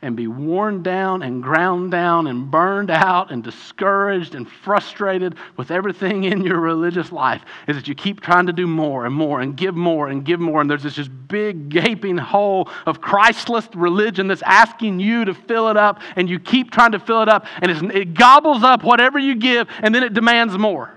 and 0.00 0.14
be 0.14 0.28
worn 0.28 0.80
down 0.80 1.24
and 1.24 1.42
ground 1.42 1.90
down 1.90 2.28
and 2.28 2.48
burned 2.48 2.88
out 2.88 3.32
and 3.32 3.42
discouraged 3.42 4.36
and 4.36 4.48
frustrated 4.48 5.34
with 5.56 5.72
everything 5.72 6.22
in 6.22 6.44
your 6.44 6.60
religious 6.60 7.10
life 7.10 7.42
is 7.66 7.74
that 7.74 7.88
you 7.88 7.96
keep 7.96 8.20
trying 8.20 8.46
to 8.46 8.52
do 8.52 8.68
more 8.68 9.06
and 9.06 9.14
more 9.14 9.40
and 9.40 9.56
give 9.56 9.74
more 9.74 10.06
and 10.06 10.24
give 10.24 10.38
more. 10.38 10.60
And 10.60 10.70
there's 10.70 10.84
this 10.84 10.94
just 10.94 11.10
big 11.26 11.68
gaping 11.68 12.16
hole 12.16 12.68
of 12.86 13.00
Christless 13.00 13.68
religion 13.74 14.28
that's 14.28 14.42
asking 14.42 15.00
you 15.00 15.24
to 15.24 15.34
fill 15.34 15.68
it 15.68 15.76
up, 15.76 16.00
and 16.14 16.30
you 16.30 16.38
keep 16.38 16.70
trying 16.70 16.92
to 16.92 17.00
fill 17.00 17.22
it 17.22 17.28
up, 17.28 17.44
and 17.60 17.92
it 17.92 18.14
gobbles 18.14 18.62
up 18.62 18.84
whatever 18.84 19.18
you 19.18 19.34
give, 19.34 19.66
and 19.82 19.92
then 19.92 20.04
it 20.04 20.14
demands 20.14 20.56
more. 20.56 20.92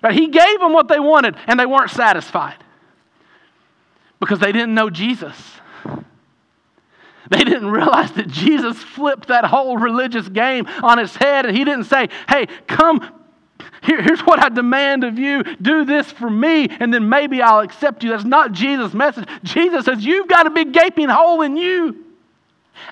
But 0.00 0.14
he 0.14 0.26
gave 0.26 0.58
them 0.58 0.72
what 0.72 0.88
they 0.88 0.98
wanted, 0.98 1.36
and 1.46 1.60
they 1.60 1.66
weren't 1.66 1.90
satisfied 1.90 2.56
because 4.20 4.38
they 4.38 4.52
didn't 4.52 4.74
know 4.74 4.90
Jesus. 4.90 5.36
They 7.30 7.44
didn't 7.44 7.70
realize 7.70 8.12
that 8.12 8.28
Jesus 8.28 8.82
flipped 8.82 9.28
that 9.28 9.44
whole 9.44 9.78
religious 9.78 10.28
game 10.28 10.66
on 10.82 10.98
its 10.98 11.16
head 11.16 11.46
and 11.46 11.56
he 11.56 11.64
didn't 11.64 11.84
say, 11.84 12.08
hey, 12.28 12.46
come, 12.66 13.20
here, 13.82 14.02
here's 14.02 14.20
what 14.20 14.42
I 14.42 14.48
demand 14.48 15.04
of 15.04 15.18
you. 15.18 15.42
Do 15.42 15.84
this 15.84 16.10
for 16.10 16.28
me, 16.28 16.68
and 16.68 16.92
then 16.92 17.08
maybe 17.08 17.40
I'll 17.40 17.60
accept 17.60 18.04
you. 18.04 18.10
That's 18.10 18.24
not 18.24 18.52
Jesus' 18.52 18.92
message. 18.92 19.28
Jesus 19.42 19.84
says, 19.86 20.04
You've 20.04 20.28
got 20.28 20.46
a 20.46 20.50
big 20.50 20.72
gaping 20.72 21.08
hole 21.08 21.42
in 21.42 21.56
you, 21.56 22.04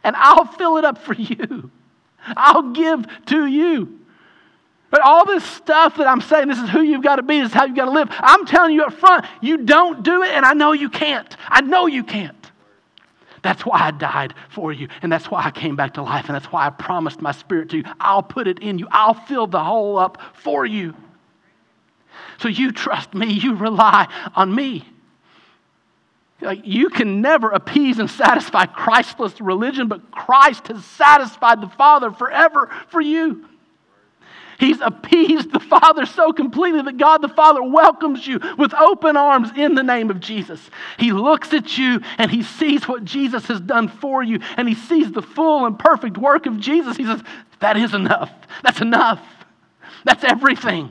and 0.03 0.16
I'll 0.16 0.47
fill 0.47 0.79
it 0.79 0.85
up 0.85 0.99
for 0.99 1.14
you. 1.14 1.70
I'll 2.37 2.72
give 2.72 3.07
to 3.26 3.47
you. 3.47 3.97
But 4.91 5.03
all 5.03 5.26
this 5.26 5.45
stuff 5.45 5.97
that 5.99 6.07
I'm 6.07 6.20
saying, 6.20 6.49
this 6.49 6.59
is 6.59 6.70
who 6.70 6.80
you've 6.80 7.03
got 7.03 7.16
to 7.16 7.22
be, 7.22 7.41
this 7.41 7.49
is 7.49 7.55
how 7.55 7.66
you've 7.66 7.76
got 7.76 7.86
to 7.86 7.91
live. 7.91 8.09
I'm 8.11 8.47
telling 8.47 8.74
you 8.74 8.84
up 8.84 8.95
front, 8.95 9.26
you 9.43 9.59
don't 9.59 10.03
do 10.03 10.22
it, 10.22 10.30
and 10.30 10.47
I 10.47 10.55
know 10.55 10.72
you 10.72 10.89
can't. 10.89 11.36
I 11.49 11.61
know 11.61 11.86
you 11.86 12.05
can't. 12.05 12.34
That's 13.43 13.64
why 13.64 13.78
I 13.80 13.91
died 13.91 14.34
for 14.49 14.72
you, 14.72 14.89
and 15.03 15.12
that's 15.12 15.30
why 15.30 15.45
I 15.45 15.51
came 15.51 15.76
back 15.76 15.95
to 15.95 16.03
life, 16.03 16.26
and 16.26 16.34
that's 16.34 16.51
why 16.51 16.66
I 16.66 16.70
promised 16.70 17.20
my 17.20 17.32
spirit 17.32 17.68
to 17.70 17.78
you. 17.78 17.84
I'll 18.01 18.22
put 18.22 18.49
it 18.49 18.61
in 18.61 18.78
you, 18.78 18.89
I'll 18.91 19.14
fill 19.14 19.47
the 19.47 19.62
hole 19.62 19.99
up 19.99 20.18
for 20.34 20.64
you. 20.64 20.95
So 22.39 22.49
you 22.49 22.72
trust 22.72 23.14
me, 23.14 23.32
you 23.32 23.55
rely 23.55 24.09
on 24.34 24.55
me. 24.55 24.84
You 26.41 26.89
can 26.89 27.20
never 27.20 27.51
appease 27.51 27.99
and 27.99 28.09
satisfy 28.09 28.66
Christless 28.66 29.41
religion, 29.41 29.89
but 29.89 30.11
Christ 30.12 30.68
has 30.68 30.84
satisfied 30.84 31.61
the 31.61 31.68
Father 31.68 32.12
forever 32.12 32.70
for 32.89 33.01
you. 33.01 33.45
He's 34.59 34.81
appeased 34.81 35.53
the 35.53 35.61
Father 35.61 36.05
so 36.05 36.33
completely 36.33 36.83
that 36.83 36.99
God 36.99 37.19
the 37.19 37.29
Father 37.29 37.63
welcomes 37.63 38.27
you 38.27 38.41
with 38.59 38.75
open 38.75 39.17
arms 39.17 39.51
in 39.57 39.77
the 39.77 39.85
name 39.85 40.11
of 40.11 40.19
Jesus. 40.19 40.61
He 40.99 41.13
looks 41.13 41.55
at 41.55 41.79
you 41.79 42.01
and 42.19 42.29
he 42.29 42.43
sees 42.43 42.89
what 42.89 43.05
Jesus 43.05 43.47
has 43.47 43.61
done 43.61 43.87
for 43.87 44.21
you 44.21 44.41
and 44.57 44.69
he 44.69 44.75
sees 44.75 45.13
the 45.13 45.23
full 45.23 45.65
and 45.65 45.79
perfect 45.79 46.19
work 46.19 46.47
of 46.47 46.59
Jesus. 46.59 46.97
He 46.97 47.05
says, 47.05 47.23
That 47.61 47.77
is 47.77 47.95
enough. 47.95 48.33
That's 48.65 48.81
enough. 48.81 49.25
That's 50.05 50.25
everything. 50.25 50.91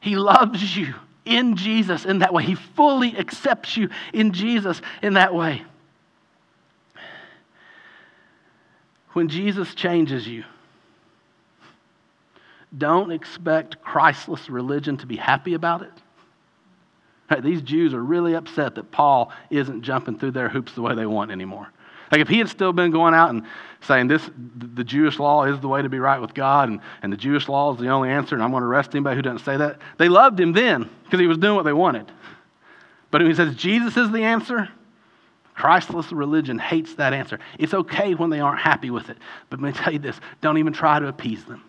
He 0.00 0.16
loves 0.16 0.76
you 0.76 0.94
in 1.26 1.56
Jesus 1.56 2.06
in 2.06 2.20
that 2.20 2.32
way. 2.32 2.42
He 2.42 2.54
fully 2.54 3.18
accepts 3.18 3.76
you 3.76 3.90
in 4.14 4.32
Jesus 4.32 4.80
in 5.02 5.14
that 5.14 5.34
way. 5.34 5.62
When 9.12 9.28
Jesus 9.28 9.74
changes 9.74 10.26
you, 10.26 10.44
don't 12.76 13.10
expect 13.10 13.82
Christless 13.82 14.50
religion 14.50 14.96
to 14.98 15.06
be 15.06 15.16
happy 15.16 15.54
about 15.54 15.82
it. 15.82 15.92
Right, 17.30 17.42
these 17.42 17.62
Jews 17.62 17.92
are 17.94 18.02
really 18.02 18.34
upset 18.34 18.74
that 18.76 18.90
Paul 18.90 19.32
isn't 19.50 19.82
jumping 19.82 20.18
through 20.18 20.30
their 20.32 20.48
hoops 20.48 20.72
the 20.72 20.82
way 20.82 20.94
they 20.94 21.06
want 21.06 21.30
anymore. 21.30 21.68
Like 22.10 22.22
if 22.22 22.28
he 22.28 22.38
had 22.38 22.48
still 22.48 22.72
been 22.72 22.90
going 22.90 23.12
out 23.12 23.30
and 23.30 23.42
saying 23.82 24.08
this, 24.08 24.28
the 24.56 24.84
Jewish 24.84 25.18
law 25.18 25.44
is 25.44 25.60
the 25.60 25.68
way 25.68 25.82
to 25.82 25.90
be 25.90 25.98
right 25.98 26.20
with 26.20 26.32
God, 26.32 26.70
and, 26.70 26.80
and 27.02 27.12
the 27.12 27.18
Jewish 27.18 27.48
law 27.48 27.74
is 27.74 27.80
the 27.80 27.88
only 27.88 28.08
answer, 28.08 28.34
and 28.34 28.42
I'm 28.42 28.50
going 28.50 28.62
to 28.62 28.66
arrest 28.66 28.94
anybody 28.94 29.16
who 29.16 29.22
doesn't 29.22 29.44
say 29.44 29.58
that. 29.58 29.78
They 29.98 30.08
loved 30.08 30.40
him 30.40 30.52
then 30.52 30.88
because 31.04 31.20
he 31.20 31.26
was 31.26 31.36
doing 31.36 31.54
what 31.54 31.64
they 31.64 31.72
wanted. 31.74 32.10
But 33.10 33.20
when 33.20 33.30
he 33.30 33.36
says 33.36 33.54
Jesus 33.54 33.96
is 33.96 34.10
the 34.10 34.22
answer, 34.22 34.68
Christless 35.54 36.12
religion 36.12 36.58
hates 36.58 36.94
that 36.94 37.12
answer. 37.12 37.40
It's 37.58 37.74
okay 37.74 38.14
when 38.14 38.30
they 38.30 38.40
aren't 38.40 38.60
happy 38.60 38.90
with 38.90 39.10
it, 39.10 39.18
but 39.50 39.60
let 39.60 39.74
me 39.74 39.78
tell 39.78 39.92
you 39.92 39.98
this 39.98 40.18
don't 40.40 40.56
even 40.58 40.72
try 40.72 40.98
to 40.98 41.08
appease 41.08 41.44
them. 41.44 41.62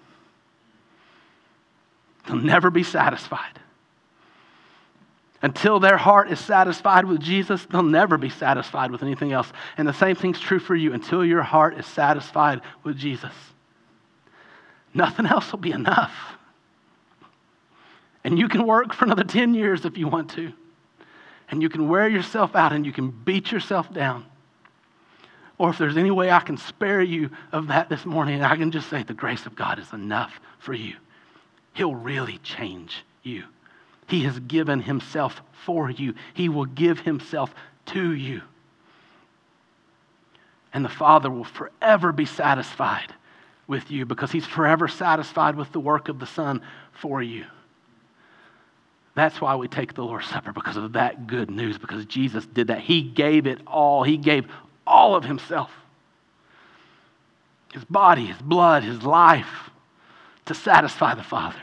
They'll 2.26 2.38
never 2.38 2.70
be 2.70 2.84
satisfied. 2.84 3.59
Until 5.41 5.80
their 5.80 5.97
heart 5.97 6.32
is 6.32 6.39
satisfied 6.39 7.05
with 7.05 7.22
Jesus, 7.22 7.65
they'll 7.65 7.82
never 7.82 8.17
be 8.17 8.30
satisfied 8.30 8.91
with 8.91 9.03
anything 9.03 9.32
else. 9.32 9.51
And 9.78 9.88
the 9.88 9.93
same 9.93 10.15
thing's 10.15 10.39
true 10.39 10.59
for 10.59 10.76
you. 10.76 10.93
Until 10.93 11.24
your 11.24 11.43
heart 11.43 11.78
is 11.78 11.86
satisfied 11.86 12.61
with 12.84 12.97
Jesus, 12.97 13.34
nothing 14.93 15.26
else 15.26 15.51
will 15.51 15.59
be 15.59 15.72
enough. 15.72 16.13
And 18.26 18.38
you 18.38 18.49
can 18.49 18.67
work 18.67 18.93
for 18.93 19.05
another 19.05 19.24
10 19.24 19.53
years 19.53 19.86
if 19.86 19.97
you 19.97 20.09
want 20.09 20.32
to. 20.32 20.51
And 21.49 21.61
you 21.61 21.70
can 21.70 21.88
wear 21.88 22.07
yourself 22.07 22.55
out 22.55 22.74
and 22.74 22.86
you 22.86 22.91
can 22.91 23.09
beat 23.09 23.51
yourself 23.51 23.91
down. 23.93 24.26
Or 25.57 25.70
if 25.70 25.78
there's 25.78 25.97
any 25.97 26.11
way 26.11 26.32
I 26.32 26.39
can 26.41 26.57
spare 26.57 27.01
you 27.01 27.32
of 27.51 27.67
that 27.67 27.89
this 27.89 28.05
morning, 28.05 28.43
I 28.43 28.55
can 28.55 28.72
just 28.72 28.89
say 28.89 29.03
the 29.03 29.13
grace 29.13 29.45
of 29.45 29.55
God 29.55 29.80
is 29.80 29.91
enough 29.93 30.39
for 30.59 30.74
you. 30.74 30.95
He'll 31.80 31.95
really 31.95 32.39
change 32.39 33.05
you. 33.23 33.45
He 34.05 34.25
has 34.25 34.38
given 34.38 34.82
Himself 34.82 35.41
for 35.63 35.89
you, 35.89 36.13
He 36.34 36.49
will 36.49 36.65
give 36.65 36.99
Himself 36.99 37.55
to 37.86 38.11
you. 38.11 38.41
And 40.73 40.84
the 40.84 40.89
Father 40.89 41.32
will 41.32 41.45
forever 41.45 42.11
be 42.11 42.25
satisfied 42.25 43.13
with 43.65 43.89
you 43.91 44.05
because 44.05 44.30
He's 44.30 44.45
forever 44.45 44.89
satisfied 44.89 45.55
with 45.55 45.71
the 45.71 45.80
work 45.80 46.09
of 46.09 46.19
the 46.19 46.25
Son 46.27 46.61
for 46.91 47.23
you. 47.23 47.45
That's 49.15 49.39
why 49.39 49.55
we 49.55 49.69
take 49.69 49.93
the 49.93 50.03
Lord's 50.03 50.27
Supper, 50.27 50.51
because 50.51 50.75
of 50.75 50.91
that 50.91 51.27
good 51.27 51.49
news, 51.49 51.77
because 51.77 52.03
Jesus 52.03 52.45
did 52.45 52.67
that. 52.67 52.82
He 52.82 53.01
gave 53.01 53.47
it 53.47 53.61
all, 53.65 54.03
He 54.03 54.17
gave 54.17 54.47
all 54.86 55.15
of 55.15 55.23
Himself 55.23 55.71
His 57.71 57.86
body, 57.86 58.25
His 58.25 58.41
blood, 58.41 58.84
His 58.84 59.01
life 59.03 59.69
to 60.47 60.53
satisfy 60.53 61.15
the 61.15 61.23
Father. 61.23 61.61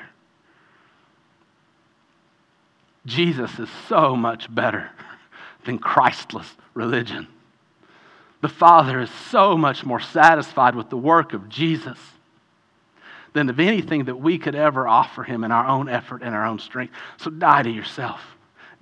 Jesus 3.06 3.58
is 3.58 3.68
so 3.88 4.16
much 4.16 4.52
better 4.52 4.90
than 5.64 5.78
Christless 5.78 6.56
religion. 6.74 7.28
The 8.42 8.48
Father 8.48 9.00
is 9.00 9.10
so 9.30 9.56
much 9.56 9.84
more 9.84 10.00
satisfied 10.00 10.74
with 10.74 10.90
the 10.90 10.96
work 10.96 11.32
of 11.32 11.48
Jesus 11.48 11.98
than 13.32 13.48
of 13.48 13.60
anything 13.60 14.04
that 14.06 14.16
we 14.16 14.38
could 14.38 14.54
ever 14.54 14.86
offer 14.88 15.22
Him 15.22 15.44
in 15.44 15.52
our 15.52 15.66
own 15.66 15.88
effort 15.88 16.22
and 16.22 16.34
our 16.34 16.44
own 16.44 16.58
strength. 16.58 16.94
So 17.18 17.30
die 17.30 17.62
to 17.62 17.70
yourself. 17.70 18.20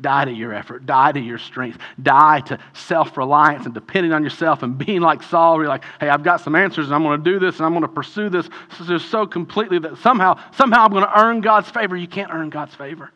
Die 0.00 0.24
to 0.24 0.32
your 0.32 0.52
effort. 0.52 0.86
Die 0.86 1.12
to 1.12 1.20
your 1.20 1.38
strength. 1.38 1.78
Die 2.02 2.40
to 2.40 2.58
self 2.72 3.16
reliance 3.16 3.64
and 3.64 3.74
depending 3.74 4.12
on 4.12 4.24
yourself 4.24 4.62
and 4.62 4.76
being 4.76 5.00
like 5.00 5.22
Saul, 5.22 5.54
where 5.54 5.64
you're 5.64 5.68
like, 5.68 5.84
hey, 6.00 6.08
I've 6.08 6.24
got 6.24 6.40
some 6.40 6.56
answers 6.56 6.86
and 6.86 6.94
I'm 6.94 7.02
going 7.02 7.22
to 7.22 7.30
do 7.30 7.38
this 7.38 7.56
and 7.56 7.66
I'm 7.66 7.72
going 7.72 7.82
to 7.82 7.88
pursue 7.88 8.28
this 8.28 8.48
just 8.86 9.08
so 9.10 9.26
completely 9.26 9.78
that 9.80 9.98
somehow, 9.98 10.38
somehow 10.52 10.84
I'm 10.84 10.90
going 10.90 11.04
to 11.04 11.20
earn 11.20 11.40
God's 11.40 11.70
favor. 11.70 11.96
You 11.96 12.08
can't 12.08 12.32
earn 12.32 12.50
God's 12.50 12.74
favor 12.74 13.12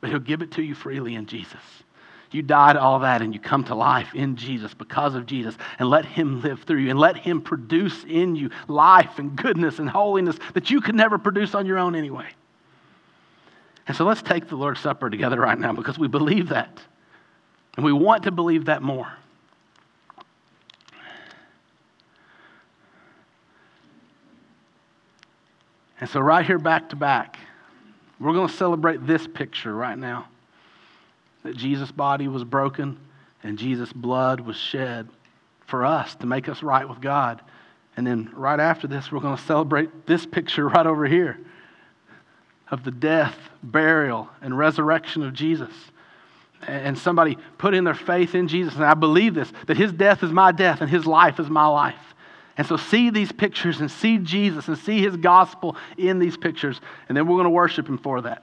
but 0.00 0.10
He'll 0.10 0.18
give 0.18 0.42
it 0.42 0.52
to 0.52 0.62
you 0.62 0.74
freely 0.74 1.14
in 1.14 1.26
Jesus. 1.26 1.60
You 2.30 2.42
die 2.42 2.74
to 2.74 2.80
all 2.80 2.98
that 3.00 3.22
and 3.22 3.32
you 3.32 3.40
come 3.40 3.64
to 3.64 3.74
life 3.74 4.14
in 4.14 4.36
Jesus 4.36 4.74
because 4.74 5.14
of 5.14 5.24
Jesus 5.24 5.56
and 5.78 5.88
let 5.88 6.04
Him 6.04 6.42
live 6.42 6.62
through 6.62 6.80
you 6.80 6.90
and 6.90 6.98
let 6.98 7.16
Him 7.16 7.40
produce 7.40 8.04
in 8.04 8.36
you 8.36 8.50
life 8.66 9.18
and 9.18 9.34
goodness 9.34 9.78
and 9.78 9.88
holiness 9.88 10.36
that 10.52 10.70
you 10.70 10.80
could 10.80 10.94
never 10.94 11.18
produce 11.18 11.54
on 11.54 11.64
your 11.64 11.78
own 11.78 11.94
anyway. 11.94 12.28
And 13.86 13.96
so 13.96 14.04
let's 14.04 14.20
take 14.20 14.48
the 14.48 14.56
Lord's 14.56 14.80
Supper 14.80 15.08
together 15.08 15.40
right 15.40 15.58
now 15.58 15.72
because 15.72 15.98
we 15.98 16.08
believe 16.08 16.50
that 16.50 16.82
and 17.76 17.84
we 17.84 17.92
want 17.92 18.24
to 18.24 18.30
believe 18.30 18.66
that 18.66 18.82
more. 18.82 19.10
And 26.00 26.10
so, 26.10 26.20
right 26.20 26.44
here, 26.44 26.58
back 26.58 26.90
to 26.90 26.96
back, 26.96 27.38
we're 28.20 28.32
going 28.32 28.48
to 28.48 28.54
celebrate 28.54 29.06
this 29.06 29.26
picture 29.26 29.74
right 29.74 29.98
now 29.98 30.28
that 31.42 31.56
Jesus' 31.56 31.92
body 31.92 32.28
was 32.28 32.44
broken 32.44 32.98
and 33.42 33.58
Jesus' 33.58 33.92
blood 33.92 34.40
was 34.40 34.56
shed 34.56 35.08
for 35.66 35.84
us 35.84 36.14
to 36.16 36.26
make 36.26 36.48
us 36.48 36.62
right 36.62 36.88
with 36.88 37.00
God. 37.00 37.40
And 37.96 38.06
then 38.06 38.30
right 38.34 38.58
after 38.58 38.86
this, 38.86 39.12
we're 39.12 39.20
going 39.20 39.36
to 39.36 39.42
celebrate 39.42 40.06
this 40.06 40.26
picture 40.26 40.68
right 40.68 40.86
over 40.86 41.06
here 41.06 41.38
of 42.70 42.84
the 42.84 42.90
death, 42.90 43.36
burial, 43.62 44.28
and 44.42 44.56
resurrection 44.56 45.22
of 45.22 45.32
Jesus. 45.32 45.72
And 46.66 46.98
somebody 46.98 47.38
put 47.56 47.72
in 47.72 47.84
their 47.84 47.94
faith 47.94 48.34
in 48.34 48.48
Jesus, 48.48 48.74
and 48.74 48.84
I 48.84 48.94
believe 48.94 49.34
this 49.34 49.52
that 49.66 49.76
his 49.76 49.92
death 49.92 50.22
is 50.24 50.32
my 50.32 50.50
death 50.50 50.80
and 50.80 50.90
his 50.90 51.06
life 51.06 51.38
is 51.38 51.48
my 51.48 51.66
life. 51.66 51.94
And 52.58 52.66
so 52.66 52.76
see 52.76 53.10
these 53.10 53.30
pictures 53.30 53.80
and 53.80 53.88
see 53.88 54.18
Jesus 54.18 54.66
and 54.66 54.76
see 54.76 55.00
his 55.00 55.16
gospel 55.16 55.76
in 55.96 56.18
these 56.18 56.36
pictures. 56.36 56.80
And 57.08 57.16
then 57.16 57.26
we're 57.26 57.36
going 57.36 57.44
to 57.44 57.50
worship 57.50 57.88
him 57.88 57.98
for 57.98 58.20
that. 58.22 58.42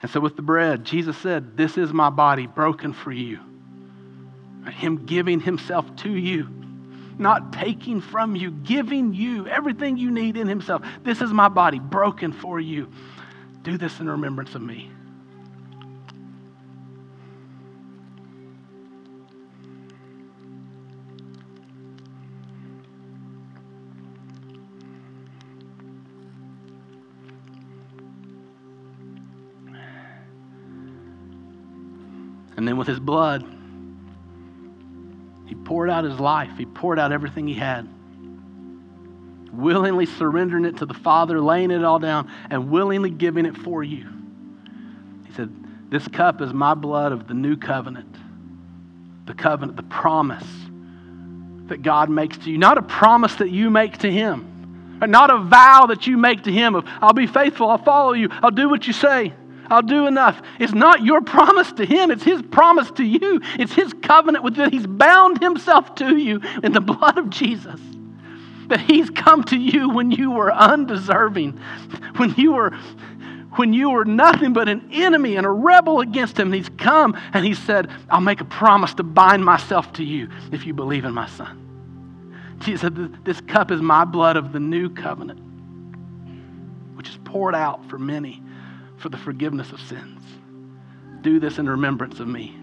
And 0.00 0.10
so 0.10 0.20
with 0.20 0.36
the 0.36 0.42
bread, 0.42 0.84
Jesus 0.84 1.18
said, 1.18 1.56
This 1.56 1.76
is 1.76 1.92
my 1.92 2.10
body 2.10 2.46
broken 2.46 2.92
for 2.92 3.10
you. 3.10 3.40
Him 4.70 5.04
giving 5.04 5.40
himself 5.40 5.96
to 5.96 6.10
you, 6.14 6.48
not 7.18 7.52
taking 7.52 8.00
from 8.00 8.36
you, 8.36 8.52
giving 8.52 9.12
you 9.12 9.48
everything 9.48 9.96
you 9.96 10.12
need 10.12 10.36
in 10.36 10.46
himself. 10.46 10.82
This 11.02 11.20
is 11.20 11.32
my 11.32 11.48
body 11.48 11.80
broken 11.80 12.32
for 12.32 12.60
you. 12.60 12.92
Do 13.62 13.76
this 13.76 13.98
in 13.98 14.08
remembrance 14.08 14.54
of 14.54 14.62
me. 14.62 14.92
And 32.58 32.66
then 32.66 32.76
with 32.76 32.88
his 32.88 32.98
blood, 32.98 33.44
he 35.46 35.54
poured 35.54 35.90
out 35.90 36.02
his 36.02 36.18
life, 36.18 36.50
he 36.58 36.66
poured 36.66 36.98
out 36.98 37.12
everything 37.12 37.46
he 37.46 37.54
had. 37.54 37.88
Willingly 39.52 40.06
surrendering 40.06 40.64
it 40.64 40.78
to 40.78 40.86
the 40.86 40.92
Father, 40.92 41.40
laying 41.40 41.70
it 41.70 41.84
all 41.84 42.00
down, 42.00 42.28
and 42.50 42.68
willingly 42.68 43.10
giving 43.10 43.46
it 43.46 43.56
for 43.56 43.84
you. 43.84 44.08
He 45.28 45.32
said, 45.34 45.54
This 45.88 46.08
cup 46.08 46.42
is 46.42 46.52
my 46.52 46.74
blood 46.74 47.12
of 47.12 47.28
the 47.28 47.34
new 47.34 47.56
covenant. 47.56 48.16
The 49.26 49.34
covenant, 49.34 49.76
the 49.76 49.84
promise 49.84 50.46
that 51.68 51.82
God 51.82 52.10
makes 52.10 52.38
to 52.38 52.50
you. 52.50 52.58
Not 52.58 52.76
a 52.76 52.82
promise 52.82 53.36
that 53.36 53.50
you 53.50 53.70
make 53.70 53.98
to 53.98 54.10
Him, 54.10 54.98
not 55.06 55.30
a 55.30 55.38
vow 55.38 55.86
that 55.86 56.08
you 56.08 56.16
make 56.18 56.42
to 56.42 56.50
Him 56.50 56.74
of, 56.74 56.84
I'll 57.00 57.12
be 57.12 57.28
faithful, 57.28 57.70
I'll 57.70 57.78
follow 57.78 58.14
you, 58.14 58.28
I'll 58.32 58.50
do 58.50 58.68
what 58.68 58.88
you 58.88 58.92
say. 58.92 59.32
I'll 59.70 59.82
do 59.82 60.06
enough. 60.06 60.40
It's 60.58 60.72
not 60.72 61.04
your 61.04 61.20
promise 61.20 61.72
to 61.72 61.84
him, 61.84 62.10
it's 62.10 62.24
his 62.24 62.42
promise 62.42 62.90
to 62.92 63.04
you. 63.04 63.40
It's 63.58 63.72
his 63.72 63.92
covenant 64.02 64.44
with 64.44 64.56
that 64.56 64.72
he's 64.72 64.86
bound 64.86 65.40
himself 65.40 65.94
to 65.96 66.16
you 66.16 66.40
in 66.62 66.72
the 66.72 66.80
blood 66.80 67.18
of 67.18 67.30
Jesus. 67.30 67.80
That 68.68 68.80
he's 68.80 69.10
come 69.10 69.44
to 69.44 69.56
you 69.56 69.90
when 69.90 70.10
you 70.10 70.30
were 70.30 70.52
undeserving, 70.52 71.58
when 72.16 72.34
you 72.36 72.52
were 72.52 72.76
when 73.56 73.72
you 73.72 73.90
were 73.90 74.04
nothing 74.04 74.52
but 74.52 74.68
an 74.68 74.88
enemy 74.92 75.34
and 75.34 75.44
a 75.44 75.50
rebel 75.50 76.00
against 76.00 76.38
him. 76.38 76.52
He's 76.52 76.68
come 76.68 77.18
and 77.32 77.44
he 77.44 77.54
said, 77.54 77.90
I'll 78.08 78.20
make 78.20 78.40
a 78.40 78.44
promise 78.44 78.94
to 78.94 79.02
bind 79.02 79.44
myself 79.44 79.92
to 79.94 80.04
you 80.04 80.28
if 80.52 80.64
you 80.64 80.74
believe 80.74 81.04
in 81.04 81.12
my 81.12 81.26
son. 81.28 82.56
Jesus 82.60 82.82
said, 82.82 83.24
This 83.24 83.40
cup 83.40 83.70
is 83.70 83.80
my 83.80 84.04
blood 84.04 84.36
of 84.36 84.52
the 84.52 84.60
new 84.60 84.90
covenant, 84.90 85.40
which 86.94 87.08
is 87.08 87.18
poured 87.24 87.54
out 87.54 87.84
for 87.88 87.98
many 87.98 88.42
for 88.98 89.08
the 89.08 89.16
forgiveness 89.16 89.72
of 89.72 89.80
sins. 89.80 90.22
Do 91.22 91.40
this 91.40 91.58
in 91.58 91.68
remembrance 91.68 92.20
of 92.20 92.28
me. 92.28 92.54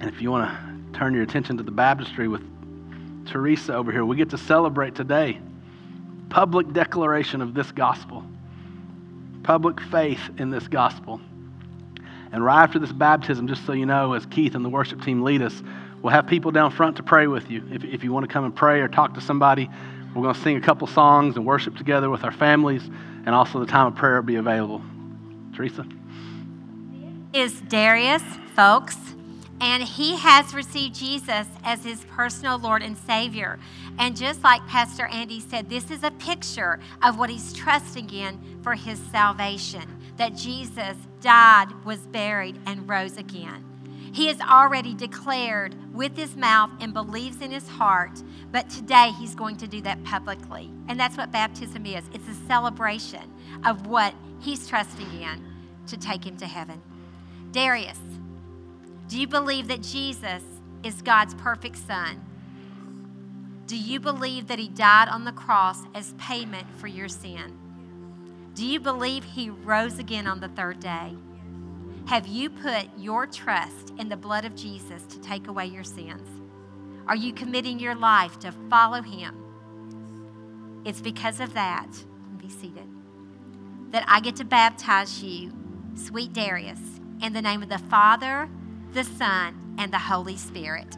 And 0.00 0.08
if 0.08 0.22
you 0.22 0.30
want 0.30 0.50
to 0.50 0.98
turn 0.98 1.12
your 1.14 1.22
attention 1.22 1.58
to 1.58 1.62
the 1.62 1.70
baptistry 1.70 2.26
with 2.26 2.42
Teresa 3.26 3.74
over 3.74 3.92
here, 3.92 4.04
we 4.04 4.16
get 4.16 4.30
to 4.30 4.38
celebrate 4.38 4.94
today 4.94 5.38
public 6.30 6.72
declaration 6.72 7.42
of 7.42 7.54
this 7.54 7.72
gospel, 7.72 8.24
public 9.42 9.80
faith 9.80 10.20
in 10.38 10.48
this 10.48 10.68
gospel. 10.68 11.20
And 12.32 12.44
right 12.44 12.62
after 12.62 12.78
this 12.78 12.92
baptism, 12.92 13.48
just 13.48 13.66
so 13.66 13.72
you 13.72 13.84
know, 13.84 14.12
as 14.12 14.24
Keith 14.26 14.54
and 14.54 14.64
the 14.64 14.68
worship 14.68 15.02
team 15.02 15.22
lead 15.22 15.42
us, 15.42 15.60
We'll 16.02 16.12
have 16.12 16.26
people 16.26 16.50
down 16.50 16.70
front 16.70 16.96
to 16.96 17.02
pray 17.02 17.26
with 17.26 17.50
you. 17.50 17.62
If, 17.70 17.84
if 17.84 18.04
you 18.04 18.12
want 18.12 18.26
to 18.26 18.32
come 18.32 18.44
and 18.44 18.54
pray 18.54 18.80
or 18.80 18.88
talk 18.88 19.14
to 19.14 19.20
somebody, 19.20 19.68
we're 20.14 20.22
going 20.22 20.34
to 20.34 20.40
sing 20.40 20.56
a 20.56 20.60
couple 20.60 20.86
songs 20.86 21.36
and 21.36 21.44
worship 21.44 21.76
together 21.76 22.10
with 22.10 22.24
our 22.24 22.32
families, 22.32 22.82
and 23.26 23.30
also 23.30 23.60
the 23.60 23.66
time 23.66 23.86
of 23.86 23.96
prayer 23.96 24.16
will 24.16 24.26
be 24.26 24.36
available. 24.36 24.82
Teresa? 25.54 25.86
Is 27.32 27.60
Darius 27.62 28.22
Folks. 28.56 28.96
And 29.62 29.82
he 29.82 30.16
has 30.16 30.54
received 30.54 30.94
Jesus 30.94 31.46
as 31.64 31.84
his 31.84 32.02
personal 32.06 32.58
Lord 32.58 32.82
and 32.82 32.96
Savior. 32.96 33.58
And 33.98 34.16
just 34.16 34.42
like 34.42 34.66
Pastor 34.66 35.04
Andy 35.06 35.38
said, 35.38 35.68
this 35.68 35.90
is 35.90 36.02
a 36.02 36.10
picture 36.12 36.80
of 37.02 37.18
what 37.18 37.28
he's 37.28 37.52
trusting 37.52 38.08
in 38.08 38.58
for 38.62 38.74
his 38.74 38.98
salvation 39.12 39.82
that 40.16 40.34
Jesus 40.34 40.96
died, 41.20 41.66
was 41.84 42.00
buried, 42.06 42.58
and 42.64 42.88
rose 42.88 43.18
again. 43.18 43.69
He 44.12 44.26
has 44.26 44.40
already 44.40 44.94
declared 44.94 45.74
with 45.94 46.16
his 46.16 46.36
mouth 46.36 46.70
and 46.80 46.92
believes 46.92 47.40
in 47.40 47.50
his 47.50 47.68
heart, 47.68 48.22
but 48.50 48.68
today 48.68 49.12
he's 49.18 49.34
going 49.34 49.56
to 49.58 49.68
do 49.68 49.80
that 49.82 50.02
publicly. 50.04 50.70
And 50.88 50.98
that's 50.98 51.16
what 51.16 51.30
baptism 51.30 51.86
is 51.86 52.04
it's 52.12 52.28
a 52.28 52.46
celebration 52.46 53.32
of 53.64 53.86
what 53.86 54.14
he's 54.40 54.66
trusting 54.66 55.22
in 55.22 55.44
to 55.86 55.96
take 55.96 56.24
him 56.24 56.36
to 56.38 56.46
heaven. 56.46 56.80
Darius, 57.52 57.98
do 59.08 59.20
you 59.20 59.26
believe 59.26 59.68
that 59.68 59.82
Jesus 59.82 60.42
is 60.82 61.02
God's 61.02 61.34
perfect 61.34 61.76
son? 61.76 62.20
Do 63.66 63.76
you 63.76 64.00
believe 64.00 64.48
that 64.48 64.58
he 64.58 64.68
died 64.68 65.08
on 65.08 65.24
the 65.24 65.32
cross 65.32 65.82
as 65.94 66.14
payment 66.14 66.66
for 66.78 66.88
your 66.88 67.08
sin? 67.08 67.56
Do 68.54 68.66
you 68.66 68.80
believe 68.80 69.22
he 69.22 69.50
rose 69.50 69.98
again 69.98 70.26
on 70.26 70.40
the 70.40 70.48
third 70.48 70.80
day? 70.80 71.14
Have 72.10 72.26
you 72.26 72.50
put 72.50 72.88
your 72.98 73.24
trust 73.24 73.92
in 74.00 74.08
the 74.08 74.16
blood 74.16 74.44
of 74.44 74.56
Jesus 74.56 75.04
to 75.10 75.20
take 75.20 75.46
away 75.46 75.66
your 75.66 75.84
sins? 75.84 76.28
Are 77.06 77.14
you 77.14 77.32
committing 77.32 77.78
your 77.78 77.94
life 77.94 78.36
to 78.40 78.50
follow 78.68 79.00
Him? 79.00 79.32
It's 80.84 81.00
because 81.00 81.38
of 81.38 81.54
that, 81.54 81.86
be 82.38 82.48
seated, 82.48 82.88
that 83.92 84.04
I 84.08 84.18
get 84.18 84.34
to 84.36 84.44
baptize 84.44 85.22
you, 85.22 85.52
sweet 85.94 86.32
Darius, 86.32 86.80
in 87.22 87.32
the 87.32 87.42
name 87.42 87.62
of 87.62 87.68
the 87.68 87.78
Father, 87.78 88.50
the 88.92 89.04
Son, 89.04 89.76
and 89.78 89.92
the 89.92 90.00
Holy 90.00 90.36
Spirit. 90.36 90.96